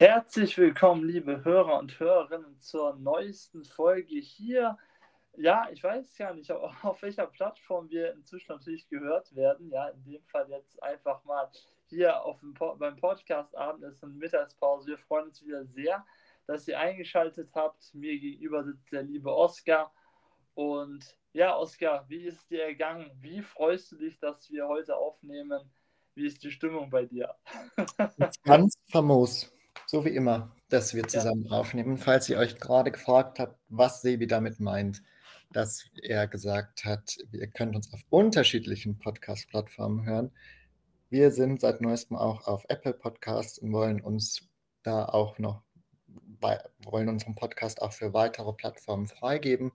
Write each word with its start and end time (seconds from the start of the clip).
Herzlich 0.00 0.56
willkommen, 0.56 1.04
liebe 1.04 1.44
Hörer 1.44 1.78
und 1.78 2.00
Hörerinnen, 2.00 2.58
zur 2.58 2.96
neuesten 2.96 3.66
Folge 3.66 4.18
hier. 4.18 4.78
Ja, 5.36 5.68
ich 5.70 5.84
weiß 5.84 6.16
ja 6.16 6.32
nicht, 6.32 6.50
auf 6.82 7.02
welcher 7.02 7.26
Plattform 7.26 7.90
wir 7.90 8.14
inzwischen 8.14 8.50
natürlich 8.50 8.88
gehört 8.88 9.36
werden. 9.36 9.68
Ja, 9.68 9.88
in 9.88 10.02
dem 10.04 10.24
Fall 10.24 10.48
jetzt 10.48 10.82
einfach 10.82 11.22
mal 11.24 11.50
hier 11.90 12.24
auf 12.24 12.40
dem, 12.40 12.54
beim 12.54 12.96
Podcast-Abend 12.96 13.84
ist 13.84 14.02
eine 14.02 14.14
Mittagspause. 14.14 14.86
Wir 14.86 14.96
freuen 14.96 15.26
uns 15.26 15.44
wieder 15.44 15.66
sehr, 15.66 16.06
dass 16.46 16.66
ihr 16.66 16.80
eingeschaltet 16.80 17.50
habt. 17.54 17.92
Mir 17.92 18.18
gegenüber 18.18 18.64
sitzt 18.64 18.90
der 18.90 19.02
liebe 19.02 19.30
Oskar. 19.30 19.92
Und 20.54 21.14
ja, 21.34 21.54
Oskar, 21.58 22.08
wie 22.08 22.24
ist 22.24 22.38
es 22.38 22.46
dir 22.46 22.64
ergangen? 22.64 23.10
Wie 23.20 23.42
freust 23.42 23.92
du 23.92 23.96
dich, 23.98 24.18
dass 24.18 24.50
wir 24.50 24.66
heute 24.66 24.96
aufnehmen? 24.96 25.70
Wie 26.14 26.24
ist 26.24 26.42
die 26.42 26.52
Stimmung 26.52 26.88
bei 26.88 27.04
dir? 27.04 27.34
Ganz 28.44 28.72
famos. 28.90 29.52
So 29.90 30.04
wie 30.04 30.10
immer, 30.10 30.54
dass 30.68 30.94
wir 30.94 31.08
zusammen 31.08 31.46
ja. 31.46 31.50
aufnehmen. 31.50 31.98
Falls 31.98 32.28
ihr 32.28 32.38
euch 32.38 32.60
gerade 32.60 32.92
gefragt 32.92 33.40
habt, 33.40 33.58
was 33.70 34.02
Sebi 34.02 34.28
damit 34.28 34.60
meint, 34.60 35.02
dass 35.50 35.84
er 36.00 36.28
gesagt 36.28 36.84
hat, 36.84 37.16
ihr 37.32 37.48
könnt 37.48 37.74
uns 37.74 37.92
auf 37.92 37.98
unterschiedlichen 38.08 39.00
Podcast-Plattformen 39.00 40.06
hören. 40.06 40.30
Wir 41.08 41.32
sind 41.32 41.60
seit 41.60 41.80
neuestem 41.80 42.16
auch 42.16 42.46
auf 42.46 42.66
Apple 42.68 42.92
Podcasts 42.92 43.58
und 43.58 43.72
wollen 43.72 44.00
uns 44.00 44.48
da 44.84 45.06
auch 45.06 45.40
noch, 45.40 45.64
wollen 46.84 47.08
unseren 47.08 47.34
Podcast 47.34 47.82
auch 47.82 47.92
für 47.92 48.14
weitere 48.14 48.52
Plattformen 48.52 49.08
freigeben. 49.08 49.72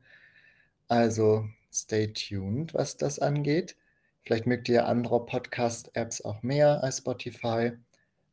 Also 0.88 1.46
stay 1.74 2.14
tuned, 2.14 2.74
was 2.74 2.96
das 2.96 3.20
angeht. 3.20 3.76
Vielleicht 4.24 4.48
mögt 4.48 4.70
ihr 4.70 4.88
andere 4.88 5.26
Podcast-Apps 5.26 6.24
auch 6.24 6.42
mehr 6.42 6.82
als 6.86 7.00
Spotify. 7.00 7.74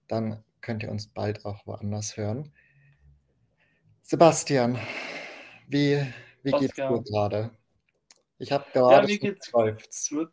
Dann 0.06 0.44
könnt 0.62 0.82
ihr 0.82 0.90
uns 0.90 1.06
bald 1.06 1.44
auch 1.44 1.66
woanders 1.66 2.16
hören. 2.16 2.52
Sebastian, 4.02 4.78
wie, 5.68 6.06
wie 6.42 6.50
geht's 6.52 6.74
dir 6.74 7.02
gerade? 7.02 7.50
Ich 8.38 8.50
habe 8.50 8.64
gerade 8.72 9.12
ja, 9.12 9.18
mir 9.20 9.34
geseufzt. 9.34 10.10
Gut. 10.10 10.32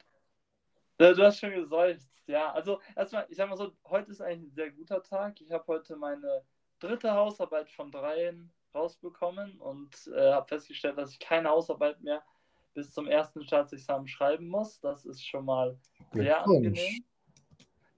Ja, 0.99 1.13
du 1.13 1.23
hast 1.23 1.39
schon 1.39 1.51
geseufzt, 1.51 2.09
ja. 2.27 2.51
Also 2.51 2.79
erstmal, 2.95 3.25
ich 3.29 3.37
sag 3.37 3.49
mal 3.49 3.57
so, 3.57 3.71
heute 3.85 4.11
ist 4.11 4.21
eigentlich 4.21 4.51
ein 4.51 4.55
sehr 4.55 4.71
guter 4.71 5.03
Tag. 5.03 5.39
Ich 5.41 5.51
habe 5.51 5.63
heute 5.67 5.95
meine 5.95 6.43
dritte 6.79 7.13
Hausarbeit 7.13 7.69
von 7.69 7.91
dreien 7.91 8.51
rausbekommen 8.73 9.59
und 9.59 9.95
äh, 10.15 10.31
habe 10.31 10.47
festgestellt, 10.47 10.97
dass 10.97 11.11
ich 11.11 11.19
keine 11.19 11.49
Hausarbeit 11.49 12.01
mehr 12.01 12.23
bis 12.73 12.93
zum 12.93 13.07
ersten 13.07 13.43
Staatsexamen 13.43 14.07
schreiben 14.07 14.47
muss. 14.47 14.79
Das 14.79 15.05
ist 15.05 15.25
schon 15.25 15.45
mal 15.45 15.77
sehr 16.13 16.43
angenehm. 16.45 17.03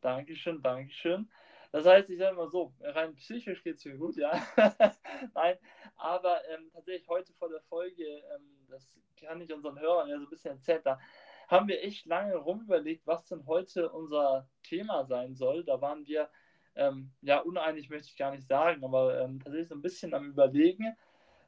Dankeschön, 0.01 0.61
Dankeschön. 0.61 1.29
Das 1.71 1.85
heißt, 1.85 2.09
ich 2.09 2.17
sage 2.17 2.35
mal 2.35 2.49
so, 2.49 2.73
rein 2.81 3.15
psychisch 3.15 3.63
geht 3.63 3.77
es 3.77 3.85
mir 3.85 3.97
gut, 3.97 4.17
ja. 4.17 4.31
Nein, 5.33 5.57
aber 5.95 6.41
ähm, 6.49 6.69
tatsächlich 6.73 7.07
heute 7.07 7.33
vor 7.33 7.49
der 7.49 7.61
Folge, 7.61 8.03
ähm, 8.03 8.67
das 8.69 8.99
kann 9.15 9.39
ich 9.39 9.53
unseren 9.53 9.79
Hörern 9.79 10.09
ja 10.09 10.17
so 10.17 10.25
ein 10.25 10.29
bisschen 10.29 10.55
erzählt, 10.55 10.85
da 10.85 10.99
haben 11.47 11.67
wir 11.67 11.81
echt 11.81 12.05
lange 12.05 12.35
rumüberlegt, 12.35 13.07
was 13.07 13.25
denn 13.27 13.45
heute 13.45 13.89
unser 13.91 14.49
Thema 14.63 15.05
sein 15.05 15.35
soll. 15.35 15.63
Da 15.63 15.79
waren 15.81 16.05
wir, 16.05 16.29
ähm, 16.75 17.13
ja, 17.21 17.39
uneinig 17.39 17.89
möchte 17.89 18.07
ich 18.09 18.17
gar 18.17 18.31
nicht 18.31 18.47
sagen, 18.47 18.83
aber 18.83 19.19
ähm, 19.21 19.39
tatsächlich 19.39 19.69
so 19.69 19.75
ein 19.75 19.81
bisschen 19.81 20.13
am 20.13 20.29
Überlegen, 20.29 20.95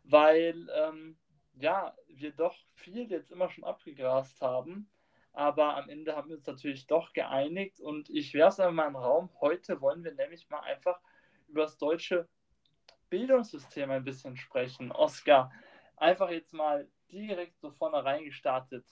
weil, 0.03 0.67
ähm, 0.73 1.17
ja, 1.55 1.95
wir 2.07 2.31
doch 2.31 2.55
viel 2.75 3.09
jetzt 3.11 3.31
immer 3.31 3.49
schon 3.49 3.63
abgegrast 3.63 4.41
haben 4.41 4.89
aber 5.33 5.75
am 5.77 5.89
Ende 5.89 6.15
haben 6.15 6.29
wir 6.29 6.37
uns 6.37 6.45
natürlich 6.45 6.87
doch 6.87 7.11
geeinigt 7.11 7.79
und 7.79 8.09
ich 8.09 8.33
werfe 8.35 8.61
es 8.61 8.67
in 8.69 8.75
den 8.75 8.95
Raum. 8.95 9.29
Heute 9.41 9.81
wollen 9.81 10.03
wir 10.03 10.13
nämlich 10.13 10.47
mal 10.49 10.59
einfach 10.61 10.99
über 11.47 11.63
das 11.63 11.77
deutsche 11.77 12.27
Bildungssystem 13.09 13.89
ein 13.89 14.03
bisschen 14.03 14.37
sprechen. 14.37 14.91
Oskar, 14.91 15.51
einfach 15.97 16.29
jetzt 16.29 16.53
mal 16.53 16.87
direkt 17.11 17.59
so 17.59 17.71
vorne 17.71 18.23
gestartet. 18.23 18.85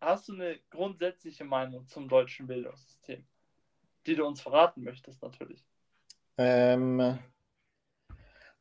Hast 0.00 0.28
du 0.28 0.34
eine 0.34 0.60
grundsätzliche 0.70 1.44
Meinung 1.44 1.86
zum 1.88 2.08
deutschen 2.08 2.46
Bildungssystem, 2.46 3.26
die 4.06 4.14
du 4.14 4.24
uns 4.24 4.40
verraten 4.40 4.84
möchtest 4.84 5.20
natürlich? 5.22 5.64
Ähm, 6.36 7.18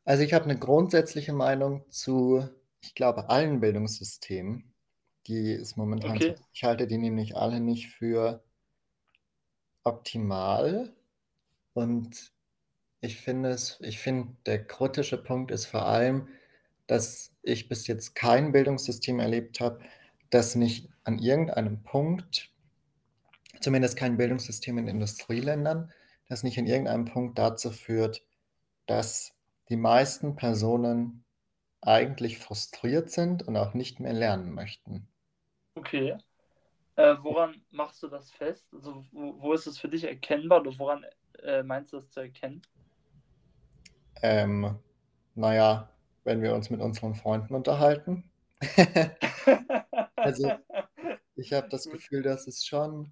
also 0.03 0.23
ich 0.23 0.33
habe 0.33 0.45
eine 0.45 0.57
grundsätzliche 0.57 1.33
Meinung 1.33 1.89
zu, 1.91 2.49
ich 2.81 2.95
glaube, 2.95 3.29
allen 3.29 3.59
Bildungssystemen. 3.59 4.73
Die 5.27 5.51
ist 5.51 5.75
momentan 5.75 6.11
okay. 6.11 6.35
so. 6.37 6.43
Ich 6.53 6.63
halte 6.63 6.87
die 6.87 6.97
nämlich 6.97 7.35
alle 7.35 7.59
nicht 7.59 7.89
für 7.89 8.43
optimal. 9.83 10.93
Und 11.73 12.31
ich 13.01 13.17
finde 13.17 13.49
es, 13.49 13.79
ich 13.81 13.99
finde, 13.99 14.35
der 14.45 14.65
kritische 14.65 15.21
Punkt 15.21 15.51
ist 15.51 15.65
vor 15.65 15.85
allem, 15.85 16.27
dass 16.87 17.33
ich 17.43 17.67
bis 17.69 17.87
jetzt 17.87 18.15
kein 18.15 18.51
Bildungssystem 18.51 19.19
erlebt 19.19 19.59
habe, 19.59 19.79
das 20.29 20.55
nicht 20.55 20.89
an 21.03 21.19
irgendeinem 21.19 21.83
Punkt, 21.83 22.49
zumindest 23.61 23.97
kein 23.97 24.17
Bildungssystem 24.17 24.77
in 24.77 24.87
Industrieländern, 24.87 25.91
das 26.27 26.43
nicht 26.43 26.57
in 26.57 26.67
irgendeinem 26.67 27.05
Punkt 27.05 27.37
dazu 27.37 27.71
führt, 27.71 28.23
dass 28.85 29.33
die 29.69 29.77
meisten 29.77 30.35
Personen 30.35 31.23
eigentlich 31.81 32.39
frustriert 32.39 33.11
sind 33.11 33.43
und 33.47 33.55
auch 33.55 33.73
nicht 33.73 33.99
mehr 33.99 34.13
lernen 34.13 34.53
möchten. 34.53 35.07
Okay. 35.77 36.17
Äh, 36.95 37.15
woran 37.21 37.61
machst 37.69 38.01
du 38.01 38.07
das 38.07 38.31
fest? 38.31 38.67
Also, 38.73 39.05
wo, 39.11 39.39
wo, 39.39 39.53
ist 39.53 39.67
es 39.67 39.77
für 39.77 39.87
dich 39.87 40.03
erkennbar 40.03 40.61
oder 40.61 40.77
woran 40.79 41.05
äh, 41.43 41.61
meinst 41.61 41.93
du 41.93 41.97
das 41.97 42.09
zu 42.09 42.21
erkennen? 42.21 42.61
Ähm, 44.23 44.79
naja, 45.35 45.91
wenn 46.23 46.41
wir 46.41 46.55
uns 46.55 46.71
mit 46.71 46.81
unseren 46.81 47.13
Freunden 47.13 47.53
unterhalten. 47.53 48.31
also, 50.15 50.51
ich 51.35 51.53
habe 51.53 51.69
das 51.69 51.87
Gefühl, 51.87 52.23
dass 52.23 52.47
es 52.47 52.65
schon. 52.65 53.11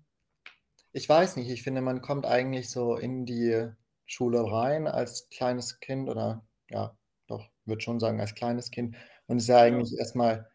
Ich 0.92 1.08
weiß 1.08 1.36
nicht, 1.36 1.50
ich 1.52 1.62
finde, 1.62 1.82
man 1.82 2.02
kommt 2.02 2.26
eigentlich 2.26 2.72
so 2.72 2.96
in 2.96 3.26
die 3.26 3.70
Schule 4.06 4.52
rein 4.52 4.88
als 4.88 5.30
kleines 5.30 5.80
Kind 5.80 6.10
oder 6.10 6.44
ja, 6.70 6.98
doch, 7.28 7.52
würde 7.66 7.82
schon 7.82 8.00
sagen, 8.00 8.20
als 8.20 8.34
kleines 8.34 8.72
Kind 8.72 8.96
und 9.28 9.38
ist 9.38 9.48
ja 9.48 9.60
eigentlich 9.60 9.92
ja. 9.92 10.00
erstmal 10.00 10.50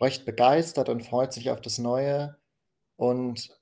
recht 0.00 0.24
begeistert 0.24 0.88
und 0.88 1.04
freut 1.04 1.32
sich 1.32 1.50
auf 1.50 1.60
das 1.60 1.78
Neue. 1.78 2.36
Und 2.96 3.56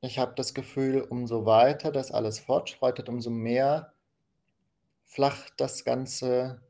ich 0.00 0.18
habe 0.18 0.34
das 0.34 0.54
Gefühl, 0.54 1.00
umso 1.02 1.46
weiter 1.46 1.92
das 1.92 2.10
alles 2.10 2.38
fortschreitet, 2.38 3.08
umso 3.08 3.30
mehr 3.30 3.92
flacht 5.04 5.54
das 5.58 5.84
Ganze 5.84 6.60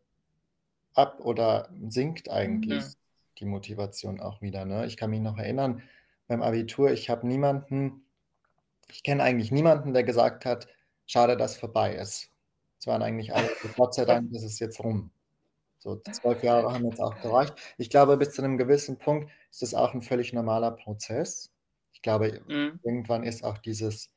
ab 0.95 1.21
oder 1.21 1.69
sinkt 1.89 2.31
eigentlich 2.31 2.85
mhm. 2.85 2.95
die 3.39 3.45
Motivation 3.45 4.21
auch 4.21 4.43
wieder. 4.43 4.65
Ne? 4.65 4.87
Ich 4.87 4.97
kann 4.97 5.11
mich 5.11 5.21
noch 5.21 5.39
erinnern, 5.39 5.83
beim 6.29 6.43
Abitur, 6.43 6.91
ich 6.91 7.11
habe 7.11 7.27
niemanden, 7.27 8.05
ich 8.89 9.03
kenne 9.03 9.23
eigentlich 9.23 9.53
niemanden, 9.53 9.93
der 9.95 10.05
gesagt 10.05 10.45
hat, 10.45 10.69
schade, 11.07 11.37
dass 11.37 11.57
vorbei 11.57 11.95
ist. 11.95 12.31
Es 12.79 12.87
waren 12.87 13.03
eigentlich 13.03 13.35
alle, 13.35 13.49
Gott 13.77 13.95
sei 13.95 14.05
Dank 14.05 14.33
ist 14.33 14.43
es 14.43 14.59
jetzt 14.59 14.81
rum. 14.81 15.11
So 15.87 16.03
zwölf 16.11 16.43
Jahre 16.43 16.73
haben 16.73 16.85
jetzt 16.87 17.01
auch 17.01 17.17
gereicht. 17.21 17.55
Ich 17.79 17.91
glaube, 17.91 18.17
bis 18.17 18.31
zu 18.31 18.43
einem 18.43 18.59
gewissen 18.59 18.99
Punkt 18.99 19.31
ist 19.53 19.63
das 19.63 19.73
auch 19.73 19.95
ein 19.95 20.03
völlig 20.03 20.33
normaler 20.33 20.73
Prozess. 20.73 21.53
Ich 21.93 22.03
glaube, 22.03 22.41
mhm. 22.49 22.81
irgendwann 22.83 23.23
ist 23.23 23.45
auch 23.45 23.59
dieses 23.59 24.11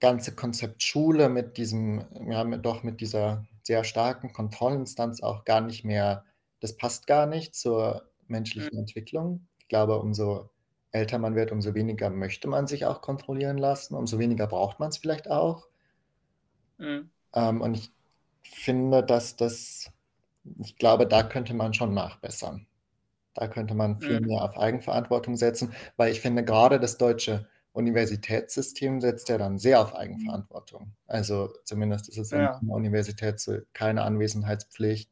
ganze 0.00 0.34
Konzept 0.34 0.82
Schule 0.82 1.28
mit 1.28 1.58
diesem, 1.58 2.06
ja, 2.30 2.44
mit, 2.44 2.64
doch 2.64 2.82
mit 2.82 3.02
dieser 3.02 3.44
sehr 3.62 3.84
starken 3.84 4.32
Kontrollinstanz 4.32 5.22
auch 5.22 5.44
gar 5.44 5.60
nicht 5.60 5.84
mehr, 5.84 6.24
das 6.60 6.78
passt 6.78 7.06
gar 7.06 7.26
nicht 7.26 7.54
zur 7.54 8.08
menschlichen 8.26 8.72
mhm. 8.72 8.80
Entwicklung. 8.80 9.46
Ich 9.58 9.68
glaube, 9.68 9.98
umso 9.98 10.48
älter 10.92 11.18
man 11.18 11.34
wird, 11.34 11.52
umso 11.52 11.74
weniger 11.74 12.08
möchte 12.08 12.48
man 12.48 12.66
sich 12.66 12.86
auch 12.86 13.02
kontrollieren 13.02 13.58
lassen, 13.58 13.94
umso 13.94 14.18
weniger 14.18 14.46
braucht 14.46 14.80
man 14.80 14.88
es 14.88 14.96
vielleicht 14.96 15.30
auch. 15.30 15.68
Mhm. 16.78 17.10
Ähm, 17.34 17.60
und 17.60 17.74
ich 17.74 17.92
finde, 18.42 19.02
dass 19.02 19.36
das 19.36 19.90
ich 20.60 20.76
glaube, 20.76 21.06
da 21.06 21.22
könnte 21.22 21.54
man 21.54 21.74
schon 21.74 21.94
nachbessern. 21.94 22.66
Da 23.34 23.48
könnte 23.48 23.74
man 23.74 24.00
viel 24.00 24.20
mehr 24.20 24.44
auf 24.44 24.56
Eigenverantwortung 24.56 25.36
setzen, 25.36 25.72
weil 25.96 26.12
ich 26.12 26.20
finde, 26.20 26.44
gerade 26.44 26.78
das 26.78 26.98
deutsche 26.98 27.48
Universitätssystem 27.72 29.00
setzt 29.00 29.28
ja 29.28 29.36
dann 29.36 29.58
sehr 29.58 29.80
auf 29.80 29.96
Eigenverantwortung. 29.96 30.92
Also 31.08 31.52
zumindest 31.64 32.08
ist 32.08 32.18
es 32.18 32.30
ja. 32.30 32.58
in 32.60 32.68
der 32.68 32.76
Universität 32.76 33.40
so 33.40 33.58
keine 33.72 34.02
Anwesenheitspflicht. 34.02 35.10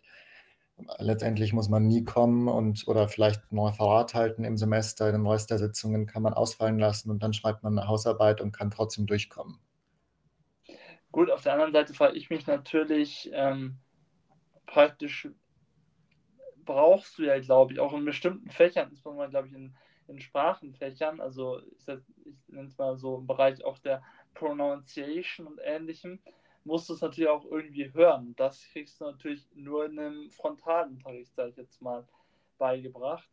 Letztendlich 0.99 1.53
muss 1.53 1.69
man 1.69 1.87
nie 1.87 2.05
kommen 2.05 2.47
und 2.47 2.87
oder 2.87 3.09
vielleicht 3.09 3.51
ein 3.51 3.59
Referat 3.59 4.15
halten 4.15 4.45
im 4.45 4.57
Semester. 4.57 5.11
Den 5.11 5.27
Rest 5.27 5.51
der 5.51 5.59
Sitzungen 5.59 6.07
kann 6.07 6.23
man 6.23 6.35
ausfallen 6.35 6.79
lassen 6.79 7.11
und 7.11 7.23
dann 7.23 7.33
schreibt 7.33 7.65
man 7.65 7.77
eine 7.77 7.89
Hausarbeit 7.89 8.41
und 8.41 8.53
kann 8.53 8.71
trotzdem 8.71 9.07
durchkommen. 9.07 9.59
Gut, 11.11 11.31
auf 11.31 11.43
der 11.43 11.55
anderen 11.55 11.73
Seite 11.73 11.93
frage 11.95 12.17
ich 12.17 12.31
mich 12.31 12.47
natürlich, 12.47 13.31
ähm, 13.35 13.79
praktisch 14.73 15.29
brauchst 16.65 17.19
du 17.19 17.25
ja, 17.25 17.39
glaube 17.41 17.75
ich, 17.75 17.81
auch 17.81 17.93
in 17.93 18.07
bestimmten 18.07 18.51
Fächern, 18.51 18.89
insbesondere, 18.89 19.29
glaube 19.29 19.49
ich, 19.49 19.55
in, 19.55 19.77
in 20.09 20.19
Sprachenfächern, 20.19 21.21
also 21.21 21.61
ich, 21.61 21.87
ich 22.25 22.49
nenne 22.49 22.69
es 22.69 22.79
mal 22.79 22.97
so 22.97 23.19
im 23.19 23.27
Bereich 23.27 23.63
auch 23.65 23.79
der 23.79 24.03
Pronunciation 24.33 25.47
und 25.47 25.61
ähnlichem, 25.63 26.21
musst 26.65 26.89
du 26.89 26.95
es 26.95 27.03
natürlich 27.03 27.29
auch 27.29 27.45
irgendwie 27.45 27.93
hören. 27.93 28.35
Das 28.37 28.65
kriegst 28.73 29.01
du 29.01 29.05
natürlich 29.05 29.47
nur 29.55 29.85
in 29.85 29.99
einem 29.99 30.31
Frontalunterricht, 30.31 31.35
sag 31.35 31.51
ich 31.51 31.57
jetzt 31.57 31.83
mal, 31.83 32.09
beigebracht. 32.57 33.29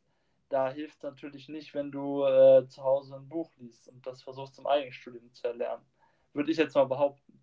Da 0.49 0.71
hilft 0.71 0.97
es 0.97 1.03
natürlich 1.03 1.47
nicht, 1.47 1.73
wenn 1.73 1.91
du 1.91 2.25
äh, 2.25 2.67
zu 2.67 2.83
Hause 2.83 3.15
ein 3.15 3.29
Buch 3.29 3.51
liest 3.57 3.87
und 3.87 4.05
das 4.05 4.23
versuchst 4.23 4.55
zum 4.55 4.67
Eigenstudium 4.67 5.31
zu 5.31 5.47
erlernen. 5.47 5.85
Würde 6.33 6.51
ich 6.51 6.57
jetzt 6.57 6.75
mal 6.75 6.85
behaupten. 6.85 7.38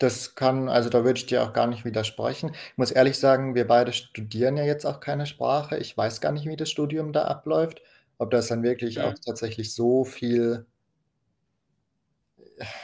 Das 0.00 0.34
kann, 0.34 0.68
also 0.68 0.88
da 0.90 1.04
würde 1.04 1.18
ich 1.18 1.26
dir 1.26 1.42
auch 1.44 1.52
gar 1.52 1.66
nicht 1.68 1.84
widersprechen. 1.84 2.50
Ich 2.72 2.76
muss 2.78 2.90
ehrlich 2.90 3.16
sagen, 3.18 3.54
wir 3.54 3.66
beide 3.66 3.92
studieren 3.92 4.56
ja 4.56 4.64
jetzt 4.64 4.84
auch 4.86 4.98
keine 5.00 5.24
Sprache. 5.26 5.76
Ich 5.78 5.96
weiß 5.96 6.20
gar 6.20 6.32
nicht, 6.32 6.46
wie 6.46 6.56
das 6.56 6.68
Studium 6.70 7.12
da 7.12 7.24
abläuft. 7.26 7.80
Ob 8.18 8.30
das 8.32 8.48
dann 8.48 8.62
wirklich 8.64 9.02
auch 9.02 9.14
Mhm. 9.14 9.24
tatsächlich 9.24 9.72
so 9.74 10.04
viel 10.04 10.66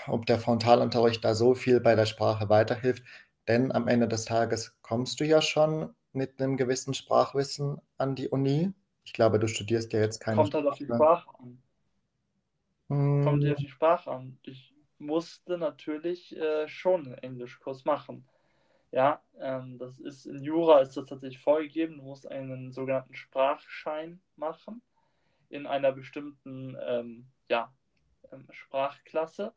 ob 0.08 0.26
der 0.26 0.38
Frontalunterricht 0.38 1.24
da 1.24 1.34
so 1.34 1.54
viel 1.54 1.80
bei 1.80 1.94
der 1.94 2.06
Sprache 2.06 2.48
weiterhilft. 2.48 3.04
Denn 3.48 3.72
am 3.72 3.88
Ende 3.88 4.08
des 4.08 4.24
Tages 4.24 4.76
kommst 4.82 5.20
du 5.20 5.24
ja 5.24 5.42
schon 5.42 5.94
mit 6.12 6.38
'nem 6.40 6.56
gewissen 6.56 6.94
Sprachwissen 6.94 7.80
an 7.98 8.14
die 8.14 8.28
Uni. 8.28 8.72
Ich 9.04 9.12
glaube, 9.12 9.38
du 9.38 9.48
studierst 9.48 9.92
ja 9.92 10.00
jetzt 10.00 10.20
keine 10.20 10.44
Kommt 10.44 10.54
halt 10.54 10.66
auf 10.66 10.76
die 10.76 10.86
Sprache. 10.86 11.08
Sprache 11.08 11.28
an. 11.40 11.62
Kommt 13.22 13.44
ja 13.44 13.52
Hm. 13.52 13.54
auf 13.54 13.58
die 13.58 13.68
Sprache 13.68 14.10
an. 14.10 14.38
Ich 14.42 14.69
musste 15.00 15.58
natürlich 15.58 16.36
äh, 16.36 16.68
schon 16.68 17.06
'n 17.06 17.14
Englischkurs 17.14 17.84
machen. 17.84 18.28
Ja, 18.92 19.22
ähm, 19.38 19.78
das 19.78 20.00
ist 20.00 20.26
in 20.26 20.42
Jura 20.42 20.80
ist 20.80 20.96
das 20.96 21.06
tatsächlich 21.06 21.40
vorgegeben. 21.40 21.98
Du 21.98 22.04
musst 22.04 22.28
einen 22.30 22.72
sogenannten 22.72 23.14
Sprachschein 23.14 24.20
machen 24.36 24.82
in 25.48 25.66
einer 25.66 25.92
bestimmten 25.92 26.76
ähm, 26.82 27.26
ja, 27.48 27.72
ähm, 28.32 28.46
Sprachklasse. 28.50 29.52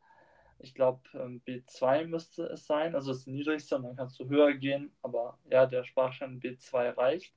Ich 0.60 0.74
glaube, 0.74 1.02
ähm, 1.14 1.42
B2 1.46 2.06
müsste 2.06 2.44
es 2.46 2.66
sein, 2.66 2.94
also 2.94 3.12
das 3.12 3.26
niedrigste 3.26 3.76
und 3.76 3.82
dann 3.84 3.96
kannst 3.96 4.18
du 4.20 4.28
höher 4.28 4.54
gehen, 4.54 4.92
aber 5.02 5.38
ja, 5.50 5.66
der 5.66 5.84
Sprachschein 5.84 6.40
B2 6.40 6.96
reicht. 6.96 7.34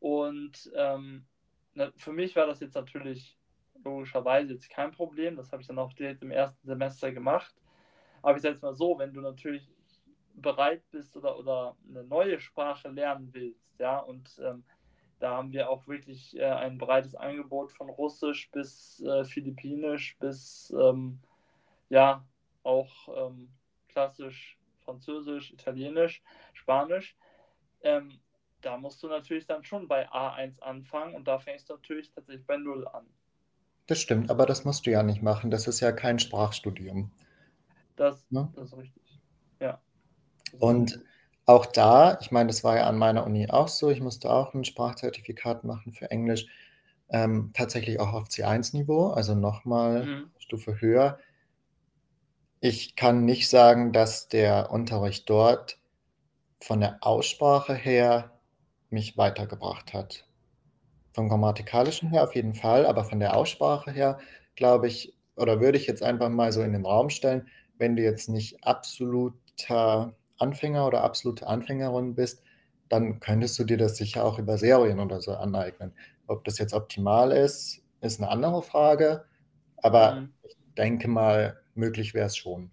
Und 0.00 0.70
ähm, 0.74 1.26
ne, 1.74 1.92
für 1.96 2.12
mich 2.12 2.34
war 2.36 2.46
das 2.46 2.60
jetzt 2.60 2.74
natürlich 2.74 3.38
logischerweise 3.84 4.52
jetzt 4.52 4.70
kein 4.70 4.92
Problem. 4.92 5.36
Das 5.36 5.52
habe 5.52 5.62
ich 5.62 5.68
dann 5.68 5.78
auch 5.78 5.92
direkt 5.92 6.22
im 6.22 6.30
ersten 6.30 6.66
Semester 6.66 7.12
gemacht. 7.12 7.54
Aber 8.22 8.36
ich 8.36 8.42
sage 8.42 8.54
jetzt 8.54 8.62
mal 8.62 8.74
so, 8.74 8.98
wenn 8.98 9.12
du 9.12 9.20
natürlich 9.20 9.68
bereit 10.34 10.82
bist 10.90 11.16
oder, 11.16 11.38
oder 11.38 11.76
eine 11.88 12.04
neue 12.04 12.40
Sprache 12.40 12.88
lernen 12.88 13.28
willst, 13.32 13.78
ja, 13.78 13.98
und 13.98 14.40
ähm, 14.42 14.64
da 15.18 15.36
haben 15.36 15.52
wir 15.52 15.70
auch 15.70 15.86
wirklich 15.86 16.36
äh, 16.36 16.44
ein 16.44 16.78
breites 16.78 17.14
Angebot 17.14 17.72
von 17.72 17.88
Russisch 17.88 18.50
bis 18.50 19.00
äh, 19.02 19.24
Philippinisch 19.24 20.16
bis 20.18 20.74
ähm, 20.76 21.20
ja 21.90 22.24
auch 22.64 23.08
ähm, 23.14 23.48
klassisch 23.88 24.58
Französisch, 24.84 25.52
Italienisch, 25.52 26.22
Spanisch. 26.54 27.16
Ähm, 27.82 28.18
da 28.62 28.76
musst 28.76 29.02
du 29.02 29.08
natürlich 29.08 29.46
dann 29.46 29.62
schon 29.62 29.86
bei 29.86 30.08
A1 30.08 30.60
anfangen 30.60 31.14
und 31.14 31.28
da 31.28 31.38
fängst 31.38 31.68
du 31.68 31.74
natürlich 31.74 32.10
tatsächlich 32.10 32.46
bei 32.46 32.56
Null 32.56 32.86
an. 32.88 33.06
Das 33.88 34.00
stimmt, 34.00 34.30
aber 34.30 34.46
das 34.46 34.64
musst 34.64 34.86
du 34.86 34.90
ja 34.92 35.02
nicht 35.02 35.22
machen. 35.22 35.50
Das 35.50 35.66
ist 35.66 35.80
ja 35.80 35.90
kein 35.90 36.20
Sprachstudium. 36.20 37.10
Das, 37.98 38.26
Ne? 38.30 38.52
das 38.54 38.68
ist 38.72 38.76
richtig. 38.78 39.20
Ja. 39.60 39.82
Und 40.60 41.00
auch 41.46 41.66
da, 41.66 42.18
ich 42.20 42.30
meine, 42.30 42.48
das 42.48 42.62
war 42.64 42.76
ja 42.76 42.86
an 42.86 42.96
meiner 42.98 43.24
Uni 43.26 43.50
auch 43.50 43.68
so, 43.68 43.90
ich 43.90 44.00
musste 44.00 44.30
auch 44.30 44.54
'n 44.54 44.64
Sprachzertifikat 44.64 45.64
machen 45.64 45.92
für 45.92 46.10
Englisch, 46.10 46.46
ähm, 47.10 47.50
tatsächlich 47.54 48.00
auch 48.00 48.12
auf 48.12 48.28
C1-Niveau, 48.28 49.08
also 49.08 49.34
noch 49.34 49.64
mal 49.64 50.10
Mhm. 50.10 50.32
Stufe 50.38 50.80
höher. 50.80 51.18
Ich 52.64 52.94
kann 52.94 53.24
nicht 53.24 53.50
sagen, 53.50 53.92
dass 53.92 54.28
der 54.28 54.70
Unterricht 54.70 55.28
dort 55.28 55.78
von 56.62 56.80
der 56.80 56.98
Aussprache 57.00 57.74
her 57.74 58.38
mich 58.90 59.18
weitergebracht 59.18 59.94
hat. 59.94 60.26
Vom 61.14 61.28
Grammatikalischen 61.28 62.10
her 62.10 62.24
auf 62.24 62.34
jeden 62.34 62.54
Fall, 62.54 62.86
aber 62.86 63.04
von 63.04 63.20
der 63.20 63.36
Aussprache 63.36 63.90
her, 63.92 64.18
glaube 64.56 64.88
ich 64.88 65.14
oder 65.36 65.60
würde 65.60 65.78
ich 65.78 65.86
jetzt 65.86 66.02
einfach 66.02 66.28
mal 66.28 66.52
so 66.52 66.62
in 66.62 66.72
den 66.72 66.84
Raum 66.86 67.10
stellen, 67.10 67.48
wenn 67.78 67.96
du 67.96 68.02
jetzt 68.02 68.28
nicht 68.28 68.64
absoluter 68.64 70.14
Anfänger 70.38 70.86
oder 70.86 71.02
absolute 71.04 71.46
Anfängerin 71.46 72.14
bist, 72.14 72.42
dann 72.88 73.20
könntest 73.20 73.58
du 73.58 73.64
dir 73.64 73.78
das 73.78 73.96
sicher 73.96 74.24
auch 74.24 74.38
über 74.38 74.58
Serien 74.58 75.00
oder 75.00 75.20
so 75.20 75.32
aneignen. 75.34 75.94
Ob 76.26 76.44
das 76.44 76.58
jetzt 76.58 76.74
optimal 76.74 77.32
ist, 77.32 77.82
ist 78.00 78.20
'ne 78.20 78.28
andere 78.28 78.62
Frage, 78.62 79.24
aber 79.78 80.18
Mhm. 80.18 80.34
ich 80.42 80.56
denke 80.78 81.08
mal, 81.08 81.60
möglich 81.74 82.14
wäre 82.14 82.26
es 82.26 82.36
schon. 82.36 82.72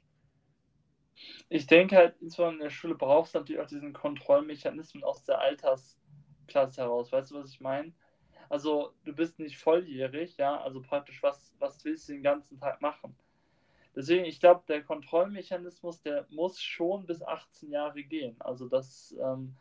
Ich 1.52 1.66
denke 1.66 1.96
halt, 1.98 2.16
insbesondere 2.22 2.54
in 2.58 2.64
der 2.66 2.70
Schule 2.70 2.94
brauchst 2.96 3.34
du 3.34 3.40
natürlich 3.40 3.60
auch 3.62 3.66
diesen 3.68 3.92
Kontrollmechanismen 3.92 5.04
aus 5.04 5.24
der 5.24 5.40
Altersklasse 5.42 6.82
heraus. 6.84 7.12
Weißt 7.12 7.32
du, 7.32 7.36
was 7.36 7.50
ich 7.52 7.60
meine? 7.60 7.94
Also, 8.50 8.94
du 9.06 9.14
bist 9.14 9.40
nicht 9.40 9.58
volljährig, 9.58 10.38
ja, 10.38 10.60
also 10.60 10.82
praktisch, 10.82 11.22
was, 11.22 11.56
was 11.60 11.86
willst 11.86 12.10
du 12.10 12.14
den 12.14 12.24
ganzen 12.24 12.58
Tag 12.58 12.82
machen? 12.82 13.16
Deswegen, 13.96 14.26
ich 14.26 14.40
glaube, 14.40 14.64
der 14.68 14.84
Kontrollmechanismus, 14.84 16.02
der 16.02 16.26
muss 16.30 16.62
schon 16.62 17.06
bis 17.06 17.22
18 17.22 17.72
Jahre 17.72 18.04
gehen. 18.04 18.36
Also, 18.42 18.68
das, 18.68 19.16
ähm, 19.22 19.56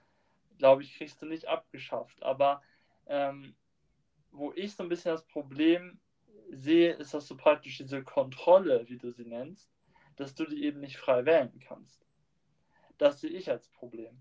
glaube 0.59 0.83
ich, 0.83 0.97
kriegst 0.97 1.21
du 1.23 1.27
nicht 1.27 1.47
abgeschafft. 1.49 2.23
Aber 2.23 2.63
ähm, 3.07 3.55
wo 4.31 4.53
ich 4.53 4.75
so 4.75 4.83
ein 4.83 4.89
bisschen 4.89 5.13
das 5.13 5.27
Problem 5.27 5.99
sehe, 6.51 6.93
ist, 6.95 7.15
dass 7.15 7.27
du 7.27 7.37
praktisch 7.37 7.79
diese 7.79 8.03
Kontrolle, 8.03 8.89
wie 8.89 8.99
du 8.99 9.11
sie 9.11 9.25
nennst, 9.25 9.71
dass 10.17 10.35
du 10.35 10.45
die 10.45 10.65
eben 10.65 10.81
nicht 10.81 10.99
frei 10.99 11.25
wählen 11.25 11.59
kannst. 11.61 12.05
Das 12.99 13.21
sehe 13.21 13.31
ich 13.31 13.51
als 13.51 13.69
Problem. 13.69 14.19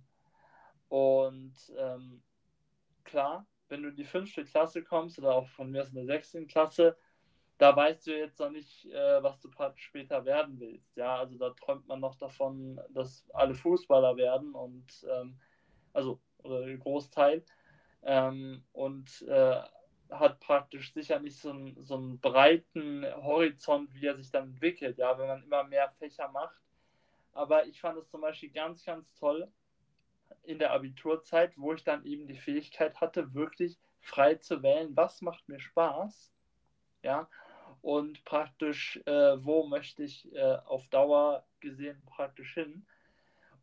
Und 0.90 1.56
ähm, 1.78 2.22
klar, 3.04 3.48
wenn 3.70 3.84
du 3.84 3.90
in 3.90 3.96
die 3.96 4.06
fünfte 4.06 4.44
Klasse 4.46 4.84
kommst 4.84 5.20
oder 5.20 5.36
auch 5.36 5.48
von 5.50 5.72
mir 5.72 5.82
aus 5.82 5.90
in 5.90 5.96
der 5.96 6.06
sechsten 6.06 6.48
Klasse, 6.48 6.98
da 7.58 7.76
weißt 7.76 8.08
du 8.08 8.18
jetzt 8.18 8.40
noch 8.40 8.52
nicht, 8.52 8.86
äh, 8.86 9.24
was 9.24 9.40
du 9.40 9.50
später 9.76 10.26
werden 10.26 10.60
willst. 10.60 10.96
Ja, 10.96 11.18
also 11.18 11.38
da 11.38 11.50
träumt 11.52 11.88
man 11.88 12.00
noch 12.00 12.16
davon, 12.16 12.80
dass 12.90 13.26
alle 13.34 13.56
Fußballer 13.56 14.16
werden 14.18 14.54
und 14.54 15.06
ähm, 15.10 15.40
also 15.94 16.22
oder 16.44 16.62
ein 16.62 16.80
Großteil 16.80 17.44
ähm, 18.04 18.64
und 18.74 19.24
äh, 19.24 19.62
hat 20.10 20.40
praktisch 20.40 20.94
sicher 20.94 21.20
nicht 21.20 21.38
so 21.38 21.50
einen, 21.50 21.84
so 21.84 21.96
einen 21.96 22.20
breiten 22.20 23.06
Horizont, 23.24 23.94
wie 23.94 24.06
er 24.06 24.16
sich 24.16 24.32
dann 24.32 24.52
entwickelt, 24.52 24.98
ja, 24.98 25.18
wenn 25.18 25.28
man 25.28 25.44
immer 25.44 25.64
mehr 25.64 25.90
Fächer 25.98 26.30
macht. 26.30 26.62
Aber 27.34 27.66
ich 27.66 27.82
fand 27.82 27.98
es 27.98 28.10
zum 28.10 28.22
Beispiel 28.22 28.52
ganz, 28.52 28.86
ganz 28.86 29.14
toll 29.16 29.52
in 30.44 30.60
der 30.60 30.72
Abiturzeit, 30.72 31.54
wo 31.58 31.74
ich 31.74 31.84
dann 31.84 32.06
eben 32.06 32.28
die 32.28 32.38
Fähigkeit 32.38 33.00
hatte, 33.02 33.34
wirklich 33.34 33.78
frei 34.00 34.36
zu 34.36 34.64
wählen, 34.64 34.96
was 34.96 35.22
macht 35.22 35.48
mir 35.50 35.60
Spaß, 35.60 36.32
ja, 37.04 37.30
und 37.82 38.24
praktisch, 38.26 39.00
äh, 39.06 39.44
wo 39.44 39.68
möchte 39.68 40.04
ich 40.04 40.34
äh, 40.34 40.58
auf 40.66 40.88
Dauer 40.88 41.46
gesehen 41.60 42.02
praktisch 42.06 42.54
hin 42.54 42.86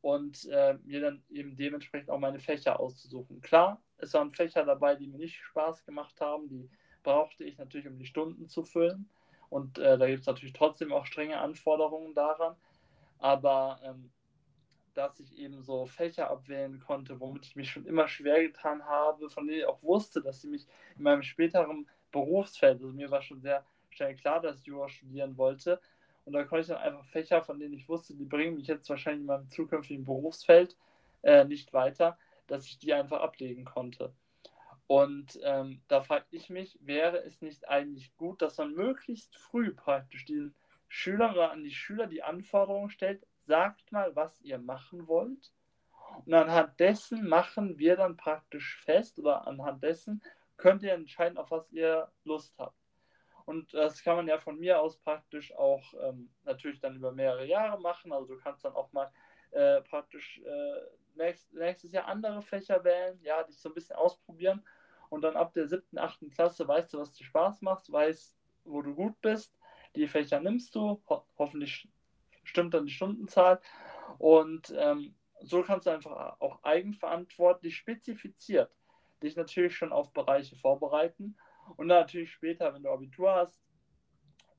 und 0.00 0.46
äh, 0.50 0.78
mir 0.84 1.00
dann 1.00 1.22
eben 1.30 1.56
dementsprechend 1.56 2.10
auch 2.10 2.18
meine 2.18 2.38
Fächer 2.38 2.78
auszusuchen. 2.78 3.40
Klar, 3.40 3.82
es 3.98 4.12
waren 4.14 4.32
Fächer 4.32 4.64
dabei, 4.64 4.94
die 4.96 5.06
mir 5.06 5.18
nicht 5.18 5.36
Spaß 5.36 5.84
gemacht 5.84 6.20
haben, 6.20 6.48
die 6.48 6.68
brauchte 7.02 7.44
ich 7.44 7.58
natürlich, 7.58 7.86
um 7.86 7.98
die 7.98 8.06
Stunden 8.06 8.48
zu 8.48 8.64
füllen. 8.64 9.08
Und 9.48 9.78
äh, 9.78 9.96
da 9.96 10.06
gibt 10.06 10.20
es 10.20 10.26
natürlich 10.26 10.52
trotzdem 10.52 10.92
auch 10.92 11.06
strenge 11.06 11.38
Anforderungen 11.38 12.14
daran. 12.14 12.56
Aber 13.18 13.80
ähm, 13.84 14.10
dass 14.94 15.20
ich 15.20 15.38
eben 15.38 15.62
so 15.62 15.86
Fächer 15.86 16.30
abwählen 16.30 16.80
konnte, 16.80 17.20
womit 17.20 17.46
ich 17.46 17.56
mich 17.56 17.70
schon 17.70 17.86
immer 17.86 18.08
schwer 18.08 18.42
getan 18.42 18.84
habe, 18.84 19.28
von 19.28 19.46
denen 19.46 19.60
ich 19.60 19.66
auch 19.66 19.82
wusste, 19.82 20.22
dass 20.22 20.40
sie 20.40 20.48
mich 20.48 20.66
in 20.96 21.02
meinem 21.02 21.22
späteren 21.22 21.88
Berufsfeld, 22.12 22.80
also 22.80 22.92
mir 22.92 23.10
war 23.10 23.22
schon 23.22 23.40
sehr 23.40 23.64
schnell 23.90 24.14
klar, 24.14 24.40
dass 24.40 24.60
ich 24.60 24.66
Jura 24.66 24.88
studieren 24.88 25.36
wollte, 25.36 25.80
und 26.24 26.32
da 26.32 26.44
konnte 26.44 26.62
ich 26.62 26.68
dann 26.68 26.78
einfach 26.78 27.04
Fächer, 27.04 27.42
von 27.42 27.58
denen 27.58 27.74
ich 27.74 27.88
wusste, 27.88 28.14
die 28.14 28.24
bringen 28.24 28.56
mich 28.56 28.66
jetzt 28.66 28.88
wahrscheinlich 28.88 29.20
in 29.20 29.26
meinem 29.26 29.50
zukünftigen 29.50 30.04
Berufsfeld 30.04 30.76
äh, 31.22 31.44
nicht 31.44 31.72
weiter, 31.72 32.18
dass 32.46 32.66
ich 32.66 32.78
die 32.78 32.94
einfach 32.94 33.20
ablegen 33.20 33.64
konnte. 33.64 34.12
Und 34.86 35.38
ähm, 35.42 35.80
da 35.88 36.02
frage 36.02 36.26
ich 36.30 36.50
mich, 36.50 36.78
wäre 36.82 37.18
es 37.24 37.40
nicht 37.40 37.68
eigentlich 37.68 38.14
gut, 38.16 38.42
dass 38.42 38.58
man 38.58 38.74
möglichst 38.74 39.36
früh 39.36 39.72
praktisch 39.72 40.24
den 40.26 40.54
Schülern 40.88 41.32
oder 41.32 41.50
an 41.50 41.64
die 41.64 41.70
Schüler 41.70 42.06
die 42.06 42.22
Anforderung 42.22 42.90
stellt, 42.90 43.26
sagt 43.46 43.92
mal, 43.92 44.14
was 44.16 44.40
ihr 44.42 44.58
machen 44.58 45.06
wollt. 45.06 45.52
Und 46.24 46.34
anhand 46.34 46.78
dessen 46.78 47.28
machen 47.28 47.78
wir 47.78 47.96
dann 47.96 48.16
praktisch 48.16 48.80
fest 48.84 49.18
oder 49.18 49.46
anhand 49.46 49.82
dessen 49.82 50.22
könnt 50.56 50.82
ihr 50.82 50.92
entscheiden, 50.92 51.38
auf 51.38 51.50
was 51.50 51.70
ihr 51.72 52.10
Lust 52.24 52.56
habt. 52.58 52.78
Und 53.44 53.74
das 53.74 54.02
kann 54.02 54.16
man 54.16 54.28
ja 54.28 54.38
von 54.38 54.58
mir 54.58 54.80
aus 54.80 54.96
praktisch 54.96 55.54
auch 55.54 55.82
ähm, 56.00 56.30
natürlich 56.44 56.80
dann 56.80 56.96
über 56.96 57.12
mehrere 57.12 57.44
Jahre 57.44 57.80
machen. 57.80 58.12
Also 58.12 58.34
du 58.34 58.40
kannst 58.40 58.64
dann 58.64 58.74
auch 58.74 58.90
mal 58.92 59.10
äh, 59.50 59.82
praktisch 59.82 60.40
äh, 60.44 60.80
nächst, 61.14 61.52
nächstes 61.52 61.92
Jahr 61.92 62.06
andere 62.06 62.40
Fächer 62.42 62.82
wählen, 62.84 63.18
ja, 63.22 63.42
dich 63.42 63.58
so 63.58 63.68
ein 63.68 63.74
bisschen 63.74 63.96
ausprobieren. 63.96 64.64
Und 65.10 65.22
dann 65.22 65.36
ab 65.36 65.52
der 65.52 65.68
siebten, 65.68 65.98
achten 65.98 66.30
Klasse 66.30 66.66
weißt 66.66 66.94
du, 66.94 66.98
was 66.98 67.12
dir 67.12 67.24
Spaß 67.24 67.60
macht, 67.62 67.90
weißt, 67.92 68.36
wo 68.64 68.80
du 68.80 68.94
gut 68.94 69.20
bist. 69.20 69.58
Die 69.94 70.08
Fächer 70.08 70.40
nimmst 70.40 70.74
du, 70.74 71.02
ho 71.08 71.24
hoffentlich 71.38 71.88
stimmt 72.44 72.74
dann 72.74 72.86
die 72.86 72.92
Stundenzahl. 72.92 73.60
Und 74.18 74.72
ähm, 74.76 75.14
so 75.40 75.62
kannst 75.62 75.86
du 75.86 75.90
einfach 75.90 76.40
auch 76.40 76.62
eigenverantwortlich 76.62 77.76
spezifiziert 77.76 78.70
dich 79.24 79.36
natürlich 79.36 79.76
schon 79.76 79.92
auf 79.92 80.12
Bereiche 80.12 80.56
vorbereiten. 80.56 81.36
Und 81.76 81.88
natürlich 81.88 82.30
später, 82.30 82.72
wenn 82.72 82.82
du 82.82 82.90
Abitur 82.90 83.34
hast, 83.34 83.60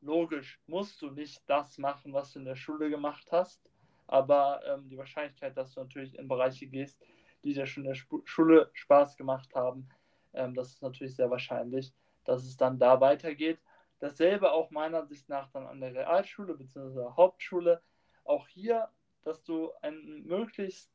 logisch 0.02 0.60
musst 0.68 1.02
du 1.02 1.12
nicht 1.12 1.42
das 1.48 1.78
machen, 1.78 2.14
was 2.14 2.34
du 2.34 2.40
in 2.40 2.46
der 2.46 2.56
Schule 2.56 2.90
gemacht 2.90 3.28
hast. 3.32 3.62
Aber 4.08 4.62
ähm, 4.66 4.90
die 4.90 4.98
Wahrscheinlichkeit, 4.98 5.56
dass 5.58 5.74
du 5.74 5.82
natürlich 5.82 6.18
in 6.18 6.28
Bereiche 6.28 6.68
gehst, 6.68 7.00
die 7.44 7.54
dir 7.54 7.66
schon 7.66 7.84
in 7.84 7.90
der 7.90 7.98
Sp 7.98 8.22
Schule 8.26 8.70
Spaß 8.74 9.18
gemacht 9.18 9.56
haben, 9.56 9.88
ähm, 10.34 10.54
das 10.54 10.74
ist 10.74 10.82
natürlich 10.82 11.16
sehr 11.16 11.30
wahrscheinlich, 11.30 11.94
dass 12.24 12.44
es 12.44 12.58
dann 12.58 12.78
da 12.78 13.00
weitergeht. 13.00 13.60
Dasselbe 14.00 14.52
auch 14.52 14.72
meiner 14.72 15.06
Sicht 15.06 15.30
nach 15.30 15.50
dann 15.52 15.66
an 15.68 15.80
der 15.80 15.94
Realschule 15.94 16.56
bzw. 16.56 17.12
Hauptschule. 17.16 17.82
Auch 18.24 18.48
hier, 18.48 18.90
dass 19.24 19.44
du 19.44 19.72
einen 19.82 20.26
möglichst 20.26 20.92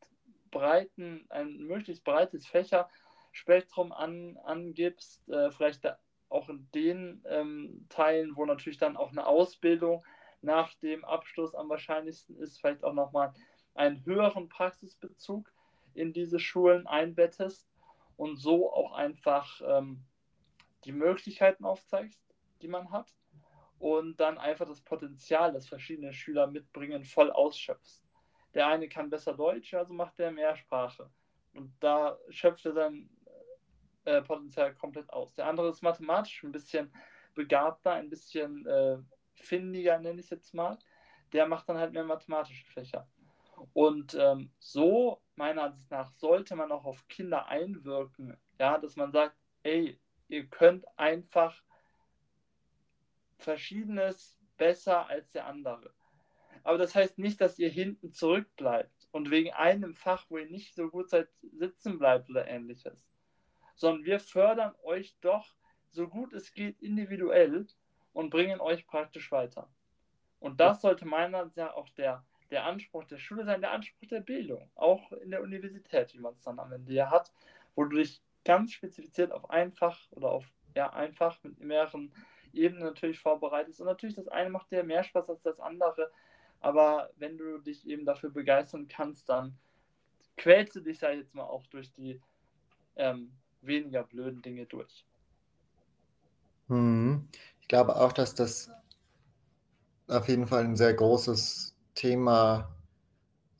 breiten, 0.51 1.27
ein 1.31 1.59
möglichst 1.59 2.05
breites 2.05 2.47
Fächerspektrum 2.47 3.93
an, 3.93 4.37
angibst, 4.45 5.29
äh, 5.29 5.51
vielleicht 5.51 5.87
auch 6.29 6.49
in 6.49 6.69
den 6.75 7.25
ähm, 7.27 7.87
Teilen, 7.89 8.37
wo 8.37 8.45
natürlich 8.45 8.79
dann 8.79 8.97
auch 8.97 9.11
eine 9.11 9.27
Ausbildung 9.27 10.05
nach 10.43 10.75
dem 10.75 11.05
Abschluss 11.05 11.55
am 11.55 11.69
wahrscheinlichsten 11.69 12.37
ist, 12.37 12.61
vielleicht 12.61 12.85
auch 12.85 12.95
nochmal 12.95 13.35
einen 13.75 14.05
höheren 14.05 14.49
Praxisbezug 14.49 15.53
in 15.95 16.13
diese 16.13 16.39
Schulen 16.39 16.87
einbettest 16.87 17.69
und 18.17 18.37
so 18.37 18.73
auch 18.73 18.93
einfach 18.93 19.61
ähm, 19.65 20.05
die 20.85 20.93
Möglichkeiten 20.93 21.65
aufzeigst, 21.65 22.23
die 22.63 22.69
man 22.69 22.91
hat 22.91 23.15
und 23.79 24.21
dann 24.21 24.39
einfach 24.39 24.67
das 24.67 24.83
Potenzial, 24.83 25.53
das 25.53 25.67
verschiedene 25.67 26.13
Schüler 26.13 26.47
mitbringen, 26.47 27.05
voll 27.05 27.31
ausschöpfst. 27.31 28.05
Der 28.55 28.67
eine 28.67 28.89
kann 28.89 29.11
besser 29.11 29.35
Deutsch, 29.35 29.75
also 29.75 29.95
macht 29.95 30.19
der 30.19 30.31
mehr 30.31 30.55
Sprache. 30.57 31.11
Und 31.55 31.73
da 31.81 32.19
schöpft 32.29 32.67
er 32.67 32.73
sein 32.73 33.09
äh, 34.05 34.23
Potenzial 34.23 34.75
komplett 34.75 35.11
aus. 35.11 35.35
Der 35.35 35.47
andere 35.47 35.69
ist 35.69 35.83
mathematisch 35.83 36.43
ein 36.43 36.53
bisschen 36.53 36.93
begabter, 37.35 37.93
ein 37.93 38.11
bisschen 38.11 38.67
äh, 38.67 38.99
findiger, 39.35 39.99
nenne 39.99 40.21
ich 40.21 40.27
es 40.27 40.31
jetzt 40.31 40.55
mal. 40.55 40.79
Der 41.33 41.47
macht 41.47 41.69
dann 41.69 41.79
halt 41.79 41.93
mehr 41.93 42.05
mathematische 42.05 42.67
Fächer. 42.67 43.09
Und 43.73 44.15
ähm, 44.15 44.51
so, 44.59 45.23
meiner 45.37 45.65
Ansicht 45.65 45.91
nach, 45.91 46.11
sollte 46.13 46.57
man 46.57 46.73
auch 46.73 46.85
auf 46.85 47.07
Kinder 47.09 47.47
einwirken. 47.47 48.37
Ja, 48.59 48.79
dass 48.79 48.97
man 48.97 49.13
sagt, 49.13 49.37
ey, 49.63 50.01
ihr 50.29 50.47
könnt 50.47 50.87
einfach 50.99 51.63
Verschiedenes 53.41 54.39
besser 54.57 55.09
als 55.09 55.33
der 55.33 55.47
andere. 55.47 55.93
Aber 56.63 56.79
das 56.79 56.95
heißt 56.95 57.19
nicht, 57.19 57.41
dass 57.41 57.59
ihr 57.59 57.71
hinten 57.71 58.13
zurückbleibt 58.13 59.09
und 59.13 59.31
wegen 59.31 59.53
einem 59.53 59.95
Fach, 59.95 60.27
wo 60.29 60.39
ihr 60.39 60.51
nicht 60.51 60.75
so 60.75 60.89
gut 60.89 61.09
seid, 61.09 61.29
sitzen 61.53 61.99
bleibt 61.99 62.29
oder 62.29 62.47
ähnliches. 62.47 63.09
Sondern 63.75 64.05
wir 64.05 64.21
fördern 64.21 64.75
euch 64.83 65.17
doch 65.21 65.55
so 65.91 66.09
gut 66.09 66.33
es 66.33 66.53
geht 66.53 66.81
individuell 66.81 67.67
und 68.13 68.31
bringen 68.31 68.61
euch 68.61 68.87
praktisch 68.87 69.33
weiter. 69.33 69.69
Und 70.39 70.61
das 70.61 70.81
sollte 70.81 71.07
meiner 71.07 71.39
Ansicht 71.39 71.57
nach 71.59 71.75
auch 71.75 71.89
der, 71.91 72.25
der 72.51 72.65
Anspruch 72.65 73.05
der 73.05 73.19
Schule 73.19 73.45
sein, 73.45 73.61
der 73.61 73.73
Anspruch 73.73 74.09
der 74.09 74.21
Bildung, 74.21 74.71
auch 74.75 75.13
in 75.13 75.31
der 75.31 75.43
Universität, 75.43 76.15
wie 76.15 76.21
man 76.21 76.35
es 76.35 76.43
dann 76.43 76.59
am 76.59 76.73
Ende 76.73 76.93
ja 76.93 77.11
hat, 77.11 77.33
wo 77.75 77.85
du 77.85 77.97
dich 77.97 78.23
ganz 78.45 78.73
spezifiziert 78.73 79.33
auf 79.33 79.51
einfach 79.51 80.11
oder 80.13 80.31
auf 80.31 80.47
ja 80.75 80.93
einfach 80.93 81.43
mit 81.43 81.59
mehreren 81.61 82.13
Ebenen 82.53 82.85
natürlich 82.85 83.19
vorbereitest. 83.19 83.81
Und 83.81 83.87
natürlich 83.87 84.17
das 84.17 84.29
eine 84.29 84.51
macht 84.51 84.71
dir 84.71 84.85
mehr 84.85 85.05
Spaß 85.05 85.29
als 85.29 85.43
das 85.43 85.61
andere, 85.61 86.11
aber 86.61 87.11
wenn 87.17 87.39
du 87.39 87.59
dich 87.59 87.87
eben 87.87 88.05
dafür 88.05 88.31
begeistern 88.31 88.89
kannst, 88.89 89.29
dann 89.29 89.57
quälst 90.37 90.77
du 90.77 90.81
dich 90.81 91.01
ja 91.01 91.11
jetzt 91.11 91.35
mal 91.35 91.45
auch 91.45 91.67
durch 91.67 91.93
die 91.93 92.21
ähm, 92.97 93.33
weniger 93.63 94.05
blöden 94.05 94.43
Dinge 94.43 94.67
durch. 94.67 95.05
Hm. 96.69 97.29
Ich 97.61 97.69
glaube 97.69 97.97
auch, 97.97 98.13
dass 98.13 98.35
das 98.35 98.71
auf 100.09 100.29
jeden 100.29 100.47
Fall 100.47 100.65
ein 100.65 100.77
sehr 100.77 100.95
großes 100.95 101.75
Thema 101.95 102.75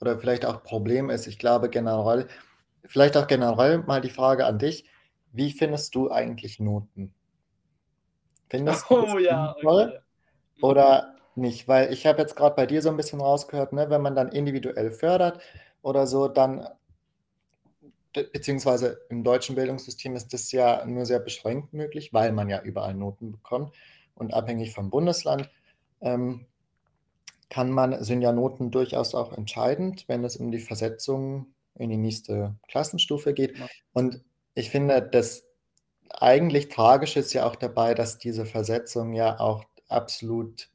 oder 0.01 0.19
vielleicht 0.19 0.45
auch 0.45 0.63
Problem 0.63 1.11
ist. 1.11 1.27
Ich 1.27 1.39
glaube 1.39 1.71
generell, 1.71 2.29
vielleicht 2.87 3.17
auch 3.17 3.27
generell 3.27 3.79
mal 3.79 4.01
die 4.01 4.11
Frage 4.11 4.47
an 4.47 4.59
dich, 4.59 4.85
wie 5.33 5.53
findest 5.53 5.95
du 5.95 6.11
eigentlich 6.11 6.59
Noten? 6.59 7.15
Findest 8.51 8.87
oh, 8.91 9.07
du 9.07 9.19
ja, 9.19 9.55
okay. 9.57 9.99
oder 10.61 11.15
nicht? 11.37 11.69
Weil 11.69 11.93
ich 11.93 12.07
habe 12.07 12.21
jetzt 12.21 12.37
gerade 12.37 12.57
bei 12.57 12.67
dir 12.67 12.83
so 12.83 12.91
ein 12.91 12.97
bisschen 12.97 13.21
rausgehört, 13.21 13.73
ne, 13.73 13.89
wenn 13.89 14.03
man 14.03 14.15
dann 14.15 14.29
individuell 14.31 14.91
fördert 14.91 15.41
oder 15.83 16.07
so, 16.07 16.29
dann 16.29 16.69
beziehungsweise 18.13 19.01
im 19.09 19.23
deutschen 19.23 19.55
Bildungssystem 19.55 20.17
ist 20.17 20.33
das 20.33 20.51
ja 20.51 20.85
nur 20.85 21.07
sehr 21.07 21.21
beschränkt 21.21 21.73
möglich, 21.73 22.13
weil 22.13 22.33
man 22.33 22.49
ja 22.49 22.61
überall 22.61 22.95
Noten 22.95 23.31
bekommt 23.31 23.73
und 24.17 24.35
abhängig 24.35 24.75
vom 24.75 24.91
Bundesland 24.91 25.49
ähm, 26.01 26.47
kann 27.49 27.71
man, 27.71 28.03
sind 28.03 28.23
ja 28.23 28.33
Noten 28.33 28.71
durchaus 28.71 29.15
auch 29.15 29.33
entscheidend, 29.33 30.09
wenn 30.09 30.25
es 30.25 30.37
um 30.37 30.51
die 30.51 30.59
Versetzung 30.59 31.47
in 31.75 31.91
die 31.91 31.97
nächste 31.97 32.55
Klassenstufe 32.69 33.33
geht. 33.33 33.57
Und 33.93 34.23
ich 34.55 34.71
finde, 34.71 35.03
das 35.03 35.50
eigentlich 36.19 36.69
Tragische 36.69 37.21
ist 37.21 37.33
ja 37.33 37.47
auch 37.47 37.57
dabei, 37.57 37.95
dass 37.95 38.19
diese 38.19 38.47
Versetzung 38.47 39.13
ja 39.13 39.39
auch 39.39 39.65
absolut 39.89 40.69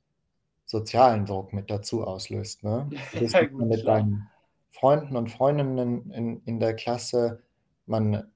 sozialen 0.65 1.25
Druck 1.25 1.53
mit 1.53 1.69
dazu 1.69 2.03
auslöst. 2.03 2.63
Ne? 2.63 2.89
Das 3.19 3.33
ja, 3.33 3.45
gut, 3.45 3.67
mit 3.67 3.81
klar. 3.81 3.97
deinen 3.99 4.29
Freunden 4.71 5.15
und 5.15 5.29
Freundinnen 5.29 6.11
in, 6.11 6.41
in 6.45 6.59
der 6.59 6.75
Klasse, 6.75 7.41
man 7.85 8.29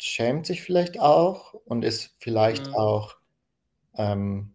schämt 0.00 0.46
sich 0.46 0.62
vielleicht 0.62 1.00
auch 1.00 1.54
und 1.64 1.84
ist 1.84 2.14
vielleicht 2.18 2.68
mhm. 2.68 2.74
auch, 2.74 3.16
ähm, 3.96 4.54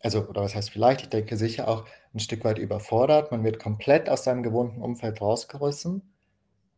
also, 0.00 0.26
oder 0.26 0.42
was 0.42 0.54
heißt 0.54 0.70
vielleicht, 0.70 1.02
ich 1.02 1.08
denke 1.10 1.36
sicher 1.36 1.68
auch 1.68 1.86
ein 2.14 2.18
Stück 2.18 2.44
weit 2.44 2.58
überfordert. 2.58 3.30
Man 3.30 3.44
wird 3.44 3.58
komplett 3.58 4.08
aus 4.08 4.24
seinem 4.24 4.42
gewohnten 4.42 4.82
Umfeld 4.82 5.20
rausgerissen 5.20 6.02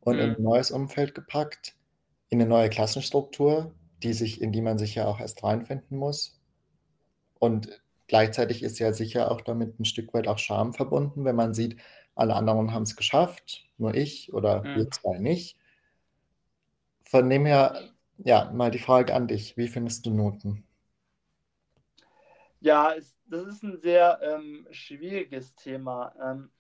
und 0.01 0.17
mhm. 0.17 0.23
in 0.23 0.37
ein 0.37 0.43
neues 0.43 0.71
Umfeld 0.71 1.15
gepackt, 1.15 1.75
in 2.29 2.41
eine 2.41 2.49
neue 2.49 2.71
Klassenstruktur, 2.71 3.75
die 4.03 4.13
sich, 4.13 4.41
in 4.41 4.53
die 4.53 4.63
man 4.63 4.79
sich 4.79 4.95
ja 4.95 5.07
auch 5.07 5.21
erst 5.21 5.43
reinfinden 5.43 5.97
muss. 5.97 6.41
Und 7.39 7.83
gleichzeitig 8.07 8.63
ist 8.63 8.79
ja 8.79 8.93
sicher 8.93 9.31
auch 9.31 9.41
damit 9.41 9.79
ein 9.79 9.85
Stück 9.85 10.13
weit 10.15 10.29
auch 10.29 10.39
Scham 10.39 10.73
verbunden, 10.73 11.25
wenn 11.25 11.37
man 11.37 11.55
sieht, 11.55 11.81
alle 12.15 12.35
anderen 12.35 12.73
haben 12.73 12.85
es 12.85 12.97
geschafft, 12.97 13.67
nur 13.77 13.95
ich 13.95 14.33
oder 14.33 14.63
mhm. 14.63 14.77
wir 14.77 14.91
zwei 14.91 15.19
nicht. 15.19 15.59
Von 17.05 17.29
dem 17.29 17.45
her, 17.45 17.91
ja, 18.19 18.51
mal 18.53 18.71
die 18.71 18.79
Frage 18.79 19.15
an 19.15 19.27
dich, 19.27 19.57
wie 19.57 19.69
findest 19.69 20.07
du 20.07 20.11
Noten? 20.11 20.65
Ja, 22.61 22.95
es, 22.95 23.17
das 23.27 23.47
ist 23.47 23.63
ein 23.63 23.81
sehr 23.81 24.21
ähm, 24.23 24.67
schwieriges 24.71 25.55
Thema. 25.55 26.15
Ähm, 26.23 26.51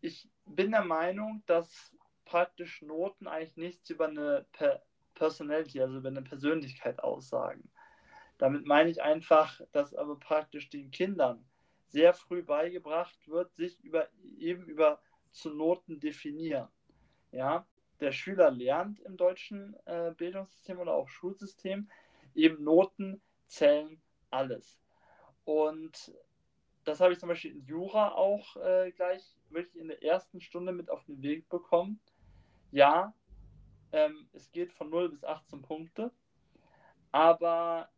ich 0.00 0.28
bin 0.46 0.70
der 0.70 0.84
Meinung, 0.84 1.42
dass 1.46 1.92
praktisch 2.24 2.82
Noten 2.82 3.26
eigentlich 3.26 3.56
nichts 3.56 3.90
über 3.90 4.08
eine 4.08 4.46
per 4.52 4.82
Personality, 5.14 5.80
also 5.80 5.98
über 5.98 6.08
eine 6.08 6.22
Persönlichkeit 6.22 7.02
aussagen. 7.02 7.70
Damit 8.38 8.66
meine 8.66 8.90
ich 8.90 9.02
einfach, 9.02 9.60
dass 9.72 9.94
aber 9.94 10.18
praktisch 10.18 10.68
den 10.68 10.90
Kindern 10.90 11.44
sehr 11.86 12.12
früh 12.14 12.42
beigebracht 12.42 13.28
wird, 13.28 13.54
sich 13.54 13.80
über, 13.84 14.08
eben 14.38 14.64
über 14.64 15.00
zu 15.30 15.50
Noten 15.50 16.00
definieren. 16.00 16.68
Ja, 17.30 17.66
der 18.00 18.12
Schüler 18.12 18.50
lernt 18.50 19.00
im 19.00 19.16
deutschen 19.16 19.76
äh, 19.86 20.12
Bildungssystem 20.16 20.78
oder 20.78 20.94
auch 20.94 21.08
Schulsystem 21.08 21.88
eben 22.34 22.62
Noten 22.64 23.22
zählen 23.46 24.00
alles. 24.30 24.80
Und 25.44 26.12
das 26.84 27.00
habe 27.00 27.12
ich 27.12 27.18
zum 27.18 27.28
Beispiel 27.28 27.52
in 27.52 27.64
Jura 27.64 28.12
auch 28.12 28.56
äh, 28.56 28.92
gleich 28.92 29.36
wirklich 29.50 29.76
in 29.76 29.88
der 29.88 30.02
ersten 30.02 30.40
Stunde 30.40 30.72
mit 30.72 30.90
auf 30.90 31.04
den 31.04 31.22
Weg 31.22 31.48
bekommen. 31.48 32.00
Ja, 32.72 33.14
ähm, 33.94 34.28
es 34.32 34.50
geht 34.50 34.72
von 34.72 34.90
0 34.90 35.10
bis 35.10 35.24
18 35.24 35.62
Punkte, 35.62 36.10
aber 37.12 37.88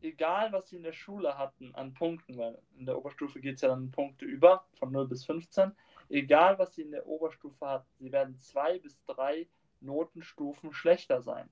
egal 0.00 0.52
was 0.52 0.68
sie 0.68 0.76
in 0.76 0.84
der 0.84 0.92
Schule 0.92 1.36
hatten 1.36 1.74
an 1.74 1.94
Punkten, 1.94 2.38
weil 2.38 2.62
in 2.76 2.86
der 2.86 2.96
Oberstufe 2.96 3.40
geht 3.40 3.56
es 3.56 3.62
ja 3.62 3.68
dann 3.68 3.90
Punkte 3.90 4.24
über, 4.24 4.64
von 4.78 4.92
0 4.92 5.08
bis 5.08 5.24
15, 5.24 5.72
egal 6.08 6.58
was 6.58 6.74
sie 6.74 6.82
in 6.82 6.92
der 6.92 7.06
Oberstufe 7.06 7.66
hatten, 7.66 7.90
sie 7.98 8.12
werden 8.12 8.36
zwei 8.38 8.78
bis 8.78 9.02
drei 9.04 9.48
Notenstufen 9.80 10.72
schlechter 10.72 11.22
sein. 11.22 11.48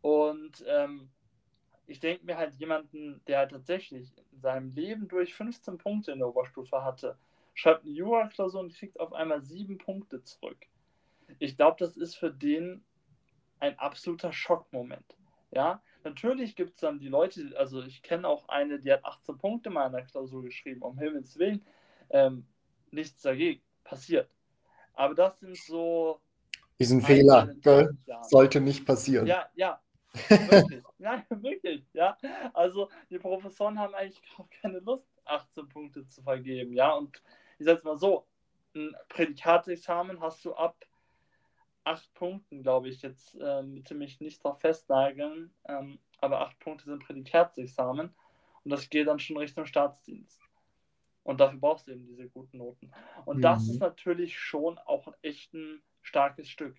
Und 0.00 0.64
ähm, 0.66 1.10
ich 1.86 2.00
denke 2.00 2.24
mir 2.24 2.38
halt 2.38 2.54
jemanden, 2.54 3.20
der 3.26 3.38
halt 3.38 3.50
tatsächlich 3.50 4.10
in 4.32 4.40
seinem 4.40 4.70
Leben 4.70 5.06
durch 5.06 5.34
15 5.34 5.76
Punkte 5.76 6.12
in 6.12 6.20
der 6.20 6.28
Oberstufe 6.28 6.82
hatte, 6.82 7.18
schreibt 7.52 7.84
eine 7.84 7.92
Jura-Klausur 7.92 8.60
und 8.60 8.74
kriegt 8.74 8.98
auf 9.00 9.12
einmal 9.12 9.42
sieben 9.42 9.76
Punkte 9.76 10.22
zurück. 10.22 10.66
Ich 11.38 11.56
glaube, 11.56 11.76
das 11.78 11.96
ist 11.96 12.14
für 12.14 12.30
den 12.30 12.84
ein 13.60 13.78
absoluter 13.78 14.32
Schockmoment. 14.32 15.16
Ja, 15.50 15.80
Natürlich 16.06 16.54
gibt 16.54 16.74
es 16.74 16.80
dann 16.80 17.00
die 17.00 17.08
Leute, 17.08 17.52
also 17.56 17.82
ich 17.82 18.00
kenne 18.00 18.28
auch 18.28 18.48
eine, 18.48 18.78
die 18.78 18.92
hat 18.92 19.04
18 19.04 19.38
Punkte 19.38 19.70
in 19.70 19.74
meiner 19.74 20.02
Klausur 20.02 20.40
geschrieben, 20.40 20.82
um 20.82 20.96
Himmels 20.96 21.36
Willen. 21.36 21.66
Ähm, 22.10 22.46
nichts 22.92 23.22
dagegen. 23.22 23.60
Passiert. 23.82 24.30
Aber 24.94 25.16
das 25.16 25.40
sind 25.40 25.56
so. 25.56 26.20
Ein 26.78 27.02
Fehler, 27.02 27.52
gell? 27.60 27.96
Sollte 28.22 28.60
nicht 28.60 28.86
passieren. 28.86 29.26
Ja, 29.26 29.48
ja. 29.56 29.80
Wirklich. 30.28 30.84
Nein, 30.98 31.24
wirklich. 31.30 31.84
Ja. 31.92 32.16
Also 32.54 32.88
die 33.10 33.18
Professoren 33.18 33.76
haben 33.76 33.94
eigentlich 33.94 34.22
auch 34.38 34.48
keine 34.62 34.78
Lust, 34.78 35.08
18 35.24 35.68
Punkte 35.68 36.06
zu 36.06 36.22
vergeben. 36.22 36.72
Ja. 36.72 36.94
Und 36.94 37.20
ich 37.58 37.66
sage 37.66 37.80
mal 37.82 37.98
so: 37.98 38.28
ein 38.76 38.94
Prädikatsexamen 39.08 40.20
hast 40.20 40.44
du 40.44 40.54
ab 40.54 40.76
acht 41.86 42.12
Punkten, 42.14 42.62
glaube 42.62 42.88
ich. 42.88 43.02
Jetzt 43.02 43.34
äh, 43.36 43.62
bitte 43.64 43.94
mich 43.94 44.20
nicht 44.20 44.44
darauf 44.44 44.60
festnageln. 44.60 45.54
Ähm, 45.66 45.98
aber 46.20 46.40
acht 46.40 46.58
Punkte 46.58 46.86
sind 46.86 47.04
Prädikatsexamen. 47.04 48.14
Und 48.64 48.70
das 48.70 48.88
geht 48.88 49.06
dann 49.06 49.20
schon 49.20 49.36
Richtung 49.36 49.66
Staatsdienst. 49.66 50.40
Und 51.22 51.40
dafür 51.40 51.58
brauchst 51.58 51.86
du 51.86 51.92
eben 51.92 52.06
diese 52.06 52.28
guten 52.28 52.58
Noten. 52.58 52.92
Und 53.24 53.38
mhm. 53.38 53.42
das 53.42 53.68
ist 53.68 53.80
natürlich 53.80 54.38
schon 54.38 54.78
auch 54.78 55.12
echt 55.22 55.54
ein 55.54 55.82
starkes 56.02 56.48
Stück. 56.48 56.76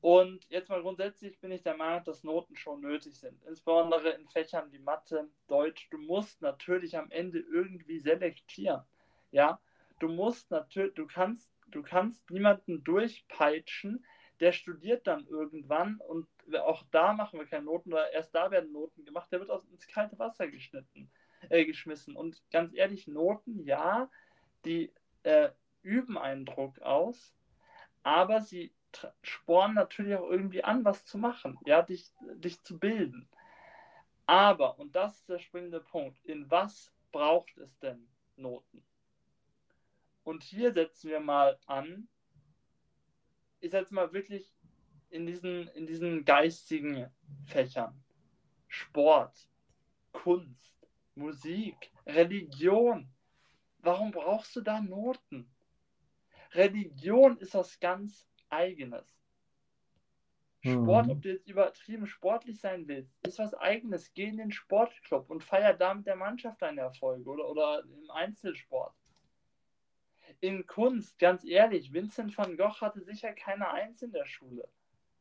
Und 0.00 0.46
jetzt 0.50 0.68
mal 0.68 0.82
grundsätzlich 0.82 1.40
bin 1.40 1.50
ich 1.50 1.62
der 1.62 1.78
Meinung, 1.78 2.04
dass 2.04 2.24
Noten 2.24 2.56
schon 2.56 2.82
nötig 2.82 3.18
sind. 3.18 3.42
Insbesondere 3.44 4.10
in 4.10 4.28
Fächern 4.28 4.70
wie 4.70 4.78
Mathe, 4.78 5.30
Deutsch. 5.46 5.88
Du 5.90 5.96
musst 5.96 6.42
natürlich 6.42 6.98
am 6.98 7.10
Ende 7.10 7.38
irgendwie 7.38 7.98
selektieren. 7.98 8.82
Ja, 9.30 9.60
du 10.00 10.08
musst 10.08 10.50
natürlich, 10.50 10.92
du 10.92 11.06
kannst, 11.06 11.50
du 11.74 11.82
kannst 11.82 12.30
niemanden 12.30 12.84
durchpeitschen, 12.84 14.04
der 14.40 14.52
studiert 14.52 15.06
dann 15.06 15.26
irgendwann 15.26 15.98
und 15.98 16.26
auch 16.60 16.84
da 16.90 17.12
machen 17.12 17.38
wir 17.38 17.46
keine 17.46 17.64
Noten 17.64 17.92
oder 17.92 18.12
erst 18.12 18.34
da 18.34 18.50
werden 18.50 18.72
Noten 18.72 19.04
gemacht, 19.04 19.30
der 19.32 19.40
wird 19.40 19.50
ins 19.70 19.86
kalte 19.86 20.18
Wasser 20.18 20.48
geschnitten 20.48 21.10
äh, 21.48 21.64
geschmissen. 21.64 22.16
Und 22.16 22.42
ganz 22.50 22.74
ehrlich, 22.74 23.06
Noten, 23.06 23.64
ja, 23.64 24.10
die 24.64 24.92
äh, 25.22 25.50
üben 25.82 26.18
einen 26.18 26.46
Druck 26.46 26.80
aus, 26.80 27.34
aber 28.02 28.40
sie 28.40 28.72
spornen 29.22 29.74
natürlich 29.74 30.16
auch 30.16 30.28
irgendwie 30.28 30.62
an, 30.62 30.84
was 30.84 31.04
zu 31.04 31.18
machen, 31.18 31.58
ja, 31.64 31.82
dich, 31.82 32.12
dich 32.36 32.62
zu 32.62 32.78
bilden. 32.78 33.28
Aber, 34.26 34.78
und 34.78 34.94
das 34.94 35.16
ist 35.16 35.28
der 35.28 35.38
springende 35.38 35.80
Punkt, 35.80 36.18
in 36.24 36.50
was 36.50 36.92
braucht 37.12 37.56
es 37.58 37.78
denn 37.80 38.08
Noten? 38.36 38.82
Und 40.24 40.42
hier 40.42 40.72
setzen 40.72 41.10
wir 41.10 41.20
mal 41.20 41.58
an, 41.66 42.08
ich 43.60 43.70
setze 43.70 43.94
mal 43.94 44.12
wirklich 44.12 44.54
in 45.10 45.26
diesen, 45.26 45.68
in 45.68 45.86
diesen 45.86 46.24
geistigen 46.24 47.06
Fächern. 47.44 48.02
Sport, 48.66 49.48
Kunst, 50.12 50.88
Musik, 51.14 51.92
Religion. 52.06 53.08
Warum 53.78 54.10
brauchst 54.10 54.56
du 54.56 54.60
da 54.62 54.80
Noten? 54.80 55.48
Religion 56.52 57.36
ist 57.38 57.54
was 57.54 57.78
ganz 57.78 58.26
Eigenes. 58.48 59.06
Sport, 60.62 61.06
mhm. 61.06 61.12
ob 61.12 61.22
du 61.22 61.32
jetzt 61.32 61.46
übertrieben 61.46 62.06
sportlich 62.06 62.58
sein 62.58 62.88
willst, 62.88 63.12
ist 63.26 63.38
was 63.38 63.52
Eigenes. 63.54 64.14
Geh 64.14 64.24
in 64.24 64.38
den 64.38 64.50
Sportclub 64.50 65.28
und 65.28 65.44
feier 65.44 65.74
da 65.74 65.92
mit 65.92 66.06
der 66.06 66.16
Mannschaft 66.16 66.62
deine 66.62 66.80
Erfolge 66.80 67.28
oder, 67.28 67.48
oder 67.50 67.84
im 67.84 68.10
Einzelsport. 68.10 68.94
In 70.40 70.66
Kunst, 70.66 71.18
ganz 71.18 71.44
ehrlich, 71.44 71.92
Vincent 71.92 72.36
van 72.36 72.56
Gogh 72.56 72.80
hatte 72.80 73.00
sicher 73.02 73.32
keine 73.32 73.70
Eins 73.70 74.02
in 74.02 74.12
der 74.12 74.26
Schule. 74.26 74.68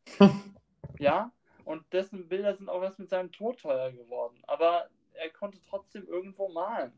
ja, 0.99 1.31
und 1.65 1.91
dessen 1.93 2.27
Bilder 2.27 2.55
sind 2.55 2.69
auch 2.69 2.81
erst 2.81 2.99
mit 2.99 3.09
seinem 3.09 3.31
Tod 3.31 3.59
teuer 3.59 3.91
geworden. 3.91 4.41
Aber 4.47 4.89
er 5.13 5.29
konnte 5.29 5.59
trotzdem 5.61 6.07
irgendwo 6.07 6.49
malen. 6.49 6.93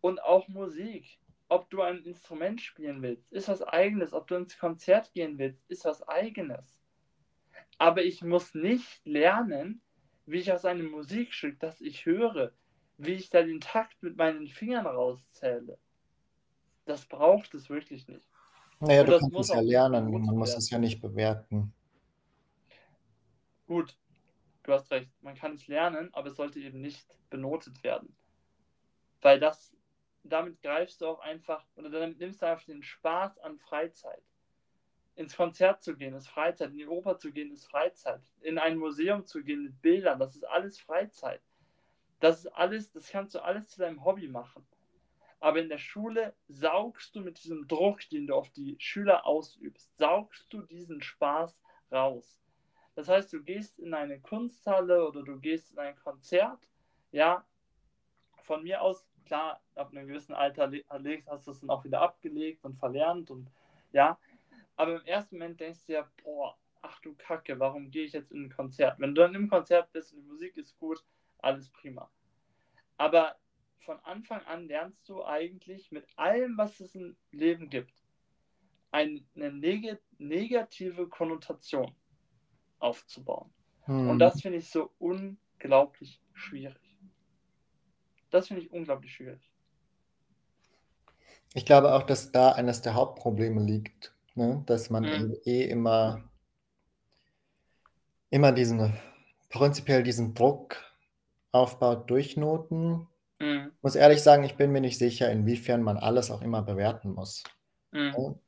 Und 0.00 0.22
auch 0.22 0.48
Musik. 0.48 1.18
Ob 1.48 1.68
du 1.68 1.82
ein 1.82 2.02
Instrument 2.04 2.62
spielen 2.62 3.02
willst, 3.02 3.30
ist 3.30 3.48
was 3.48 3.62
eigenes. 3.62 4.14
Ob 4.14 4.26
du 4.26 4.36
ins 4.36 4.58
Konzert 4.58 5.12
gehen 5.12 5.36
willst, 5.36 5.62
ist 5.68 5.84
was 5.84 6.02
eigenes. 6.08 6.80
Aber 7.76 8.02
ich 8.02 8.22
muss 8.22 8.54
nicht 8.54 9.04
lernen, 9.04 9.82
wie 10.24 10.38
ich 10.38 10.50
aus 10.50 10.64
einem 10.64 10.90
Musikstück, 10.90 11.60
das 11.60 11.82
ich 11.82 12.06
höre, 12.06 12.52
wie 12.96 13.12
ich 13.12 13.28
da 13.28 13.42
den 13.42 13.60
Takt 13.60 14.02
mit 14.02 14.16
meinen 14.16 14.48
Fingern 14.48 14.86
rauszähle. 14.86 15.78
Das 16.84 17.06
braucht 17.06 17.54
es 17.54 17.70
wirklich 17.70 18.08
nicht. 18.08 18.28
Naja, 18.80 19.04
du 19.04 19.18
kannst 19.18 19.38
es 19.38 19.48
ja 19.48 19.60
lernen, 19.60 20.10
man 20.10 20.36
muss 20.36 20.54
es 20.54 20.70
ja 20.70 20.78
nicht 20.78 21.00
bewerten. 21.00 21.72
Gut, 23.66 23.96
du 24.64 24.72
hast 24.72 24.90
recht, 24.90 25.10
man 25.22 25.36
kann 25.36 25.54
es 25.54 25.68
lernen, 25.68 26.12
aber 26.12 26.30
es 26.30 26.36
sollte 26.36 26.58
eben 26.58 26.80
nicht 26.80 27.06
benotet 27.30 27.82
werden. 27.84 28.14
Weil 29.20 29.38
das, 29.38 29.76
damit 30.24 30.60
greifst 30.60 31.00
du 31.00 31.06
auch 31.06 31.20
einfach, 31.20 31.64
oder 31.76 31.90
damit 31.90 32.18
nimmst 32.18 32.42
du 32.42 32.46
einfach 32.46 32.64
den 32.64 32.82
Spaß 32.82 33.38
an 33.38 33.58
Freizeit. 33.58 34.22
Ins 35.14 35.36
Konzert 35.36 35.82
zu 35.82 35.96
gehen 35.96 36.14
ist 36.14 36.28
Freizeit, 36.28 36.70
in 36.70 36.78
die 36.78 36.86
Oper 36.86 37.18
zu 37.18 37.30
gehen 37.30 37.52
ist 37.52 37.66
Freizeit, 37.66 38.22
in 38.40 38.58
ein 38.58 38.78
Museum 38.78 39.24
zu 39.24 39.44
gehen 39.44 39.62
mit 39.62 39.80
Bildern, 39.80 40.18
das 40.18 40.34
ist 40.34 40.44
alles 40.48 40.80
Freizeit. 40.80 41.42
Das 42.18 42.40
ist 42.40 42.46
alles, 42.48 42.90
das 42.92 43.10
kannst 43.10 43.34
du 43.34 43.44
alles 43.44 43.68
zu 43.68 43.80
deinem 43.80 44.04
Hobby 44.04 44.26
machen. 44.26 44.66
Aber 45.42 45.58
in 45.58 45.68
der 45.68 45.78
Schule 45.78 46.36
saugst 46.46 47.16
du 47.16 47.20
mit 47.20 47.42
diesem 47.42 47.66
Druck, 47.66 48.08
den 48.10 48.28
du 48.28 48.34
auf 48.36 48.50
die 48.50 48.76
Schüler 48.78 49.26
ausübst, 49.26 49.96
saugst 49.96 50.52
du 50.52 50.62
diesen 50.62 51.02
Spaß 51.02 51.60
raus. 51.90 52.40
Das 52.94 53.08
heißt, 53.08 53.32
du 53.32 53.42
gehst 53.42 53.80
in 53.80 53.92
eine 53.92 54.20
Kunsthalle 54.20 55.04
oder 55.04 55.24
du 55.24 55.40
gehst 55.40 55.72
in 55.72 55.80
ein 55.80 55.96
Konzert, 55.96 56.68
ja, 57.10 57.44
von 58.42 58.62
mir 58.62 58.82
aus, 58.82 59.04
klar, 59.24 59.60
ab 59.74 59.90
einem 59.90 60.06
gewissen 60.06 60.32
Alter 60.32 60.70
hast 61.26 61.48
du 61.48 61.50
es 61.50 61.58
dann 61.58 61.70
auch 61.70 61.82
wieder 61.82 62.02
abgelegt 62.02 62.64
und 62.64 62.78
verlernt 62.78 63.28
und 63.32 63.50
ja, 63.90 64.20
aber 64.76 65.00
im 65.00 65.06
ersten 65.06 65.38
Moment 65.38 65.58
denkst 65.58 65.86
du 65.86 65.94
ja, 65.94 66.08
boah, 66.22 66.56
ach 66.82 67.00
du 67.00 67.16
Kacke, 67.16 67.58
warum 67.58 67.90
gehe 67.90 68.04
ich 68.04 68.12
jetzt 68.12 68.30
in 68.30 68.44
ein 68.44 68.54
Konzert? 68.54 69.00
Wenn 69.00 69.12
du 69.12 69.22
dann 69.22 69.34
im 69.34 69.50
Konzert 69.50 69.90
bist 69.90 70.12
und 70.12 70.20
die 70.20 70.28
Musik 70.28 70.56
ist 70.56 70.78
gut, 70.78 71.02
alles 71.38 71.68
prima. 71.68 72.08
Aber 72.96 73.34
von 73.84 73.98
Anfang 74.00 74.40
an 74.46 74.66
lernst 74.66 75.08
du 75.08 75.24
eigentlich 75.24 75.90
mit 75.90 76.06
allem, 76.16 76.56
was 76.56 76.80
es 76.80 76.94
im 76.94 77.16
Leben 77.30 77.68
gibt, 77.70 77.94
eine 78.90 79.22
neg 79.34 79.98
negative 80.18 81.08
Konnotation 81.08 81.94
aufzubauen. 82.78 83.52
Hm. 83.84 84.10
Und 84.10 84.18
das 84.18 84.40
finde 84.40 84.58
ich 84.58 84.70
so 84.70 84.90
unglaublich 84.98 86.20
schwierig. 86.32 86.76
Das 88.30 88.48
finde 88.48 88.62
ich 88.62 88.72
unglaublich 88.72 89.12
schwierig. 89.12 89.52
Ich 91.54 91.66
glaube 91.66 91.92
auch, 91.94 92.02
dass 92.02 92.32
da 92.32 92.52
eines 92.52 92.80
der 92.80 92.94
Hauptprobleme 92.94 93.62
liegt, 93.62 94.14
ne? 94.34 94.62
dass 94.66 94.88
man 94.88 95.04
mhm. 95.04 95.36
eh 95.44 95.64
immer, 95.64 96.24
immer 98.30 98.52
diesen, 98.52 98.96
prinzipiell 99.50 100.02
diesen 100.02 100.34
Druck 100.34 100.82
aufbaut 101.52 102.08
durch 102.10 102.38
Noten. 102.38 103.06
Mhm. 103.42 103.72
Ich 103.76 103.82
muss 103.82 103.96
ehrlich 103.96 104.22
sagen, 104.22 104.44
ich 104.44 104.56
bin 104.56 104.72
mir 104.72 104.80
nicht 104.80 104.98
sicher, 104.98 105.30
inwiefern 105.30 105.82
man 105.82 105.98
alles 105.98 106.30
auch 106.30 106.42
immer 106.42 106.62
bewerten 106.62 107.12
muss. 107.12 107.44
Mhm. 107.92 108.38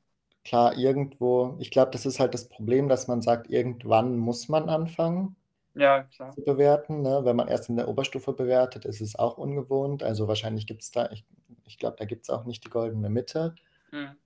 Klar, 0.45 0.77
irgendwo 0.79 1.57
ich 1.59 1.71
glaube, 1.71 1.91
das 1.91 2.07
ist 2.07 2.21
halt 2.21 2.35
das 2.35 2.49
Problem, 2.49 2.89
dass 2.89 3.09
man 3.09 3.23
sagt, 3.23 3.49
irgendwann 3.51 4.17
muss 4.19 4.49
man 4.49 4.69
anfangen 4.69 5.37
Ja, 5.75 6.09
zu 6.31 6.43
bewerten, 6.45 7.03
ne? 7.03 7.23
Wenn 7.25 7.37
man 7.37 7.49
erst 7.49 7.69
in 7.71 7.77
der 7.77 7.89
Oberstufe 7.89 8.33
bewertet, 8.35 8.85
ist 8.85 9.01
es 9.01 9.17
auch 9.19 9.39
ungewohnt. 9.39 10.03
Also, 10.03 10.29
wahrscheinlich 10.29 10.67
gibt 10.67 10.83
es 10.83 10.91
da 10.91 11.11
ich 11.11 11.25
ich 11.67 11.79
glaube, 11.79 11.97
da 11.99 12.05
gibt 12.05 12.25
es 12.25 12.31
auch 12.31 12.45
nicht 12.45 12.65
die 12.65 12.71
goldene 12.71 13.11
Mitte. 13.11 13.55
Mhm. 13.93 14.17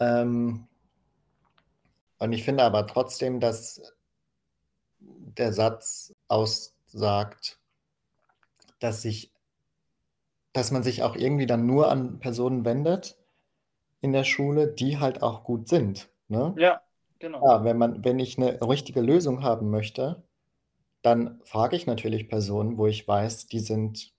Ähm 0.00 0.68
und 2.18 2.32
ich 2.32 2.42
finde 2.44 2.64
aber 2.64 2.86
trotzdem, 2.86 3.38
dass 3.40 3.82
der 5.00 5.52
Satz 5.52 6.14
aussagt, 6.28 7.58
dass 8.80 9.02
sich 9.02 9.32
dass 10.52 10.70
man 10.70 10.82
sich 10.82 11.02
auch 11.02 11.16
irgendwie 11.16 11.46
dann 11.46 11.66
nur 11.66 11.90
an 11.90 12.18
Personen 12.20 12.64
wendet 12.64 13.16
in 14.00 14.12
der 14.12 14.24
Schule, 14.24 14.68
die 14.68 14.98
halt 14.98 15.22
auch 15.22 15.44
gut 15.44 15.68
sind, 15.68 16.10
ne? 16.28 16.54
Ja, 16.56 16.82
genau. 17.18 17.44
Ja, 17.44 17.64
wenn 17.64 17.78
man 17.78 18.04
wenn 18.04 18.18
ich 18.20 18.38
eine 18.38 18.60
richtige 18.62 19.00
Lösung 19.00 19.42
haben 19.42 19.70
möchte, 19.70 20.22
dann 21.02 21.40
frage 21.44 21.76
ich 21.76 21.86
natürlich 21.86 22.28
Personen, 22.28 22.78
wo 22.78 22.86
ich 22.86 23.06
weiß, 23.08 23.46
die 23.48 23.60
sind 23.60 24.12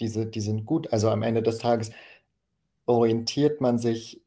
diese 0.00 0.26
die 0.26 0.40
sind 0.40 0.66
gut. 0.66 0.92
Also, 0.92 1.10
am 1.10 1.22
Ende 1.22 1.42
des 1.42 1.58
Tages 1.58 1.92
orientiert 2.86 3.60
man 3.60 3.78
sich 3.78 4.22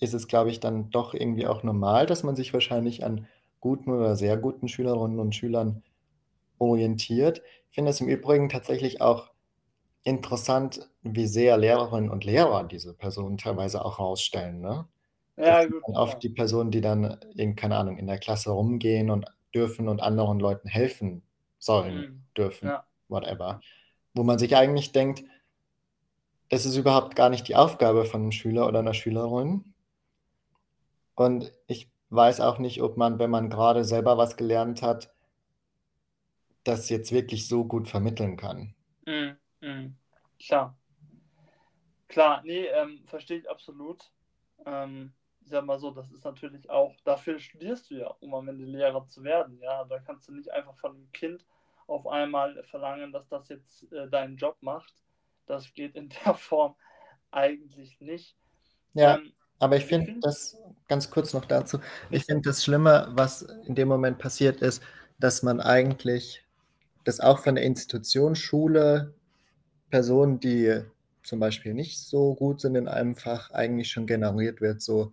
ist 0.00 0.14
es, 0.14 0.28
glaube 0.28 0.50
ich, 0.50 0.60
dann 0.60 0.90
doch 0.90 1.14
irgendwie 1.14 1.46
auch 1.46 1.62
normal, 1.62 2.06
dass 2.06 2.22
man 2.22 2.36
sich 2.36 2.52
wahrscheinlich 2.52 3.04
an 3.04 3.26
guten 3.60 3.90
oder 3.90 4.16
sehr 4.16 4.36
guten 4.36 4.68
Schülerinnen 4.68 5.18
und 5.18 5.34
Schülern 5.34 5.82
orientiert. 6.58 7.42
Ich 7.70 7.76
finde 7.76 7.90
es 7.90 8.00
im 8.00 8.08
Übrigen 8.08 8.48
tatsächlich 8.48 9.00
auch 9.00 9.30
interessant, 10.04 10.88
wie 11.02 11.26
sehr 11.26 11.56
Lehrerinnen 11.58 12.10
und 12.10 12.24
Lehrer 12.24 12.64
diese 12.64 12.94
Personen 12.94 13.38
teilweise 13.38 13.84
auch 13.84 13.98
rausstellen, 13.98 14.60
ne? 14.60 14.86
Ja, 15.36 15.64
gut, 15.66 15.82
oft 15.86 16.22
die 16.22 16.30
Personen, 16.30 16.70
die 16.70 16.80
dann 16.80 17.18
in 17.36 17.54
keine 17.56 17.76
Ahnung, 17.76 17.96
in 17.98 18.06
der 18.06 18.18
Klasse 18.18 18.50
rumgehen 18.50 19.10
und 19.10 19.26
dürfen 19.54 19.88
und 19.88 20.00
anderen 20.02 20.40
Leuten 20.40 20.68
helfen 20.68 21.22
sollen, 21.58 21.96
Mhm. 21.96 22.22
dürfen, 22.36 22.68
Ja. 22.68 22.84
whatever. 23.08 23.60
Wo 24.14 24.24
man 24.24 24.38
sich 24.38 24.56
eigentlich 24.56 24.92
denkt 24.92 25.24
das 26.50 26.66
ist 26.66 26.76
überhaupt 26.76 27.16
gar 27.16 27.30
nicht 27.30 27.48
die 27.48 27.56
Aufgabe 27.56 28.04
von 28.04 28.20
einem 28.22 28.32
Schüler 28.32 28.66
oder 28.66 28.80
einer 28.80 28.94
Schülerin. 28.94 29.72
Und 31.14 31.52
ich 31.66 31.90
weiß 32.08 32.40
auch 32.40 32.58
nicht, 32.58 32.80
ob 32.80 32.96
man, 32.96 33.18
wenn 33.18 33.30
man 33.30 33.50
gerade 33.50 33.84
selber 33.84 34.16
was 34.16 34.36
gelernt 34.38 34.80
hat, 34.80 35.12
das 36.62 36.88
jetzt 36.88 37.10
wirklich 37.10 37.48
so 37.48 37.64
gut 37.64 37.88
vermitteln 37.88 38.36
kann. 38.36 38.72
Klar. 40.38 40.76
Klar, 42.08 42.42
nee, 42.44 42.66
ähm, 42.66 43.04
verstehe 43.06 43.38
ich 43.38 43.50
absolut. 43.50 44.10
Ähm, 44.64 45.12
ich 45.42 45.50
sag 45.50 45.64
mal 45.64 45.78
so, 45.78 45.90
das 45.90 46.10
ist 46.10 46.24
natürlich 46.24 46.68
auch, 46.68 46.94
dafür 47.04 47.38
studierst 47.38 47.90
du 47.90 47.96
ja, 47.96 48.08
um 48.20 48.34
am 48.34 48.48
Ende 48.48 48.64
Lehrer 48.64 49.06
zu 49.06 49.24
werden. 49.24 49.58
Ja, 49.60 49.84
da 49.84 49.98
kannst 49.98 50.28
du 50.28 50.32
nicht 50.32 50.50
einfach 50.52 50.76
von 50.76 50.94
einem 50.94 51.12
Kind 51.12 51.44
auf 51.86 52.06
einmal 52.06 52.62
verlangen, 52.64 53.12
dass 53.12 53.28
das 53.28 53.48
jetzt 53.48 53.90
äh, 53.92 54.08
deinen 54.08 54.36
Job 54.36 54.56
macht. 54.60 54.92
Das 55.46 55.72
geht 55.74 55.96
in 55.96 56.08
der 56.24 56.34
Form 56.34 56.74
eigentlich 57.30 58.00
nicht. 58.00 58.36
Ja, 58.94 59.16
ähm, 59.16 59.32
aber 59.58 59.76
ich 59.76 59.86
finde 59.86 60.12
find, 60.12 60.24
das, 60.24 60.56
ganz 60.86 61.10
kurz 61.10 61.34
noch 61.34 61.44
dazu, 61.44 61.80
ich 62.10 62.24
finde 62.24 62.42
das 62.48 62.62
Schlimme, 62.62 63.08
was 63.10 63.42
in 63.42 63.74
dem 63.74 63.88
Moment 63.88 64.18
passiert 64.18 64.60
ist, 64.62 64.82
dass 65.18 65.42
man 65.42 65.60
eigentlich, 65.60 66.44
dass 67.04 67.20
auch 67.20 67.40
von 67.40 67.56
der 67.56 67.64
Institution 67.64 68.36
Schule 68.36 69.14
Personen, 69.90 70.40
die 70.40 70.82
zum 71.22 71.40
Beispiel 71.40 71.74
nicht 71.74 71.98
so 71.98 72.34
gut 72.34 72.60
sind 72.60 72.74
in 72.74 72.88
einem 72.88 73.14
Fach, 73.14 73.50
eigentlich 73.50 73.90
schon 73.90 74.06
generiert 74.06 74.60
wird, 74.60 74.80
so, 74.80 75.12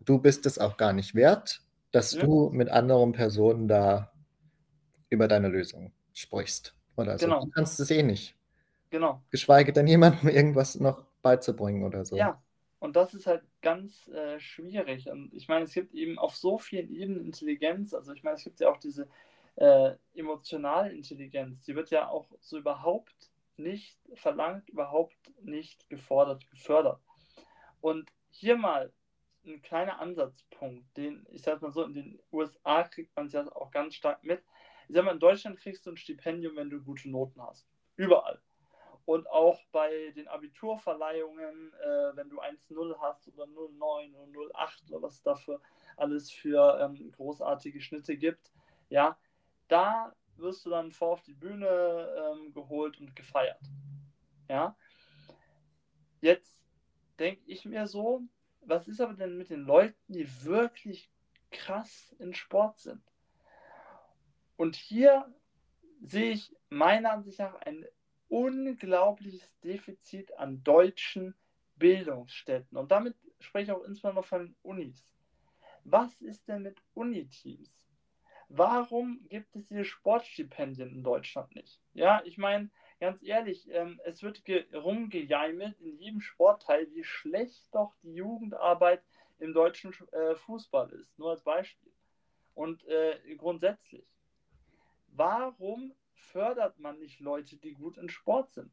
du 0.00 0.18
bist 0.18 0.46
es 0.46 0.58
auch 0.58 0.76
gar 0.76 0.92
nicht 0.92 1.14
wert, 1.14 1.62
dass 1.90 2.12
ja. 2.12 2.22
du 2.22 2.50
mit 2.50 2.68
anderen 2.68 3.12
Personen 3.12 3.68
da 3.68 4.12
über 5.10 5.28
deine 5.28 5.48
Lösung 5.48 5.92
sprichst. 6.12 6.74
Oder 6.96 7.18
so. 7.18 7.26
Genau. 7.26 7.44
Du 7.44 7.50
kannst 7.50 7.78
es 7.80 7.90
eh 7.90 8.02
nicht. 8.02 8.36
Genau. 8.90 9.22
Geschweige 9.30 9.72
denn 9.72 9.86
jemandem 9.86 10.28
irgendwas 10.34 10.78
noch 10.80 11.04
beizubringen 11.22 11.84
oder 11.84 12.04
so. 12.04 12.16
Ja, 12.16 12.40
und 12.80 12.96
das 12.96 13.14
ist 13.14 13.26
halt 13.26 13.42
ganz 13.60 14.08
äh, 14.08 14.38
schwierig. 14.38 15.08
Und 15.10 15.32
ich 15.34 15.48
meine, 15.48 15.64
es 15.64 15.72
gibt 15.72 15.94
eben 15.94 16.18
auf 16.18 16.36
so 16.36 16.58
vielen 16.58 16.90
Ebenen 16.90 17.24
Intelligenz. 17.24 17.94
Also 17.94 18.12
ich 18.12 18.22
meine, 18.22 18.36
es 18.36 18.44
gibt 18.44 18.60
ja 18.60 18.70
auch 18.70 18.78
diese 18.78 19.08
äh, 19.56 19.92
emotionale 20.14 20.92
Intelligenz. 20.92 21.64
Die 21.64 21.74
wird 21.74 21.90
ja 21.90 22.08
auch 22.08 22.28
so 22.40 22.58
überhaupt 22.58 23.30
nicht 23.58 23.98
verlangt, 24.14 24.68
überhaupt 24.68 25.16
nicht 25.42 25.88
gefordert, 25.88 26.48
gefördert. 26.50 27.00
Und 27.80 28.10
hier 28.30 28.56
mal 28.56 28.92
ein 29.44 29.62
kleiner 29.62 30.00
Ansatzpunkt, 30.00 30.96
den, 30.96 31.26
ich 31.30 31.42
sag 31.42 31.62
mal 31.62 31.72
so, 31.72 31.84
in 31.84 31.94
den 31.94 32.20
USA 32.32 32.84
kriegt 32.84 33.14
man 33.16 33.26
es 33.26 33.32
ja 33.32 33.50
auch 33.52 33.70
ganz 33.70 33.94
stark 33.94 34.22
mit. 34.24 34.42
Ich 34.88 34.94
sag 34.94 35.04
mal, 35.04 35.12
in 35.12 35.20
Deutschland 35.20 35.58
kriegst 35.58 35.86
du 35.86 35.90
ein 35.90 35.96
Stipendium, 35.96 36.56
wenn 36.56 36.70
du 36.70 36.82
gute 36.82 37.10
Noten 37.10 37.42
hast. 37.42 37.66
Überall. 37.96 38.40
Und 39.04 39.28
auch 39.30 39.62
bei 39.72 40.10
den 40.10 40.28
Abiturverleihungen, 40.28 41.72
äh, 41.72 42.16
wenn 42.16 42.28
du 42.28 42.40
1-0 42.40 43.00
hast 43.00 43.26
oder 43.28 43.44
0-9 43.44 44.14
oder 44.14 44.24
0-8 44.24 44.90
oder 44.90 45.02
was 45.02 45.22
dafür 45.22 45.62
alles 45.96 46.30
für 46.30 46.78
ähm, 46.80 47.10
großartige 47.12 47.80
Schnitte 47.80 48.16
gibt, 48.16 48.52
ja, 48.90 49.18
da 49.68 50.14
wirst 50.38 50.64
du 50.64 50.70
dann 50.70 50.92
vor 50.92 51.12
auf 51.12 51.22
die 51.22 51.34
Bühne 51.34 51.66
ähm, 51.66 52.52
geholt 52.52 52.98
und 53.00 53.14
gefeiert. 53.14 53.60
Ja. 54.48 54.76
Jetzt 56.20 56.60
denke 57.18 57.42
ich 57.46 57.64
mir 57.64 57.86
so, 57.86 58.22
was 58.60 58.88
ist 58.88 59.00
aber 59.00 59.14
denn 59.14 59.36
mit 59.36 59.50
den 59.50 59.62
Leuten, 59.62 60.12
die 60.12 60.28
wirklich 60.44 61.10
krass 61.50 62.14
in 62.18 62.34
Sport 62.34 62.78
sind? 62.78 63.02
Und 64.56 64.76
hier 64.76 65.32
sehe 66.02 66.32
ich 66.32 66.54
meiner 66.68 67.12
Ansicht 67.12 67.38
nach 67.38 67.54
ein 67.62 67.86
unglaubliches 68.28 69.58
Defizit 69.60 70.36
an 70.36 70.62
deutschen 70.62 71.34
Bildungsstätten. 71.76 72.76
Und 72.76 72.90
damit 72.90 73.16
spreche 73.40 73.72
ich 73.72 73.76
auch 73.76 73.84
insbesondere 73.84 74.24
von 74.24 74.56
Unis. 74.62 75.14
Was 75.84 76.20
ist 76.20 76.48
denn 76.48 76.62
mit 76.62 76.82
Uniteams? 76.94 77.87
Warum 78.48 79.20
gibt 79.28 79.54
es 79.56 79.66
diese 79.66 79.84
Sportstipendien 79.84 80.90
in 80.90 81.02
Deutschland 81.02 81.54
nicht? 81.54 81.80
Ja, 81.92 82.22
ich 82.24 82.38
meine, 82.38 82.70
ganz 82.98 83.22
ehrlich, 83.22 83.68
ähm, 83.70 84.00
es 84.04 84.22
wird 84.22 84.42
rumgejaimelt 84.72 85.78
in 85.80 85.98
jedem 85.98 86.20
Sportteil, 86.20 86.88
wie 86.94 87.04
schlecht 87.04 87.68
doch 87.74 87.94
die 88.02 88.14
Jugendarbeit 88.14 89.02
im 89.38 89.52
deutschen 89.52 89.94
äh, 90.12 90.34
Fußball 90.34 90.90
ist. 90.92 91.18
Nur 91.18 91.30
als 91.30 91.42
Beispiel. 91.42 91.92
Und 92.54 92.84
äh, 92.86 93.36
grundsätzlich, 93.36 94.06
warum 95.08 95.92
fördert 96.14 96.78
man 96.78 96.98
nicht 96.98 97.20
Leute, 97.20 97.56
die 97.56 97.74
gut 97.74 97.98
in 97.98 98.08
Sport 98.08 98.50
sind? 98.50 98.72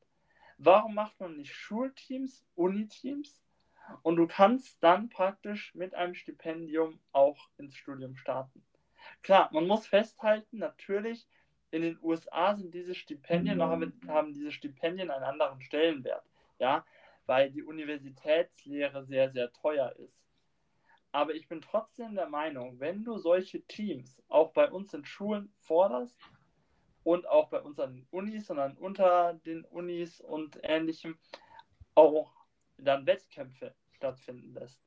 Warum 0.58 0.96
macht 0.96 1.20
man 1.20 1.36
nicht 1.36 1.54
Schulteams, 1.54 2.46
Uniteams? 2.56 3.42
Und 4.02 4.16
du 4.16 4.26
kannst 4.26 4.82
dann 4.82 5.10
praktisch 5.10 5.76
mit 5.76 5.94
einem 5.94 6.16
Stipendium 6.16 7.00
auch 7.12 7.50
ins 7.58 7.76
Studium 7.76 8.16
starten. 8.16 8.66
Klar, 9.26 9.50
man 9.52 9.66
muss 9.66 9.88
festhalten, 9.88 10.60
natürlich, 10.60 11.28
in 11.72 11.82
den 11.82 11.98
USA 12.02 12.56
sind 12.56 12.74
diese 12.76 12.94
Stipendien, 12.94 13.62
haben, 13.62 14.00
haben 14.08 14.34
diese 14.34 14.52
Stipendien 14.52 15.10
einen 15.10 15.24
anderen 15.24 15.60
Stellenwert. 15.62 16.24
Ja, 16.60 16.86
weil 17.26 17.50
die 17.50 17.64
Universitätslehre 17.64 19.04
sehr, 19.04 19.32
sehr 19.32 19.52
teuer 19.52 19.94
ist. 19.98 20.24
Aber 21.12 21.34
ich 21.34 21.48
bin 21.48 21.60
trotzdem 21.60 22.14
der 22.14 22.30
Meinung, 22.30 22.80
wenn 22.80 23.04
du 23.04 23.18
solche 23.18 23.64
Teams 23.64 24.22
auch 24.28 24.54
bei 24.54 24.70
uns 24.70 24.94
in 24.94 25.04
Schulen 25.06 25.52
forderst, 25.60 26.20
und 27.06 27.28
auch 27.28 27.50
bei 27.50 27.62
unseren 27.62 28.06
Unis, 28.10 28.48
sondern 28.48 28.76
unter 28.78 29.36
den 29.46 29.64
Unis 29.66 30.20
und 30.22 30.60
ähnlichem 30.64 31.18
auch 31.94 32.34
dann 32.78 33.06
Wettkämpfe 33.06 33.76
stattfinden 33.92 34.54
lässt. 34.54 34.82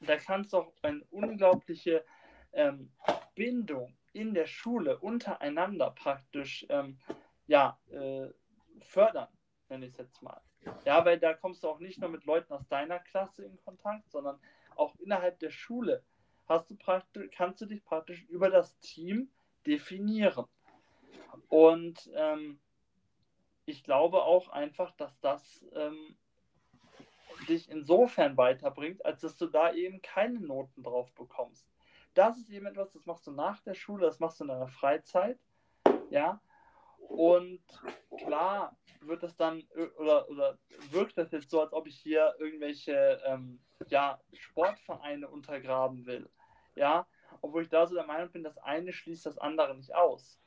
Da 0.00 0.16
kann 0.16 0.42
es 0.42 0.50
doch 0.50 0.72
eine 0.82 1.02
unglaubliche 1.10 2.04
ähm, 2.52 2.92
Bindung 3.34 3.96
in 4.12 4.34
der 4.34 4.46
Schule 4.46 4.98
untereinander 4.98 5.90
praktisch 5.90 6.66
ähm, 6.68 6.98
ja, 7.46 7.78
äh, 7.90 8.28
fördern, 8.80 9.28
nenne 9.68 9.86
ich 9.86 9.92
es 9.92 9.98
jetzt 9.98 10.22
mal. 10.22 10.40
Ja, 10.84 11.04
weil 11.04 11.18
da 11.18 11.34
kommst 11.34 11.64
du 11.64 11.68
auch 11.68 11.80
nicht 11.80 11.98
nur 11.98 12.10
mit 12.10 12.24
Leuten 12.24 12.52
aus 12.52 12.66
deiner 12.68 12.98
Klasse 12.98 13.44
in 13.44 13.56
Kontakt, 13.64 14.10
sondern 14.10 14.38
auch 14.76 14.94
innerhalb 14.96 15.38
der 15.38 15.50
Schule 15.50 16.04
hast 16.46 16.70
du 16.70 16.76
praktisch, 16.76 17.30
kannst 17.34 17.60
du 17.60 17.66
dich 17.66 17.84
praktisch 17.84 18.22
über 18.24 18.50
das 18.50 18.78
Team 18.80 19.30
definieren. 19.66 20.46
Und 21.48 22.10
ähm, 22.14 22.60
ich 23.64 23.84
glaube 23.84 24.22
auch 24.22 24.48
einfach, 24.48 24.92
dass 24.92 25.18
das 25.20 25.64
ähm, 25.74 26.16
dich 27.48 27.70
insofern 27.70 28.36
weiterbringt, 28.36 29.04
als 29.04 29.20
dass 29.20 29.36
du 29.36 29.46
da 29.46 29.72
eben 29.72 30.02
keine 30.02 30.40
Noten 30.40 30.82
drauf 30.82 31.12
bekommst. 31.14 31.66
Das 32.14 32.36
ist 32.36 32.50
eben 32.50 32.66
etwas, 32.66 32.92
das 32.92 33.06
machst 33.06 33.26
du 33.26 33.30
nach 33.30 33.60
der 33.60 33.74
Schule, 33.74 34.06
das 34.06 34.20
machst 34.20 34.40
du 34.40 34.44
in 34.44 34.48
deiner 34.48 34.68
Freizeit. 34.68 35.38
Ja. 36.10 36.40
Und 36.98 37.62
klar 38.18 38.76
wird 39.00 39.22
das 39.22 39.36
dann 39.36 39.62
oder, 39.98 40.28
oder 40.28 40.58
wirkt 40.90 41.18
das 41.18 41.32
jetzt 41.32 41.50
so, 41.50 41.60
als 41.60 41.72
ob 41.72 41.86
ich 41.86 41.98
hier 41.98 42.34
irgendwelche 42.38 43.20
ähm, 43.24 43.60
ja, 43.88 44.20
Sportvereine 44.32 45.28
untergraben 45.28 46.06
will. 46.06 46.30
Ja, 46.74 47.06
obwohl 47.40 47.62
ich 47.62 47.68
da 47.68 47.86
so 47.86 47.94
der 47.94 48.06
Meinung 48.06 48.30
bin, 48.30 48.44
das 48.44 48.58
eine 48.58 48.92
schließt 48.92 49.26
das 49.26 49.38
andere 49.38 49.74
nicht 49.76 49.94
aus. 49.94 50.38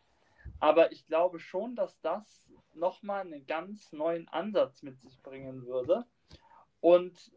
Aber 0.60 0.91
ich 0.91 1.06
glaube 1.06 1.39
schon, 1.39 1.75
dass 1.75 1.99
das 2.01 2.43
nochmal 2.73 3.21
einen 3.21 3.45
ganz 3.45 3.91
neuen 3.91 4.28
Ansatz 4.30 4.82
mit 4.82 4.99
sich 5.01 5.21
bringen 5.21 5.65
würde. 5.65 6.06
Und 6.80 7.32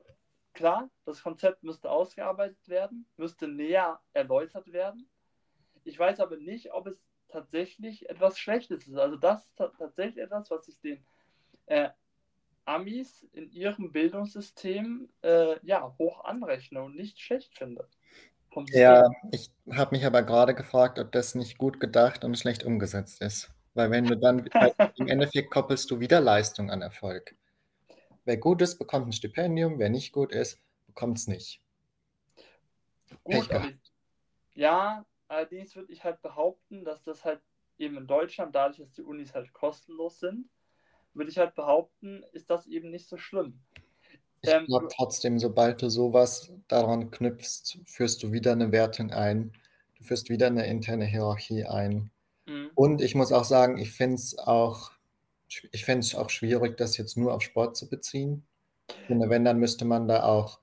klar, 0.59 0.91
das 1.05 1.23
Konzept 1.23 1.63
müsste 1.63 1.89
ausgearbeitet 1.89 2.69
werden, 2.69 3.07
müsste 3.17 3.47
näher 3.47 4.01
erläutert 4.13 4.73
werden. 4.73 5.09
Ich 5.85 5.97
weiß 5.97 6.19
aber 6.19 6.37
nicht, 6.37 6.73
ob 6.73 6.89
es 6.89 7.01
tatsächlich 7.29 8.11
etwas 8.11 8.39
Schlechtes 8.39 8.89
ist. 8.89 8.97
Also 8.97 9.17
das 9.17 9.47
ist 9.47 9.57
tatsächlich 9.57 10.19
etwas, 10.25 10.51
was 10.51 10.67
ich 10.67 10.81
den 10.81 11.05
äh, 11.67 11.91
Amis 12.65 13.23
in 13.33 13.51
ihrem 13.53 13.93
Bildungssystem 13.93 15.09
äh, 15.23 15.65
ja, 15.65 15.95
hoch 15.97 16.25
anrechne 16.25 16.83
und 16.83 16.97
nicht 16.97 17.21
schlecht 17.21 17.57
finde. 17.57 17.89
Ja, 18.73 19.09
ich 19.31 19.53
habe 19.71 19.95
mich 19.95 20.05
aber 20.05 20.23
gerade 20.25 20.55
gefragt, 20.55 20.99
ob 20.99 21.13
das 21.13 21.37
nicht 21.37 21.59
gut 21.59 21.79
gedacht 21.79 22.25
und 22.25 22.37
schlecht 22.37 22.65
umgesetzt 22.65 23.23
ist. 23.23 23.53
Weil 23.75 23.93
wenn 23.93 24.07
du 24.07 24.17
dann 24.17 24.47
im 24.97 25.07
Endeffekt 25.07 25.53
koppelst 25.53 25.89
du 25.93 26.01
wieder 26.01 26.21
Leistung 26.21 26.71
an 26.71 26.83
Erfolg. 26.83 27.37
Wer 28.29 28.37
gut 28.37 28.61
ist, 28.61 28.77
bekommt 28.77 29.09
ein 29.09 29.13
Stipendium, 29.13 29.79
wer 29.79 29.89
nicht 29.89 30.13
gut 30.13 30.33
ist, 30.33 30.61
bekommt 30.87 31.17
es 31.17 31.29
nicht. 31.29 31.63
Gut, 33.25 33.49
ja, 34.53 35.07
allerdings 35.29 35.75
würde 35.75 35.91
ich 35.91 36.05
halt 36.05 36.21
behaupten, 36.21 36.85
dass 36.85 37.03
das 37.03 37.25
halt 37.25 37.41
eben 37.79 37.97
in 37.97 38.07
Deutschland, 38.07 38.55
dadurch, 38.55 38.81
dass 38.81 38.93
die 38.93 39.01
Unis 39.01 39.33
halt 39.33 39.55
kostenlos 39.55 40.21
sind, 40.21 40.47
würde 41.15 41.31
ich 41.31 41.39
halt 41.39 41.55
behaupten, 41.55 42.23
ist 42.33 42.51
das 42.51 42.67
eben 42.67 42.91
nicht 42.91 43.09
so 43.09 43.17
schlimm. 43.17 43.63
Ich 44.43 44.51
ähm, 44.51 44.67
glaube 44.67 44.89
trotzdem, 44.95 45.39
sobald 45.39 45.81
du 45.81 45.89
sowas 45.89 46.53
daran 46.69 47.11
knüpfst, 47.11 47.79
führst 47.87 48.23
du 48.23 48.31
wieder 48.31 48.53
eine 48.53 48.73
Wertung 48.73 49.11
ein. 49.11 49.55
Du 49.97 50.05
führst 50.05 50.29
wieder 50.29 50.49
eine 50.49 50.67
interne 50.67 51.07
Hierarchie 51.07 51.65
ein. 51.65 52.11
Mhm. 52.45 52.73
Und 52.75 53.01
ich 53.01 53.15
muss 53.15 53.33
auch 53.33 53.45
sagen, 53.45 53.79
ich 53.79 53.93
finde 53.93 54.17
es 54.17 54.37
auch 54.37 54.98
ich 55.73 55.85
fände 55.85 56.01
es 56.07 56.15
auch 56.15 56.31
schwierig, 56.31 56.77
das 56.77 56.97
jetzt 56.97 57.17
nur 57.17 57.35
auf 57.35 57.43
Sport 57.43 57.77
zu 57.77 57.89
beziehen. 57.89 58.47
Finde, 59.07 59.31
wenn, 59.31 59.45
dann 59.45 59.59
müsste 59.59 59.85
man 59.85 60.09
da 60.09 60.25
auch, 60.25 60.61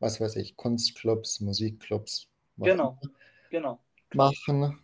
was 0.00 0.20
weiß 0.20 0.36
ich, 0.36 0.56
Kunstclubs, 0.56 1.40
Musikclubs 1.40 2.28
Genau, 2.58 2.98
genau. 3.50 3.78
machen. 4.12 4.78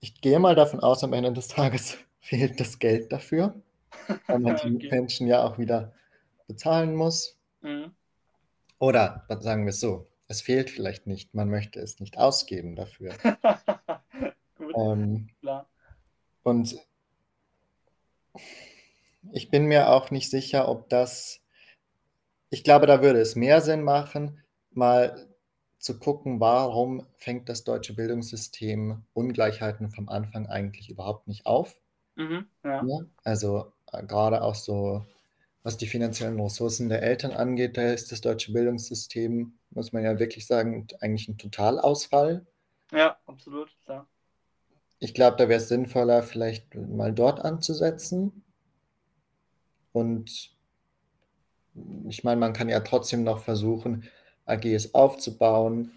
Ich 0.00 0.20
gehe 0.20 0.40
mal 0.40 0.56
davon 0.56 0.80
aus, 0.80 1.04
am 1.04 1.12
Ende 1.12 1.32
des 1.32 1.46
Tages 1.48 1.98
fehlt 2.20 2.58
das 2.60 2.78
Geld 2.80 3.12
dafür, 3.12 3.54
weil 4.28 4.40
man 4.40 4.56
die 4.64 4.70
Okay. 4.76 4.90
Menschen 4.90 5.26
ja 5.28 5.44
auch 5.44 5.58
wieder 5.58 5.94
bezahlen 6.48 6.94
muss. 6.96 7.38
Mhm. 7.62 7.94
Oder 8.80 9.24
sagen 9.40 9.66
wir 9.66 9.70
es 9.70 9.78
so, 9.80 10.06
es 10.26 10.42
fehlt 10.42 10.68
vielleicht 10.70 11.06
nicht, 11.06 11.32
man 11.34 11.48
möchte 11.48 11.78
es 11.80 12.00
nicht 12.00 12.18
ausgeben 12.18 12.74
dafür. 12.74 13.12
Gut, 14.58 14.74
Ähm, 14.76 15.28
klar. 15.40 15.66
und 16.42 16.76
ich 19.32 19.50
bin 19.50 19.66
mir 19.66 19.90
auch 19.90 20.10
nicht 20.10 20.30
sicher, 20.30 20.68
ob 20.68 20.88
das, 20.88 21.40
ich 22.50 22.64
glaube, 22.64 22.86
da 22.86 23.02
würde 23.02 23.20
es 23.20 23.36
mehr 23.36 23.60
Sinn 23.60 23.82
machen, 23.82 24.42
mal 24.70 25.28
zu 25.78 25.98
gucken, 25.98 26.40
warum 26.40 27.06
fängt 27.16 27.48
das 27.48 27.64
deutsche 27.64 27.94
Bildungssystem 27.94 29.04
Ungleichheiten 29.12 29.90
vom 29.90 30.08
Anfang 30.08 30.46
eigentlich 30.46 30.90
überhaupt 30.90 31.28
nicht 31.28 31.46
auf. 31.46 31.80
Mhm. 32.16 32.48
Ja. 32.64 32.84
Ja, 32.84 32.98
also 33.22 33.72
äh, 33.92 34.04
gerade 34.04 34.42
auch 34.42 34.56
so, 34.56 35.06
was 35.62 35.76
die 35.76 35.86
finanziellen 35.86 36.40
Ressourcen 36.40 36.88
der 36.88 37.02
Eltern 37.02 37.32
angeht, 37.32 37.76
da 37.76 37.92
ist 37.92 38.10
das 38.10 38.20
deutsche 38.20 38.52
Bildungssystem, 38.52 39.52
muss 39.70 39.92
man 39.92 40.02
ja 40.02 40.18
wirklich 40.18 40.46
sagen, 40.46 40.86
eigentlich 41.00 41.28
ein 41.28 41.38
Totalausfall. 41.38 42.46
ja, 42.92 43.16
absolut, 43.26 43.70
klar. 43.84 44.08
Ich 45.00 45.14
glaube, 45.14 45.36
da 45.36 45.48
wäre 45.48 45.60
es 45.60 45.68
sinnvoller, 45.68 46.22
vielleicht 46.22 46.74
mal 46.74 47.12
dort 47.12 47.44
anzusetzen. 47.44 48.42
Und 49.92 50.50
ich 52.08 52.24
meine, 52.24 52.40
man 52.40 52.52
kann 52.52 52.68
ja 52.68 52.80
trotzdem 52.80 53.22
noch 53.22 53.38
versuchen, 53.38 54.04
AGs 54.46 54.94
aufzubauen 54.94 55.92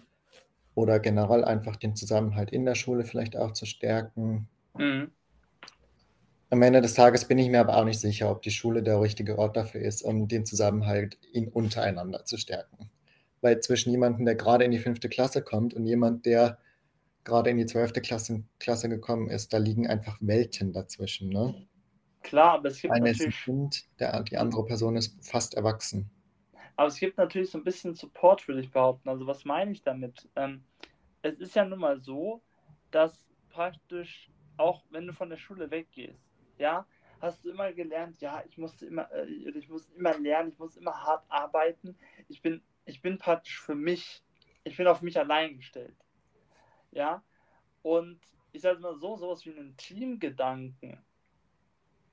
oder 0.74 1.00
generell 1.00 1.44
einfach 1.44 1.76
den 1.76 1.96
Zusammenhalt 1.96 2.50
in 2.50 2.64
der 2.64 2.74
Schule 2.74 3.04
vielleicht 3.04 3.36
auch 3.36 3.52
zu 3.52 3.66
stärken. 3.66 4.48
Mhm. 4.74 5.10
Am 6.50 6.60
Ende 6.60 6.82
des 6.82 6.94
Tages 6.94 7.26
bin 7.26 7.38
ich 7.38 7.48
mir 7.48 7.60
aber 7.60 7.78
auch 7.78 7.84
nicht 7.84 7.98
sicher, 7.98 8.30
ob 8.30 8.42
die 8.42 8.50
Schule 8.50 8.82
der 8.82 9.00
richtige 9.00 9.38
Ort 9.38 9.56
dafür 9.56 9.80
ist, 9.80 10.02
um 10.02 10.28
den 10.28 10.44
Zusammenhalt 10.44 11.16
in 11.32 11.48
untereinander 11.48 12.24
zu 12.26 12.36
stärken. 12.36 12.90
Weil 13.40 13.60
zwischen 13.60 13.90
jemandem, 13.90 14.26
der 14.26 14.34
gerade 14.34 14.64
in 14.64 14.70
die 14.70 14.78
fünfte 14.78 15.08
Klasse 15.08 15.42
kommt 15.42 15.72
und 15.72 15.86
jemand, 15.86 16.26
der 16.26 16.58
gerade 17.24 17.50
in 17.50 17.56
die 17.58 17.66
zwölfte 17.66 18.00
Klasse, 18.00 18.44
Klasse 18.58 18.88
gekommen 18.88 19.28
ist, 19.30 19.52
da 19.52 19.58
liegen 19.58 19.86
einfach 19.86 20.18
Welten 20.20 20.72
dazwischen. 20.72 21.28
Ne? 21.30 21.54
Klar, 22.22 22.54
aber 22.54 22.68
es 22.68 22.80
gibt 22.80 22.96
Eine 22.96 23.10
ist 23.10 23.26
ein 23.26 23.32
natürlich, 23.32 23.44
Kind, 23.44 23.86
der, 23.98 24.22
die 24.22 24.36
andere 24.38 24.64
Person 24.64 24.94
ist 24.96 25.16
fast 25.28 25.54
erwachsen. 25.54 26.12
aber 26.76 26.88
es 26.88 26.98
gibt 26.98 27.18
natürlich 27.18 27.50
so 27.50 27.58
ein 27.58 27.64
bisschen 27.64 27.94
Support, 27.94 28.48
würde 28.48 28.60
ich 28.60 28.70
behaupten. 28.70 29.08
Also 29.08 29.26
was 29.26 29.44
meine 29.44 29.72
ich 29.72 29.82
damit? 29.82 30.28
Ähm, 30.36 30.64
es 31.22 31.38
ist 31.40 31.54
ja 31.56 31.64
nun 31.64 31.80
mal 31.80 32.00
so, 32.00 32.42
dass 32.90 33.26
praktisch 33.50 34.30
auch 34.56 34.84
wenn 34.90 35.06
du 35.06 35.12
von 35.12 35.30
der 35.30 35.38
Schule 35.38 35.70
weggehst, 35.70 36.30
ja, 36.58 36.86
hast 37.20 37.44
du 37.44 37.50
immer 37.50 37.72
gelernt, 37.72 38.20
ja, 38.20 38.44
ich 38.48 38.58
musste 38.58 38.86
immer, 38.86 39.10
äh, 39.12 39.26
ich 39.58 39.68
muss 39.68 39.88
immer 39.90 40.18
lernen, 40.18 40.50
ich 40.50 40.58
muss 40.58 40.76
immer 40.76 40.92
hart 41.04 41.24
arbeiten. 41.30 41.96
Ich 42.28 42.42
bin, 42.42 42.62
ich 42.84 43.02
bin 43.02 43.18
praktisch 43.18 43.60
für 43.60 43.74
mich, 43.74 44.22
ich 44.64 44.76
bin 44.76 44.86
auf 44.86 45.02
mich 45.02 45.18
allein 45.18 45.56
gestellt. 45.56 45.96
Ja, 46.92 47.24
und 47.82 48.20
ich 48.52 48.62
sage 48.62 48.80
mal 48.80 48.94
so, 48.94 49.16
sowas 49.16 49.44
wie 49.46 49.50
einen 49.50 49.76
Teamgedanken, 49.76 51.04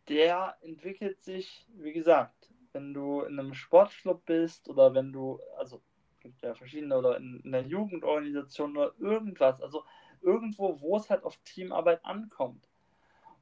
der 0.08 0.58
entwickelt 0.62 1.22
sich, 1.22 1.68
wie 1.76 1.94
gesagt, 1.94 2.52
wenn 2.72 2.94
du 2.94 3.22
in 3.22 3.39
einem 3.39 3.54
Sportclub 3.54 4.26
bist 4.26 4.70
oder 4.70 4.94
wenn 4.94 5.12
du, 5.12 5.39
also 5.58 5.82
gibt 6.20 6.42
ja 6.42 6.54
verschiedene 6.54 6.98
oder 6.98 7.18
in, 7.18 7.42
in 7.44 7.52
der 7.52 7.63
Jugendorganisation 7.63 8.76
oder 8.76 8.94
irgendwas, 9.00 9.62
also 9.62 9.84
irgendwo, 10.22 10.80
wo 10.82 10.98
es 10.98 11.10
halt 11.10 11.24
auf 11.24 11.38
Teamarbeit 11.44 12.04
ankommt. 12.06 12.68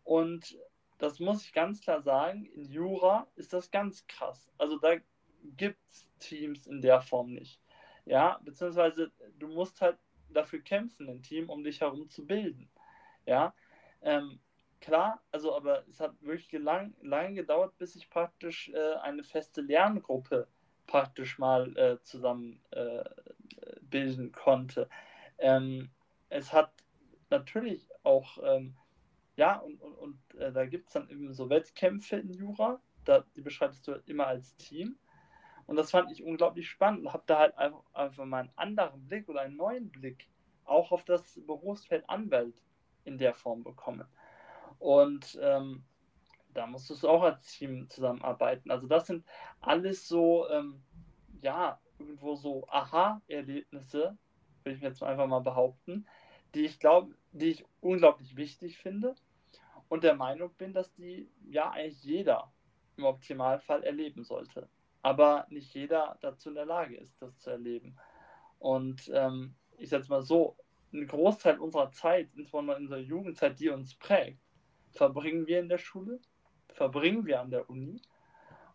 Und 0.04 0.58
das 0.98 1.20
muss 1.20 1.44
ich 1.44 1.54
ganz 1.54 1.82
klar 1.82 2.02
sagen, 2.02 2.46
in 2.46 2.66
Jura 2.66 3.28
ist 3.36 3.54
das 3.54 3.72
ganz 3.72 4.06
krass. 4.08 4.50
Also 4.58 4.78
da 4.80 4.96
gibt 5.58 5.80
es 5.90 6.10
Teams 6.20 6.68
in 6.68 6.82
der 6.82 7.02
Form 7.02 7.34
nicht. 7.34 7.62
Ja, 8.06 8.40
beziehungsweise 8.44 9.12
du 9.38 9.48
musst 9.48 9.82
halt 9.82 9.98
dafür 10.30 10.60
kämpfen, 10.60 11.10
ein 11.10 11.22
Team 11.22 11.50
um 11.50 11.64
dich 11.64 11.82
herum 11.82 12.10
zu 12.10 12.26
bilden. 12.26 12.70
Ja, 13.26 13.54
ähm, 14.02 14.40
klar, 14.80 15.22
also 15.32 15.56
aber 15.56 15.88
es 15.88 16.00
hat 16.00 16.22
wirklich 16.22 16.52
lang, 16.62 16.94
lange 17.02 17.36
gedauert, 17.36 17.78
bis 17.78 17.96
ich 17.96 18.10
praktisch 18.10 18.70
äh, 18.70 18.96
eine 19.02 19.24
feste 19.24 19.62
Lerngruppe 19.62 20.48
praktisch 20.86 21.38
mal 21.38 21.76
äh, 21.78 22.02
zusammen 22.04 22.62
äh, 22.72 23.04
bilden 23.82 24.32
konnte. 24.32 24.90
Ähm, 25.38 25.90
es 26.30 26.54
hat 26.54 26.72
natürlich 27.30 27.88
auch, 28.04 28.38
ähm, 28.44 28.76
ja, 29.36 29.58
und, 29.58 29.82
und, 29.82 29.94
und 29.96 30.36
äh, 30.40 30.52
da 30.52 30.66
gibt 30.66 30.88
es 30.88 30.94
dann 30.94 31.10
eben 31.10 31.34
so 31.34 31.50
Wettkämpfe 31.50 32.18
in 32.18 32.34
Jura, 32.34 32.82
da, 33.06 33.26
die 33.36 33.42
beschreibst 33.42 33.88
du 33.88 34.02
immer 34.06 34.28
als 34.28 34.56
Team. 34.56 34.98
Und 35.68 35.76
das 35.76 35.92
fand 35.92 36.12
ich 36.12 36.24
unglaublich 36.24 36.70
spannend 36.70 37.06
und 37.06 37.14
habe 37.14 37.24
da 37.28 37.40
halt 37.40 37.58
einfach, 37.58 37.84
einfach 37.94 38.26
mal 38.26 38.40
einen 38.40 38.54
anderen 38.56 39.06
Blick 39.08 39.30
oder 39.30 39.42
einen 39.42 39.58
neuen 39.58 39.92
Blick 39.92 40.30
auch 40.64 40.92
auf 40.92 41.04
das 41.04 41.40
Berufsfeld 41.46 42.10
Anwalt 42.10 42.64
in 43.04 43.18
der 43.18 43.34
Form 43.34 43.64
bekommen. 43.64 44.08
Und 44.80 45.38
ähm, 45.42 45.84
da 46.54 46.66
musstest 46.68 47.04
du 47.04 47.10
auch 47.10 47.24
als 47.24 47.52
Team 47.52 47.90
zusammenarbeiten. 47.90 48.72
Also 48.72 48.88
das 48.88 49.08
sind 49.08 49.26
alles 49.62 50.08
so, 50.08 50.50
ähm, 50.50 50.82
ja, 51.42 51.80
irgendwo 52.00 52.36
so 52.36 52.68
Aha-Erlebnisse, 52.70 54.18
würde 54.64 54.76
ich 54.76 54.82
jetzt 54.82 55.04
einfach 55.04 55.28
mal 55.28 55.40
behaupten, 55.40 56.06
die 56.56 56.66
ich 56.66 56.80
glaube, 56.80 57.16
die 57.32 57.52
ich 57.52 57.66
unglaublich 57.82 58.36
wichtig 58.36 58.78
finde 58.78 59.16
und 59.90 60.04
der 60.04 60.16
Meinung 60.16 60.54
bin, 60.56 60.74
dass 60.74 60.94
die 60.94 61.30
ja 61.50 61.72
eigentlich 61.72 62.04
jeder 62.04 62.52
im 62.98 63.06
Optimalfall 63.06 63.84
erleben 63.84 64.24
sollte. 64.24 64.70
Aber 65.02 65.46
nicht 65.50 65.74
jeder 65.74 66.18
dazu 66.22 66.50
in 66.50 66.56
der 66.56 66.66
Lage 66.66 66.98
ist, 66.98 67.22
das 67.22 67.38
zu 67.40 67.52
erleben. 67.52 67.98
Und 68.60 69.10
ähm, 69.14 69.56
ich 69.78 69.90
sage 69.90 70.06
mal 70.10 70.22
so, 70.22 70.58
ein 70.94 71.08
Großteil 71.08 71.60
unserer 71.60 71.92
Zeit, 71.92 72.30
insbesondere 72.36 72.78
in 72.78 72.84
unserer 72.84 73.00
Jugendzeit, 73.00 73.60
die 73.60 73.70
uns 73.70 73.96
prägt, 73.96 74.40
verbringen 74.92 75.48
wir 75.48 75.60
in 75.60 75.70
der 75.70 75.78
Schule, 75.78 76.20
verbringen 76.70 77.26
wir 77.26 77.42
an 77.42 77.52
der 77.52 77.70
Uni. 77.70 78.02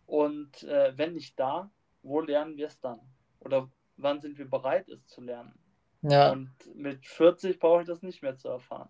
Und 0.05 0.63
äh, 0.63 0.97
wenn 0.97 1.13
nicht 1.13 1.39
da, 1.39 1.71
wo 2.03 2.21
lernen 2.21 2.57
wir 2.57 2.67
es 2.67 2.79
dann? 2.79 2.99
Oder 3.39 3.69
wann 3.97 4.21
sind 4.21 4.37
wir 4.37 4.49
bereit, 4.49 4.89
es 4.89 5.05
zu 5.07 5.21
lernen? 5.21 5.53
Ja, 6.01 6.31
Und 6.31 6.51
mit 6.75 7.05
40 7.05 7.59
brauche 7.59 7.81
ich 7.81 7.87
das 7.87 8.01
nicht 8.01 8.21
mehr 8.21 8.37
zu 8.37 8.49
erfahren. 8.49 8.89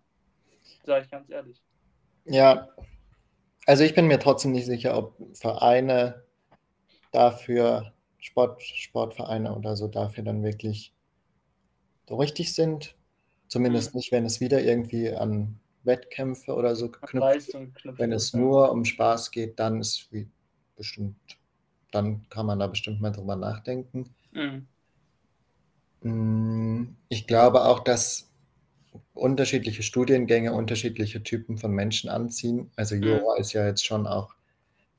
Sage 0.82 1.04
ich 1.04 1.10
ganz 1.10 1.30
ehrlich. 1.30 1.62
ja. 2.24 2.68
Also 3.66 3.82
ich 3.82 3.94
bin 3.94 4.06
mir 4.06 4.18
trotzdem 4.18 4.52
nicht 4.52 4.66
sicher, 4.66 4.94
ob 4.94 5.16
Vereine 5.32 6.23
dafür, 7.14 7.94
Sport, 8.20 8.62
Sportvereine 8.62 9.54
oder 9.56 9.76
so, 9.76 9.88
dafür 9.88 10.24
dann 10.24 10.42
wirklich 10.44 10.94
so 12.08 12.16
richtig 12.16 12.54
sind. 12.54 12.96
Zumindest 13.48 13.90
Mhm. 13.90 13.98
nicht, 13.98 14.10
wenn 14.12 14.24
es 14.24 14.40
wieder 14.40 14.62
irgendwie 14.62 15.10
an 15.10 15.60
Wettkämpfe 15.84 16.54
oder 16.54 16.74
so 16.76 16.90
geknüpft 16.90 17.58
knüpft 17.74 18.00
Wenn 18.00 18.12
es, 18.12 18.32
nur 18.34 18.72
um 18.72 18.84
Spaß 18.84 19.30
geht, 19.30 19.58
dann 19.60 19.80
ist 19.80 20.10
wie 20.12 20.28
bestimmt, 20.76 21.16
dann 21.92 22.28
kann 22.30 22.46
man 22.46 22.58
da 22.58 22.66
bestimmt 22.66 23.00
mal 23.00 23.10
drüber 23.12 23.36
nachdenken. 23.36 24.14
Mhm. 24.32 24.66
Mm, 26.02 26.96
Ich 27.08 27.26
glaube 27.26 27.64
auch, 27.64 27.80
dass 27.80 28.30
unterschiedliche 29.14 29.82
Studiengänge 29.82 30.52
unterschiedliche 30.54 31.22
Typen 31.22 31.58
von 31.58 31.72
Menschen 31.72 32.10
anziehen. 32.10 32.70
Also 32.76 32.94
Jura 32.96 33.38
ist 33.38 33.52
ja 33.52 33.66
jetzt 33.66 33.84
schon 33.86 34.06
auch, 34.06 34.34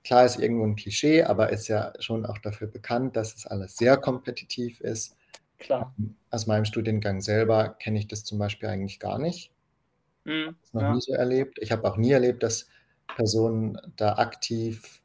klar 0.05 0.25
ist 0.25 0.39
irgendwo 0.39 0.65
ein 0.65 0.77
Klischee, 0.77 1.23
aber 1.23 1.49
ist 1.51 1.67
ja 1.67 1.91
schon 1.99 2.25
auch 2.25 2.37
dafür 2.37 2.67
bekannt, 2.67 3.17
dass 3.17 3.35
es 3.35 3.45
alles 3.47 3.75
sehr 3.77 3.97
kompetitiv 3.97 4.79
ist. 4.81 5.17
Klar. 5.59 5.93
Aus 6.31 6.47
meinem 6.47 6.65
Studiengang 6.65 7.21
selber 7.21 7.69
kenne 7.79 7.99
ich 7.99 8.07
das 8.07 8.23
zum 8.23 8.37
Beispiel 8.39 8.69
eigentlich 8.69 8.99
gar 8.99 9.19
nicht. 9.19 9.51
Mhm. 10.25 10.55
noch 10.73 10.81
Ja. 10.81 10.93
nie 10.93 11.01
so 11.01 11.13
erlebt. 11.13 11.57
Ich 11.61 11.71
habe 11.71 11.89
auch 11.89 11.97
nie 11.97 12.11
erlebt, 12.11 12.43
dass 12.43 12.67
Personen 13.15 13.77
da 13.97 14.13
aktiv 14.17 15.01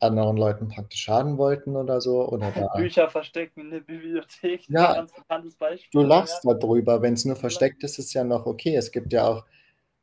anderen 0.00 0.36
Leuten 0.36 0.68
praktisch 0.68 1.02
schaden 1.02 1.38
wollten 1.38 1.76
oder 1.76 2.00
so. 2.00 2.28
Oder 2.28 2.52
da. 2.52 2.66
Bücher 2.76 3.08
verstecken 3.08 3.60
in 3.62 3.70
der 3.70 3.80
Bibliothek, 3.80 4.68
Ja. 4.68 4.90
ein 4.90 4.94
ganz 4.96 5.12
bekanntes 5.12 5.56
Beispiel. 5.56 5.88
Du 6.00 6.06
lachst 6.06 6.44
Ja. 6.44 6.54
darüber. 6.54 7.02
Wenn 7.02 7.14
es 7.14 7.24
nur 7.24 7.36
versteckt 7.36 7.82
ist, 7.84 7.98
ist 7.98 8.12
ja 8.14 8.24
noch 8.24 8.46
okay. 8.46 8.76
Es 8.76 8.92
gibt 8.92 9.12
ja 9.12 9.26
auch 9.26 9.44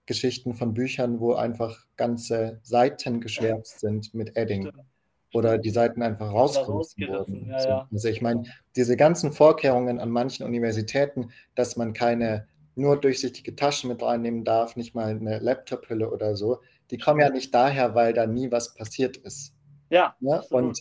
Geschichten 0.05 0.53
von 0.53 0.73
Büchern, 0.73 1.19
wo 1.19 1.33
einfach 1.33 1.85
ganze 1.97 2.59
Seiten 2.63 3.21
geschwärzt 3.21 3.79
sind 3.79 4.13
mit 4.13 4.37
Edding. 4.37 4.67
Stimmt. 4.67 4.85
Oder 5.33 5.57
die 5.57 5.71
Seiten 5.71 6.01
einfach 6.01 6.31
rausgerissen 6.31 7.07
wurden. 7.07 7.49
ja, 7.49 7.67
ja. 7.67 7.89
Also 7.91 8.07
ich 8.07 8.21
meine, 8.21 8.43
diese 8.75 8.95
ganzen 8.95 9.33
Vorkehrungen 9.33 9.99
an 9.99 10.09
manchen 10.09 10.45
Universitäten, 10.45 11.31
dass 11.55 11.75
man 11.75 11.91
keine 11.91 12.47
nur 12.75 12.99
durchsichtige 12.99 13.55
Taschen 13.55 13.89
mit 13.89 14.01
reinnehmen 14.01 14.43
darf, 14.43 14.75
nicht 14.75 14.95
mal 14.95 15.07
eine 15.07 15.39
Laptop-Hülle 15.39 16.09
oder 16.09 16.35
so, 16.35 16.59
die 16.91 16.97
kommen 16.97 17.19
ja 17.19 17.29
nicht 17.29 17.53
daher, 17.53 17.95
weil 17.95 18.13
da 18.13 18.27
nie 18.27 18.51
was 18.51 18.75
passiert 18.75 19.17
ist. 19.17 19.53
Ja, 19.89 20.15
absolut. 20.21 20.51
Und 20.51 20.79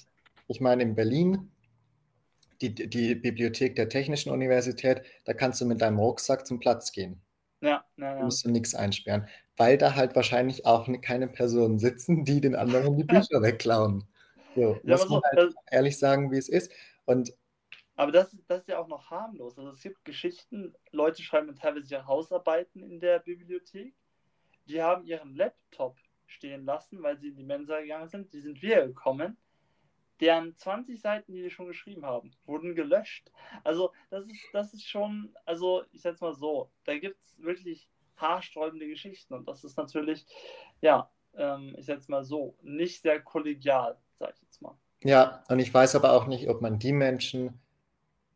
ich 0.49 0.61
meine, 0.61 0.83
in 0.83 0.95
Berlin, 0.95 1.51
die, 2.61 2.75
die 2.75 3.15
Bibliothek 3.15 3.77
der 3.77 3.89
Technischen 3.89 4.31
Universität, 4.31 5.03
da 5.25 5.33
kannst 5.33 5.61
du 5.61 5.67
mit 5.67 5.81
deinem 5.81 5.99
Rucksack 5.99 6.47
zum 6.47 6.61
Platz 6.61 6.93
gehen. 6.93 7.21
Ja, 7.65 7.85
ja, 7.97 8.17
ja. 8.17 8.25
musst 8.25 8.45
du 8.45 8.51
nichts 8.51 8.75
einsperren, 8.75 9.29
weil 9.57 9.79
da 9.79 9.95
halt 9.95 10.17
wahrscheinlich 10.17 10.67
auch 10.67 10.89
ne- 10.89 11.01
keine 11.01 11.29
Personen 11.29 11.79
sitzen, 11.79 12.25
die 12.25 12.41
den 12.41 12.55
anderen 12.57 12.97
die 12.97 13.05
Bücher 13.05 13.43
wegklauen. 13.43 14.05
So, 14.55 14.81
Ja, 14.85 14.97
muss 14.97 15.01
aber, 15.01 15.09
so, 15.09 15.15
man 15.15 15.23
halt 15.25 15.55
ehrlich 15.71 15.99
sagen, 15.99 16.31
wie 16.33 16.39
es 16.39 16.49
ist. 16.49 16.71
Und 17.07 17.33
aber 17.97 18.13
das, 18.13 18.33
ist- 18.35 18.45
das 18.49 18.61
ist 18.63 18.69
ja 18.69 18.79
auch 18.79 18.89
noch 18.89 19.11
harmlos. 19.11 19.59
Also 19.59 19.71
es 19.73 19.81
gibt 19.83 20.05
Geschichten, 20.05 20.75
Leute 20.91 21.23
schreiben 21.23 21.55
teilweise 21.57 21.95
ihre 21.95 22.07
Hausarbeiten 22.07 22.83
in 22.83 23.01
der 23.01 23.19
Bibliothek. 23.21 23.95
Die 24.69 24.83
haben 24.83 25.05
ihren 25.07 25.37
Laptop 25.37 25.99
stehen 26.27 26.65
lassen, 26.65 27.03
weil 27.03 27.19
sie 27.19 27.29
in 27.29 27.37
die 27.37 27.45
Mensa 27.45 27.81
gegangen 27.81 28.09
sind. 28.09 28.33
Die 28.33 28.41
sind 28.41 28.63
wiedergekommen. 28.63 29.37
Deren 30.21 30.55
20 30.57 31.01
Seiten, 31.01 31.33
die 31.33 31.43
die 31.43 31.51
schon 31.51 31.67
geschrieben 31.67 32.07
haben, 32.07 32.33
wurden 32.47 32.75
gelöscht. 32.75 33.31
Also 33.65 33.93
das 34.11 34.27
ist, 34.27 34.49
das 34.53 34.75
ist 34.75 34.89
schon, 34.89 35.35
also 35.45 35.85
ich 35.93 36.03
sag's 36.03 36.21
mal 36.21 36.35
so, 36.35 36.71
da 36.85 36.97
gibt 36.99 37.21
es 37.21 37.37
wirklich 37.43 37.89
haarsträubende 38.17 38.87
Geschichten. 38.89 39.35
Und 39.35 39.49
das 39.49 39.65
ist 39.65 39.77
natürlich, 39.77 40.27
ja, 40.81 41.11
ähm, 41.37 41.75
ich 41.79 41.87
sag's 41.87 42.09
mal 42.09 42.25
so, 42.25 42.57
nicht 42.63 43.03
sehr 43.03 43.21
kollegial, 43.21 43.99
sag 44.15 44.35
ich 44.37 44.43
jetzt 44.43 44.63
mal. 44.63 44.77
ja, 45.05 45.45
und 45.49 45.59
ich 45.59 45.73
weiß 45.73 45.95
aber 45.97 46.13
auch 46.13 46.27
nicht, 46.27 46.49
ob 46.49 46.61
man 46.63 46.79
die 46.79 46.93
Menschen 46.93 47.61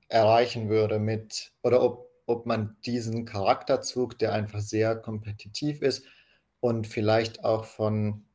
erreichen 0.08 0.68
würde 0.68 0.98
mit, 0.98 1.52
oder 1.62 1.82
ob, 1.82 2.10
ob 2.26 2.46
man 2.46 2.76
diesen 2.84 3.24
Charakterzug, 3.24 4.18
der 4.18 4.32
einfach 4.32 4.60
sehr 4.60 4.96
kompetitiv 4.96 5.82
ist 5.82 6.06
und 6.60 6.86
vielleicht 6.86 7.44
auch 7.44 7.64
von, 7.64 8.26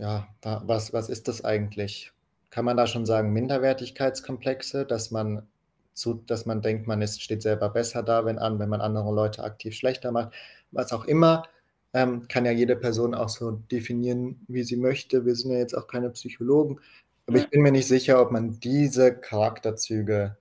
ja, 0.00 0.28
wa- 0.42 0.62
was, 0.66 0.92
was 0.92 1.08
ist 1.08 1.28
das 1.28 1.44
eigentlich? 1.44 2.12
Kann 2.50 2.64
man 2.64 2.76
da 2.76 2.86
schon 2.86 3.06
sagen, 3.06 3.32
Minderwertigkeitskomplexe, 3.32 4.84
dass 4.86 5.10
man 5.10 5.46
zu, 5.94 6.14
dass 6.26 6.46
man 6.46 6.62
denkt, 6.62 6.86
man 6.86 7.02
ist, 7.02 7.22
steht 7.22 7.42
selber 7.42 7.68
besser 7.70 8.02
da, 8.02 8.24
wenn 8.24 8.38
an, 8.38 8.58
wenn 8.58 8.68
man 8.68 8.80
andere 8.80 9.12
Leute 9.14 9.44
aktiv 9.44 9.74
schlechter 9.76 10.12
macht, 10.12 10.32
was 10.72 10.92
auch 10.92 11.04
immer, 11.04 11.44
ähm, 11.92 12.28
kann 12.28 12.44
ja 12.46 12.52
jede 12.52 12.76
Person 12.76 13.14
auch 13.14 13.28
so 13.28 13.50
definieren, 13.52 14.44
wie 14.48 14.62
sie 14.62 14.76
möchte. 14.76 15.26
Wir 15.26 15.34
sind 15.36 15.50
ja 15.52 15.58
jetzt 15.58 15.74
auch 15.76 15.86
keine 15.88 16.10
Psychologen, 16.10 16.80
aber 17.26 17.38
ich 17.38 17.50
bin 17.50 17.62
mir 17.62 17.72
nicht 17.72 17.88
sicher, 17.88 18.20
ob 18.22 18.32
man 18.32 18.60
diese 18.60 19.14
Charakterzüge 19.14 20.36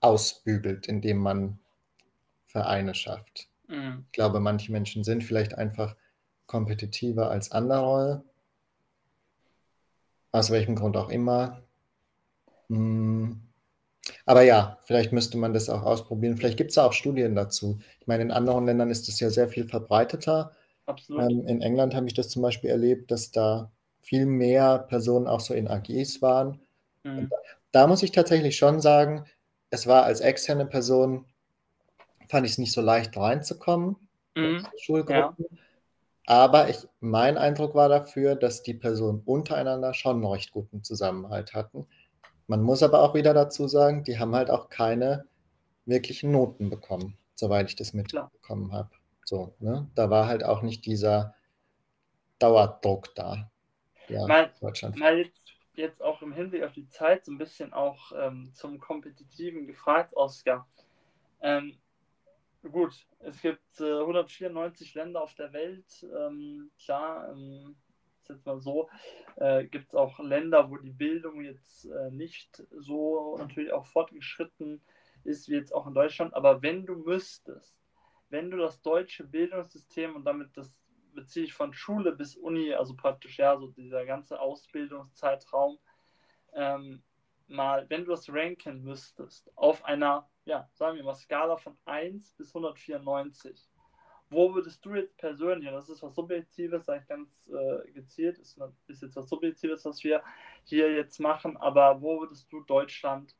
ausbügelt, 0.00 0.88
indem 0.88 1.18
man 1.18 1.58
Vereine 2.46 2.94
schafft. 2.94 3.48
Mhm. 3.68 4.06
Ich 4.06 4.12
glaube, 4.12 4.40
manche 4.40 4.72
Menschen 4.72 5.04
sind 5.04 5.24
vielleicht 5.24 5.54
einfach 5.56 5.96
kompetitiver 6.46 7.30
als 7.30 7.52
andere. 7.52 8.24
Aus 10.32 10.50
welchem 10.50 10.74
Grund 10.74 10.96
auch 10.96 11.10
immer. 11.10 11.62
Hm. 12.68 13.40
Aber 14.26 14.42
ja, 14.42 14.78
vielleicht 14.84 15.12
müsste 15.12 15.38
man 15.38 15.52
das 15.52 15.68
auch 15.70 15.82
ausprobieren. 15.82 16.36
Vielleicht 16.36 16.58
gibt 16.58 16.70
es 16.70 16.76
ja 16.76 16.84
auch 16.84 16.92
Studien 16.92 17.34
dazu. 17.34 17.80
Ich 18.00 18.06
meine, 18.06 18.22
in 18.22 18.30
anderen 18.30 18.66
Ländern 18.66 18.90
ist 18.90 19.08
es 19.08 19.20
ja 19.20 19.30
sehr 19.30 19.48
viel 19.48 19.68
verbreiteter. 19.68 20.52
Absolut. 20.86 21.30
Ähm, 21.30 21.46
in 21.46 21.62
England 21.62 21.94
habe 21.94 22.06
ich 22.06 22.14
das 22.14 22.28
zum 22.30 22.42
Beispiel 22.42 22.70
erlebt, 22.70 23.10
dass 23.10 23.30
da 23.32 23.70
viel 24.02 24.26
mehr 24.26 24.78
Personen 24.78 25.26
auch 25.26 25.40
so 25.40 25.54
in 25.54 25.68
AGs 25.68 26.22
waren. 26.22 26.60
Mhm. 27.04 27.30
Da 27.72 27.86
muss 27.86 28.02
ich 28.02 28.12
tatsächlich 28.12 28.56
schon 28.56 28.80
sagen, 28.80 29.26
es 29.70 29.86
war 29.86 30.04
als 30.04 30.20
externe 30.20 30.66
Person, 30.66 31.26
fand 32.28 32.46
ich 32.46 32.52
es 32.52 32.58
nicht 32.58 32.72
so 32.72 32.80
leicht 32.80 33.16
reinzukommen 33.16 33.96
in 34.34 34.56
Mhm. 34.56 34.66
Schulgruppen. 34.78 35.46
Aber 36.28 36.68
ich, 36.68 36.86
mein 37.00 37.38
Eindruck 37.38 37.74
war 37.74 37.88
dafür, 37.88 38.36
dass 38.36 38.62
die 38.62 38.74
Personen 38.74 39.22
untereinander 39.24 39.94
schon 39.94 40.16
einen 40.16 40.26
recht 40.26 40.52
guten 40.52 40.84
Zusammenhalt 40.84 41.54
hatten. 41.54 41.86
Man 42.46 42.60
muss 42.60 42.82
aber 42.82 43.00
auch 43.00 43.14
wieder 43.14 43.32
dazu 43.32 43.66
sagen, 43.66 44.04
die 44.04 44.18
haben 44.18 44.34
halt 44.34 44.50
auch 44.50 44.68
keine 44.68 45.24
wirklichen 45.86 46.30
Noten 46.30 46.68
bekommen, 46.68 47.16
soweit 47.34 47.70
ich 47.70 47.76
das 47.76 47.94
mitbekommen 47.94 48.72
habe. 48.72 48.90
So, 49.24 49.54
ne? 49.58 49.88
Da 49.94 50.10
war 50.10 50.26
halt 50.26 50.44
auch 50.44 50.60
nicht 50.60 50.84
dieser 50.84 51.34
Dauerdruck 52.38 53.14
da, 53.14 53.50
der 54.10 54.26
Mal, 54.26 54.52
Deutschland 54.60 54.98
mal 54.98 55.16
jetzt, 55.16 55.54
jetzt 55.76 56.02
auch 56.02 56.20
im 56.20 56.34
Hinblick 56.34 56.62
auf 56.62 56.72
die 56.72 56.88
Zeit 56.88 57.24
so 57.24 57.32
ein 57.32 57.38
bisschen 57.38 57.72
auch 57.72 58.12
ähm, 58.14 58.50
zum 58.52 58.78
Kompetitiven 58.78 59.66
gefragt, 59.66 60.14
Oskar. 60.14 60.68
Ähm, 61.40 61.78
gut, 62.62 63.06
es 63.20 63.40
gibt 63.40 63.80
äh, 63.80 64.00
194 64.00 64.94
Länder 64.94 65.22
auf 65.22 65.34
der 65.34 65.52
Welt. 65.52 65.86
Ähm, 66.02 66.70
klar, 66.82 67.30
ähm, 67.32 67.76
ist 68.22 68.28
jetzt 68.28 68.46
mal 68.46 68.60
so, 68.60 68.88
äh, 69.36 69.64
gibt 69.64 69.88
es 69.88 69.94
auch 69.94 70.18
Länder, 70.18 70.70
wo 70.70 70.76
die 70.76 70.90
Bildung 70.90 71.42
jetzt 71.42 71.86
äh, 71.86 72.10
nicht 72.10 72.62
so 72.70 73.36
natürlich 73.38 73.72
auch 73.72 73.86
fortgeschritten 73.86 74.82
ist 75.24 75.48
wie 75.48 75.54
jetzt 75.54 75.74
auch 75.74 75.86
in 75.86 75.94
Deutschland. 75.94 76.34
Aber 76.34 76.62
wenn 76.62 76.86
du 76.86 76.94
müsstest, 76.94 77.76
wenn 78.30 78.50
du 78.50 78.56
das 78.56 78.80
deutsche 78.82 79.24
Bildungssystem 79.24 80.14
und 80.16 80.24
damit 80.24 80.56
das 80.56 80.78
beziehe 81.14 81.46
ich 81.46 81.54
von 81.54 81.72
Schule 81.72 82.12
bis 82.12 82.36
Uni, 82.36 82.72
also 82.74 82.94
praktisch 82.94 83.38
ja, 83.38 83.56
so 83.56 83.68
dieser 83.68 84.04
ganze 84.06 84.40
Ausbildungszeitraum, 84.40 85.78
ähm, 86.54 87.02
mal, 87.48 87.88
wenn 87.88 88.04
du 88.04 88.10
das 88.10 88.28
ranken 88.32 88.82
müsstest, 88.82 89.50
auf 89.56 89.84
einer, 89.84 90.28
ja, 90.44 90.68
sagen 90.74 90.96
wir 90.96 91.04
mal, 91.04 91.14
Skala 91.14 91.56
von 91.56 91.76
1 91.84 92.34
bis 92.34 92.48
194, 92.54 93.68
wo 94.30 94.54
würdest 94.54 94.84
du 94.84 94.94
jetzt 94.94 95.16
persönlich, 95.16 95.68
und 95.68 95.74
das 95.74 95.88
ist 95.88 96.02
was 96.02 96.14
Subjektives, 96.14 96.84
sage 96.84 97.00
ich 97.02 97.08
ganz 97.08 97.50
äh, 97.50 97.90
gezielt, 97.92 98.38
ist, 98.38 98.60
ist 98.86 99.02
jetzt 99.02 99.16
was 99.16 99.28
Subjektives, 99.28 99.84
was 99.84 100.04
wir 100.04 100.22
hier 100.64 100.92
jetzt 100.94 101.18
machen, 101.18 101.56
aber 101.56 102.00
wo 102.02 102.20
würdest 102.20 102.52
du 102.52 102.62
Deutschland 102.64 103.34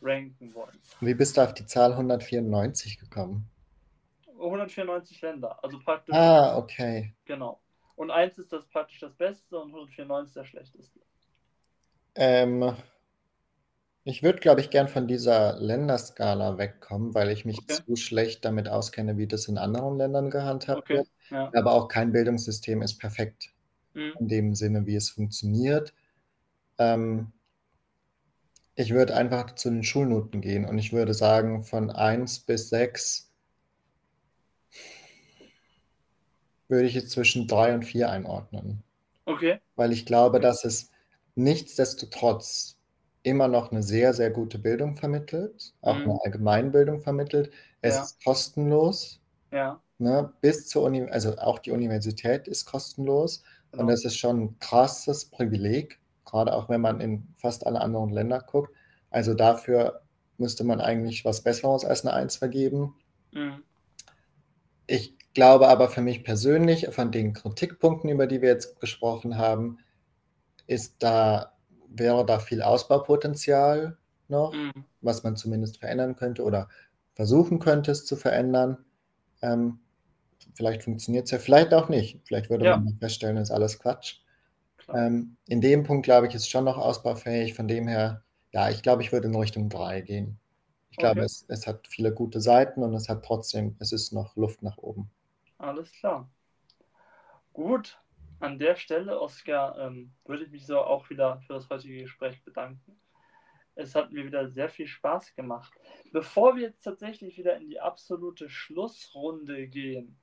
ranken 0.00 0.54
wollen? 0.54 0.78
Wie 1.00 1.14
bist 1.14 1.36
du 1.36 1.42
auf 1.42 1.52
die 1.52 1.66
Zahl 1.66 1.92
194 1.92 2.98
gekommen? 2.98 3.50
194 4.38 5.20
Länder, 5.20 5.62
also 5.62 5.78
praktisch, 5.78 6.14
Ah, 6.14 6.56
okay. 6.56 7.14
genau. 7.26 7.60
Und 7.96 8.10
1 8.10 8.38
ist 8.38 8.50
das 8.50 8.66
praktisch 8.66 9.00
das 9.00 9.14
Beste 9.14 9.58
und 9.58 9.68
194 9.68 10.32
der 10.32 10.44
schlechteste. 10.44 11.00
Ähm, 12.14 12.74
ich 14.04 14.22
würde, 14.22 14.40
glaube 14.40 14.60
ich, 14.60 14.70
gern 14.70 14.88
von 14.88 15.06
dieser 15.06 15.58
Länderskala 15.58 16.58
wegkommen, 16.58 17.14
weil 17.14 17.30
ich 17.30 17.44
mich 17.44 17.58
Okay. 17.58 17.76
zu 17.86 17.96
schlecht 17.96 18.44
damit 18.44 18.68
auskenne, 18.68 19.16
wie 19.18 19.26
das 19.26 19.46
in 19.48 19.58
anderen 19.58 19.96
Ländern 19.98 20.30
gehandhabt 20.30 20.80
Okay, 20.80 20.96
wird. 20.96 21.08
ja. 21.30 21.50
Aber 21.52 21.72
auch 21.72 21.88
kein 21.88 22.12
Bildungssystem 22.12 22.82
ist 22.82 22.98
perfekt 22.98 23.52
Mhm. 23.94 24.20
in 24.20 24.28
dem 24.28 24.54
Sinne, 24.54 24.86
wie 24.86 24.96
es 24.96 25.10
funktioniert. 25.10 25.94
Ähm, 26.78 27.32
ich 28.74 28.92
würde 28.92 29.14
einfach 29.14 29.54
zu 29.54 29.70
den 29.70 29.84
Schulnoten 29.84 30.40
gehen 30.40 30.64
und 30.64 30.76
ich 30.76 30.92
würde 30.92 31.14
sagen, 31.14 31.62
von 31.62 31.88
1 31.88 32.40
bis 32.40 32.68
6 32.68 33.30
würde 36.68 36.86
ich 36.86 36.94
jetzt 36.94 37.10
zwischen 37.10 37.46
3 37.46 37.74
und 37.74 37.82
4 37.84 38.10
einordnen. 38.10 38.82
Okay. 39.26 39.60
weil 39.76 39.92
ich 39.92 40.06
glaube, 40.06 40.40
dass 40.40 40.64
es 40.64 40.90
nichtsdestotrotz 41.36 42.78
immer 43.22 43.48
noch 43.48 43.70
eine 43.72 43.82
sehr, 43.82 44.14
sehr 44.14 44.30
gute 44.30 44.58
Bildung 44.58 44.96
vermittelt, 44.96 45.74
auch 45.82 45.96
Mhm. 45.96 46.02
eine 46.04 46.20
Allgemeinbildung 46.24 47.00
vermittelt. 47.02 47.50
Es 47.82 47.96
Ja. 47.96 48.02
ist 48.02 48.24
kostenlos, 48.24 49.20
Ja. 49.52 49.80
ne, 49.98 50.32
bis 50.40 50.68
zur 50.68 50.84
Uni, 50.84 51.02
also 51.10 51.36
auch 51.38 51.58
die 51.60 51.72
Universität 51.72 52.48
ist 52.48 52.66
kostenlos 52.66 53.42
und 53.76 53.86
Genau. 53.86 53.90
das 53.90 54.04
ist 54.04 54.16
schon 54.18 54.40
ein 54.42 54.58
krasses 54.60 55.26
Privileg, 55.26 56.00
gerade 56.26 56.52
auch 56.54 56.68
wenn 56.68 56.80
man 56.80 57.00
in 57.00 57.28
fast 57.38 57.66
alle 57.66 57.80
anderen 57.80 58.10
Länder 58.10 58.40
guckt. 58.40 58.74
Also 59.10 59.34
dafür 59.34 60.02
müsste 60.38 60.64
man 60.64 60.80
eigentlich 60.80 61.24
was 61.24 61.42
Besseres 61.42 61.84
als 61.84 62.02
eine 62.06 62.14
Eins 62.14 62.36
vergeben. 62.36 62.94
Mhm. 63.32 63.62
Ich 64.86 65.16
glaube 65.34 65.68
aber 65.68 65.88
für 65.88 66.00
mich 66.02 66.24
persönlich, 66.24 66.88
von 66.90 67.12
den 67.12 67.32
Kritikpunkten, 67.32 68.10
über 68.10 68.26
die 68.26 68.42
wir 68.42 68.48
jetzt 68.50 68.80
gesprochen 68.80 69.38
haben, 69.38 69.78
ist 70.66 71.02
da, 71.02 71.52
wäre 71.90 72.26
da 72.26 72.40
viel 72.40 72.62
Ausbaupotenzial 72.62 73.98
noch, 74.28 74.66
Mhm. 74.74 74.84
was 75.02 75.22
man 75.24 75.36
zumindest 75.36 75.78
verändern 75.78 76.16
könnte 76.16 76.44
oder 76.44 76.68
versuchen 77.14 77.58
könnte, 77.60 77.92
es 77.92 78.06
zu 78.06 78.16
verändern. 78.16 78.78
Ähm, 79.42 79.80
vielleicht 80.54 80.84
funktioniert 80.84 81.26
es 81.26 81.32
ja, 81.32 81.38
vielleicht 81.38 81.74
auch 81.74 81.88
nicht. 81.88 82.20
Vielleicht 82.26 82.50
würde 82.50 82.64
Ja. 82.64 82.84
man 82.84 82.96
feststellen, 83.00 83.36
ist 83.38 83.50
alles 83.50 83.78
Quatsch. 83.80 84.20
Ähm, 84.92 85.36
in 85.46 85.60
dem 85.60 85.84
Punkt, 85.84 86.04
glaube 86.04 86.28
ich, 86.28 86.34
ist 86.36 86.48
schon 86.50 86.64
noch 86.64 86.78
ausbaufähig. 86.78 87.54
Von 87.54 87.68
dem 87.68 87.88
her, 87.88 88.22
ja, 88.52 88.70
ich 88.70 88.82
glaube, 88.82 89.02
ich 89.02 89.12
würde 89.12 89.28
in 89.28 89.36
Richtung 89.36 89.68
3 89.68 90.00
gehen. 90.02 90.38
Ich 90.90 90.98
glaube, 90.98 91.22
Okay. 91.22 91.24
es, 91.24 91.44
es 91.48 91.66
hat 91.66 91.86
viele 91.88 92.12
gute 92.14 92.40
Seiten 92.40 92.82
und 92.84 92.94
es 92.94 93.08
hat 93.08 93.24
trotzdem, 93.24 93.76
es 93.80 93.92
ist 93.92 94.12
noch 94.12 94.36
Luft 94.36 94.62
nach 94.62 94.78
oben. 94.78 95.10
Alles 95.58 95.92
klar. 95.92 96.28
Gut, 97.52 97.96
an 98.40 98.58
der 98.58 98.74
Stelle, 98.74 99.20
Oskar, 99.20 99.78
ähm, 99.78 100.12
würde 100.24 100.44
ich 100.44 100.50
mich 100.50 100.66
so 100.66 100.80
auch 100.80 101.08
wieder 101.10 101.40
für 101.46 101.54
das 101.54 101.68
heutige 101.68 102.02
Gespräch 102.02 102.42
bedanken. 102.42 102.98
Es 103.74 103.94
hat 103.94 104.12
mir 104.12 104.24
wieder 104.24 104.48
sehr 104.48 104.68
viel 104.68 104.86
Spaß 104.86 105.34
gemacht. 105.34 105.72
Bevor 106.12 106.56
wir 106.56 106.62
jetzt 106.62 106.82
tatsächlich 106.82 107.36
wieder 107.36 107.56
in 107.56 107.68
die 107.68 107.80
absolute 107.80 108.48
Schlussrunde 108.48 109.68
gehen, 109.68 110.18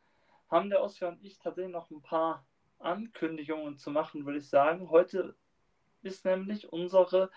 haben 0.50 0.70
der 0.70 0.84
Oskar 0.84 1.10
und 1.10 1.24
ich 1.24 1.40
tatsächlich 1.40 1.74
noch 1.74 1.90
ein 1.92 2.02
paar 2.02 2.46
Ankündigungen 2.80 3.78
zu 3.78 3.92
machen, 3.92 4.26
würde 4.26 4.40
ich 4.40 4.50
sagen. 4.50 4.90
Heute 4.90 5.36
ist 6.02 6.26
nämlich 6.26 6.72
unsere 6.72 7.32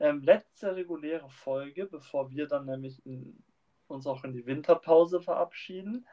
ähm, 0.00 0.22
letzte 0.22 0.74
reguläre 0.74 1.28
Folge, 1.28 1.86
bevor 1.86 2.30
wir 2.30 2.46
dann 2.46 2.66
nämlich 2.66 3.04
in, 3.06 3.42
uns 3.86 4.06
auch 4.06 4.24
in 4.24 4.32
die 4.32 4.46
Winterpause 4.46 5.20
verabschieden. 5.20 6.06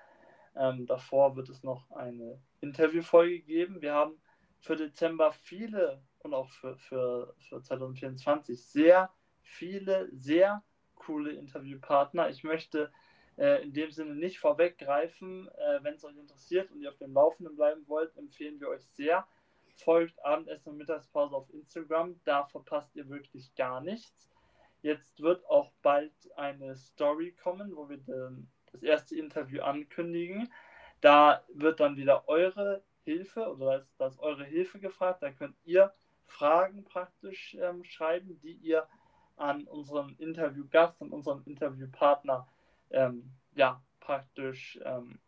Ähm, 0.55 0.85
davor 0.85 1.35
wird 1.35 1.49
es 1.49 1.63
noch 1.63 1.89
eine 1.91 2.41
Interviewfolge 2.59 3.39
geben. 3.39 3.81
Wir 3.81 3.93
haben 3.93 4.21
für 4.59 4.75
Dezember 4.75 5.31
viele 5.31 6.01
und 6.19 6.33
auch 6.33 6.49
für, 6.49 6.77
für, 6.77 7.33
für 7.39 7.61
2024 7.61 8.63
sehr 8.63 9.11
viele, 9.41 10.09
sehr 10.11 10.63
coole 10.95 11.31
Interviewpartner. 11.31 12.29
Ich 12.29 12.43
möchte 12.43 12.91
äh, 13.37 13.63
in 13.63 13.73
dem 13.73 13.91
Sinne 13.91 14.15
nicht 14.15 14.39
vorweggreifen. 14.39 15.47
Äh, 15.47 15.83
Wenn 15.83 15.95
es 15.95 16.03
euch 16.03 16.17
interessiert 16.17 16.71
und 16.71 16.81
ihr 16.81 16.89
auf 16.89 16.97
dem 16.97 17.13
Laufenden 17.13 17.55
bleiben 17.55 17.87
wollt, 17.87 18.15
empfehlen 18.17 18.59
wir 18.59 18.69
euch 18.69 18.85
sehr. 18.85 19.27
Folgt 19.77 20.23
Abendessen 20.23 20.69
und 20.69 20.77
Mittagspause 20.77 21.35
auf 21.35 21.49
Instagram. 21.53 22.19
Da 22.23 22.45
verpasst 22.45 22.95
ihr 22.95 23.09
wirklich 23.09 23.55
gar 23.55 23.81
nichts. 23.81 24.29
Jetzt 24.83 25.21
wird 25.21 25.45
auch 25.47 25.71
bald 25.81 26.13
eine 26.35 26.75
Story 26.75 27.31
kommen, 27.33 27.75
wo 27.75 27.89
wir 27.89 27.97
den, 27.97 28.51
das 28.71 28.83
erste 28.83 29.15
Interview 29.15 29.61
ankündigen. 29.61 30.51
Da 31.01 31.43
wird 31.53 31.79
dann 31.79 31.97
wieder 31.97 32.27
eure 32.27 32.83
Hilfe 33.03 33.49
oder 33.49 33.65
da 33.65 33.75
ist, 33.77 33.89
da 33.97 34.07
ist 34.07 34.19
eure 34.19 34.45
Hilfe 34.45 34.79
gefragt. 34.79 35.23
Da 35.23 35.31
könnt 35.31 35.55
ihr 35.63 35.93
Fragen 36.25 36.83
praktisch 36.83 37.55
ähm, 37.59 37.83
schreiben, 37.83 38.39
die 38.41 38.53
ihr 38.53 38.87
an 39.35 39.65
unseren 39.65 40.15
Interviewgast 40.17 41.01
und 41.01 41.11
unseren 41.11 41.43
Interviewpartner 41.45 42.47
ähm, 42.91 43.31
ja, 43.55 43.81
praktisch 43.99 44.79
ähm, 44.83 45.19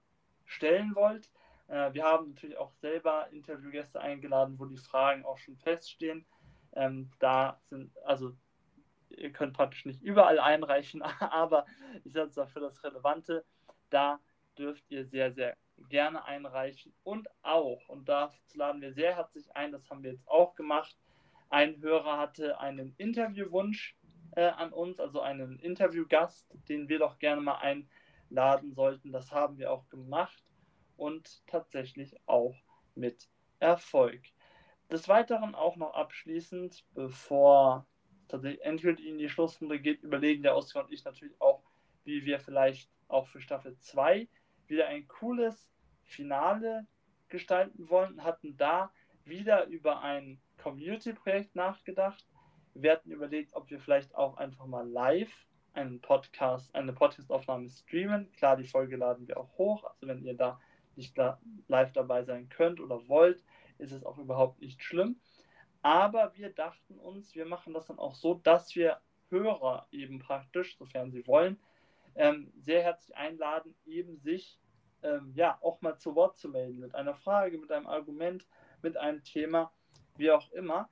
stellen 0.46 0.96
wollt. 0.96 1.30
Äh, 1.68 1.94
wir 1.94 2.04
haben 2.04 2.30
natürlich 2.30 2.58
auch 2.58 2.72
selber 2.74 3.28
Interviewgäste 3.32 4.00
eingeladen, 4.00 4.60
wo 4.60 4.66
die 4.66 4.78
Fragen 4.78 5.26
auch 5.26 5.38
schon 5.38 5.58
feststehen. 5.58 6.26
Ähm, 6.74 7.12
da 7.20 7.60
sind, 7.70 7.92
also 8.06 8.34
ihr 9.18 9.32
könnt 9.32 9.54
praktisch 9.54 9.86
nicht 9.86 10.02
überall 10.02 10.40
einreichen, 10.40 11.02
aber 11.20 11.66
ich 12.04 12.14
sage 12.14 12.32
dafür 12.36 12.62
das 12.62 12.84
Relevante. 12.84 13.46
Da 13.90 14.20
dürft 14.58 14.90
ihr 14.90 15.06
sehr, 15.06 15.32
sehr 15.34 15.58
gerne 15.90 16.26
einreichen 16.26 16.94
und 17.04 17.28
auch, 17.42 17.90
und 17.90 18.08
dazu 18.08 18.58
laden 18.58 18.82
wir 18.82 18.94
sehr 18.94 19.16
herzlich 19.16 19.56
ein, 19.56 19.72
das 19.72 19.90
haben 19.90 20.04
wir 20.04 20.12
jetzt 20.12 20.28
auch 20.28 20.56
gemacht, 20.56 20.96
ein 21.50 21.82
Hörer 21.82 22.18
hatte 22.18 22.60
einen 22.60 22.96
Interviewwunsch 22.98 23.96
äh, 24.36 24.46
an 24.46 24.74
uns, 24.74 25.00
also 25.00 25.22
einen 25.22 25.60
Interviewgast, 25.60 26.48
den 26.68 26.90
wir 26.90 27.00
doch 27.00 27.20
gerne 27.20 27.42
mal 27.42 27.86
einladen 28.30 28.74
sollten. 28.74 29.12
Das 29.12 29.32
haben 29.32 29.58
wir 29.58 29.72
auch 29.72 29.88
gemacht 29.90 30.44
und 30.98 31.46
tatsächlich 31.48 32.16
auch 32.26 32.56
mit 32.96 33.30
Erfolg. 33.60 34.22
Des 34.92 35.08
Weiteren 35.08 35.56
auch 35.56 35.76
noch 35.76 35.94
abschließend, 35.94 36.86
bevor 36.94 37.86
tatsächlich 38.34 38.66
endgültig 38.66 39.06
in 39.06 39.20
die 39.20 39.30
Schlussrunde 39.30 39.80
geht, 39.80 40.02
überlegen 40.02 40.42
der 40.42 40.56
Oskar 40.56 40.86
und 40.86 40.92
ich 40.92 41.06
natürlich 41.06 41.40
auch, 41.40 41.62
wie 42.04 42.26
wir 42.26 42.40
vielleicht 42.40 42.90
auch 43.08 43.28
für 43.28 43.40
Staffel 43.40 43.78
2 43.78 44.28
wieder 44.66 44.88
ein 44.88 45.08
cooles 45.08 45.70
Finale 46.02 46.88
gestalten 47.30 47.92
wollen, 47.92 48.24
hatten 48.24 48.58
da 48.58 48.92
wieder 49.24 49.68
über 49.68 50.02
ein 50.02 50.42
Community-Projekt 50.58 51.56
nachgedacht, 51.56 52.26
wir 52.74 52.94
hatten 52.94 53.12
überlegt, 53.12 53.54
ob 53.54 53.70
wir 53.70 53.80
vielleicht 53.80 54.16
auch 54.16 54.38
einfach 54.38 54.66
mal 54.66 54.90
live 54.90 55.32
einen 55.74 56.02
Podcast, 56.02 56.74
eine 56.74 56.92
Podcast-Aufnahme 56.92 57.70
streamen. 57.70 58.32
Klar, 58.32 58.58
die 58.58 58.64
Folge 58.64 58.96
laden 58.96 59.28
wir 59.28 59.38
auch 59.38 59.56
hoch. 59.60 59.84
Also 59.84 60.08
wenn 60.08 60.24
ihr 60.24 60.36
da 60.36 60.60
nicht 60.96 61.16
live 61.68 61.92
dabei 61.92 62.24
sein 62.24 62.50
könnt 62.50 62.80
oder 62.80 63.08
wollt, 63.08 63.44
ist 63.78 63.92
es 63.92 64.04
auch 64.04 64.18
überhaupt 64.18 64.60
nicht 64.60 64.84
schlimm. 64.84 65.20
Aber 65.84 66.34
wir 66.36 66.50
dachten 66.50 66.98
uns, 66.98 67.36
wir 67.36 67.46
machen 67.46 67.74
das 67.74 67.88
dann 67.88 68.00
auch 68.00 68.16
so, 68.16 68.36
dass 68.36 68.74
wir 68.76 69.00
Hörer 69.30 69.88
eben 69.92 70.20
praktisch, 70.20 70.78
sofern 70.78 71.12
sie 71.12 71.28
wollen, 71.28 71.60
ähm, 72.16 72.52
sehr 72.62 72.82
herzlich 72.84 73.16
einladen, 73.18 73.76
eben 73.86 74.18
sich 74.18 74.60
ähm, 75.02 75.34
ja 75.36 75.58
auch 75.62 75.82
mal 75.82 75.98
zu 75.98 76.16
Wort 76.16 76.38
zu 76.38 76.48
melden 76.50 76.80
mit 76.80 76.96
einer 76.96 77.16
Frage, 77.16 77.58
mit 77.58 77.72
einem 77.72 77.88
Argument, 77.88 78.48
mit 78.82 78.96
einem 78.96 79.24
Thema, 79.24 79.72
wie 80.16 80.32
auch 80.32 80.52
immer. 80.54 80.90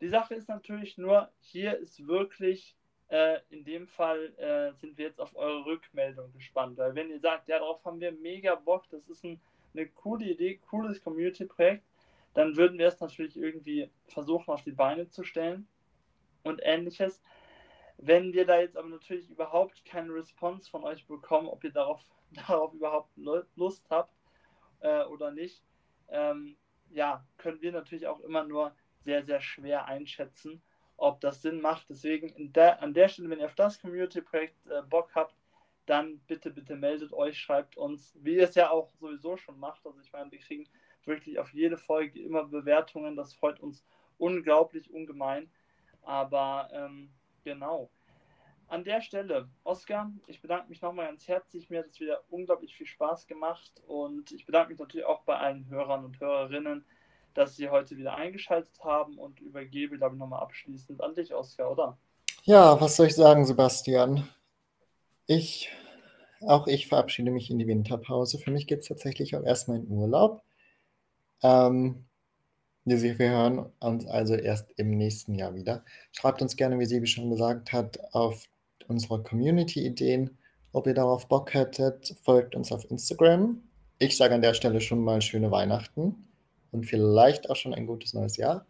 Die 0.00 0.08
Sache 0.08 0.34
ist 0.34 0.48
natürlich 0.48 0.98
nur, 0.98 1.30
hier 1.40 1.78
ist 1.78 2.06
wirklich, 2.06 2.76
äh, 3.08 3.38
in 3.48 3.64
dem 3.64 3.86
Fall 3.86 4.34
äh, 4.36 4.74
sind 4.78 4.98
wir 4.98 5.06
jetzt 5.06 5.20
auf 5.20 5.34
eure 5.36 5.64
Rückmeldung 5.64 6.32
gespannt. 6.32 6.76
Weil 6.76 6.94
wenn 6.94 7.08
ihr 7.08 7.20
sagt, 7.20 7.48
ja, 7.48 7.58
darauf 7.58 7.82
haben 7.84 8.00
wir 8.00 8.12
mega 8.12 8.54
Bock, 8.56 8.84
das 8.90 9.08
ist 9.08 9.24
ein, 9.24 9.40
eine 9.72 9.86
coole 9.88 10.26
Idee, 10.26 10.60
cooles 10.68 11.02
Community-Projekt, 11.02 11.84
dann 12.34 12.56
würden 12.56 12.78
wir 12.78 12.88
es 12.88 13.00
natürlich 13.00 13.36
irgendwie 13.36 13.90
versuchen 14.08 14.50
auf 14.52 14.62
die 14.62 14.72
Beine 14.72 15.08
zu 15.08 15.24
stellen 15.24 15.66
und 16.42 16.60
ähnliches. 16.62 17.22
Wenn 17.96 18.32
wir 18.32 18.44
da 18.44 18.60
jetzt 18.60 18.76
aber 18.76 18.88
natürlich 18.88 19.30
überhaupt 19.30 19.84
keine 19.84 20.12
Response 20.12 20.68
von 20.68 20.84
euch 20.84 21.06
bekommen, 21.06 21.48
ob 21.48 21.62
ihr 21.64 21.72
darauf, 21.72 22.02
darauf 22.32 22.74
überhaupt 22.74 23.10
Lust 23.16 23.86
habt 23.88 24.14
äh, 24.80 25.04
oder 25.04 25.30
nicht, 25.30 25.62
ähm, 26.08 26.56
ja, 26.90 27.24
können 27.38 27.60
wir 27.62 27.72
natürlich 27.72 28.06
auch 28.06 28.20
immer 28.20 28.44
nur 28.44 28.74
sehr, 29.04 29.24
sehr 29.24 29.40
schwer 29.40 29.86
einschätzen, 29.86 30.62
ob 30.96 31.20
das 31.20 31.42
Sinn 31.42 31.60
macht. 31.60 31.88
Deswegen 31.88 32.52
der, 32.52 32.82
an 32.82 32.94
der 32.94 33.08
Stelle, 33.08 33.30
wenn 33.30 33.40
ihr 33.40 33.46
auf 33.46 33.54
das 33.54 33.80
Community-Projekt 33.80 34.66
äh, 34.66 34.82
Bock 34.82 35.10
habt, 35.14 35.34
dann 35.86 36.18
bitte, 36.20 36.50
bitte 36.50 36.76
meldet 36.76 37.12
euch, 37.12 37.38
schreibt 37.38 37.76
uns, 37.76 38.16
wie 38.20 38.36
ihr 38.36 38.44
es 38.44 38.54
ja 38.54 38.70
auch 38.70 38.90
sowieso 38.94 39.36
schon 39.36 39.58
macht. 39.58 39.86
Also 39.86 40.00
ich 40.00 40.12
meine, 40.12 40.30
wir 40.30 40.38
kriegen 40.38 40.66
wirklich 41.06 41.38
auf 41.38 41.52
jede 41.52 41.76
Folge 41.76 42.20
immer 42.20 42.44
Bewertungen. 42.44 43.16
Das 43.16 43.34
freut 43.34 43.60
uns 43.60 43.84
unglaublich, 44.18 44.92
ungemein. 44.92 45.50
Aber 46.02 46.68
ähm, 46.72 47.10
genau. 47.44 47.90
An 48.68 48.84
der 48.84 49.02
Stelle, 49.02 49.48
Oskar, 49.62 50.10
ich 50.26 50.40
bedanke 50.40 50.68
mich 50.68 50.80
nochmal 50.80 51.06
ganz 51.06 51.28
herzlich. 51.28 51.68
Mir 51.70 51.80
hat 51.80 51.86
es 51.90 52.00
wieder 52.00 52.22
unglaublich 52.30 52.74
viel 52.74 52.86
Spaß 52.86 53.26
gemacht 53.26 53.82
und 53.86 54.32
ich 54.32 54.46
bedanke 54.46 54.70
mich 54.70 54.78
natürlich 54.78 55.06
auch 55.06 55.22
bei 55.22 55.36
allen 55.36 55.68
Hörern 55.68 56.04
und 56.04 56.18
Hörerinnen, 56.18 56.84
dass 57.34 57.56
Sie 57.56 57.68
heute 57.68 57.96
wieder 57.96 58.14
eingeschaltet 58.14 58.82
haben 58.82 59.18
und 59.18 59.40
übergebe, 59.40 59.98
glaube 59.98 60.14
ich, 60.14 60.18
nochmal 60.18 60.40
abschließend 60.40 61.02
an 61.02 61.14
dich, 61.14 61.34
Oskar, 61.34 61.70
oder? 61.70 61.98
Ja, 62.44 62.80
was 62.80 62.96
soll 62.96 63.06
ich 63.06 63.14
sagen, 63.14 63.44
Sebastian? 63.44 64.28
Ich, 65.26 65.70
auch 66.40 66.66
ich 66.66 66.88
verabschiede 66.88 67.30
mich 67.30 67.50
in 67.50 67.58
die 67.58 67.66
Winterpause. 67.66 68.38
Für 68.38 68.50
mich 68.50 68.66
geht 68.66 68.80
es 68.80 68.88
tatsächlich 68.88 69.36
auch 69.36 69.42
erstmal 69.42 69.78
in 69.78 69.88
Urlaub. 69.88 70.42
Ähm, 71.44 72.06
wir 72.86 73.18
hören 73.30 73.66
uns 73.80 74.06
also 74.06 74.34
erst 74.34 74.72
im 74.76 74.90
nächsten 74.90 75.34
Jahr 75.34 75.54
wieder. 75.54 75.84
Schreibt 76.12 76.42
uns 76.42 76.56
gerne, 76.56 76.78
wie 76.78 76.86
Sibi 76.86 77.06
schon 77.06 77.30
gesagt 77.30 77.72
hat, 77.72 77.98
auf 78.12 78.46
unsere 78.88 79.22
Community-Ideen, 79.22 80.36
ob 80.72 80.86
ihr 80.86 80.94
darauf 80.94 81.28
Bock 81.28 81.54
hättet. 81.54 82.16
Folgt 82.22 82.56
uns 82.56 82.72
auf 82.72 82.90
Instagram. 82.90 83.62
Ich 83.98 84.16
sage 84.16 84.34
an 84.34 84.42
der 84.42 84.54
Stelle 84.54 84.80
schon 84.80 85.04
mal 85.04 85.22
schöne 85.22 85.50
Weihnachten 85.50 86.26
und 86.72 86.86
vielleicht 86.86 87.48
auch 87.48 87.56
schon 87.56 87.74
ein 87.74 87.86
gutes 87.86 88.14
neues 88.14 88.36
Jahr. 88.36 88.66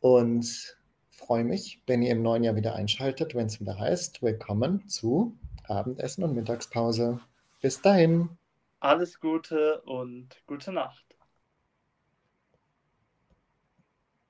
Und 0.00 0.76
freue 1.10 1.44
mich, 1.44 1.82
wenn 1.86 2.02
ihr 2.02 2.12
im 2.12 2.22
neuen 2.22 2.44
Jahr 2.44 2.56
wieder 2.56 2.76
einschaltet, 2.76 3.34
wenn 3.34 3.46
es 3.46 3.60
wieder 3.60 3.78
heißt, 3.78 4.22
willkommen 4.22 4.88
zu 4.88 5.36
Abendessen 5.64 6.22
und 6.22 6.34
Mittagspause. 6.34 7.20
Bis 7.60 7.82
dahin. 7.82 8.30
Alles 8.78 9.20
Gute 9.20 9.80
und 9.82 10.28
gute 10.46 10.72
Nacht. 10.72 11.05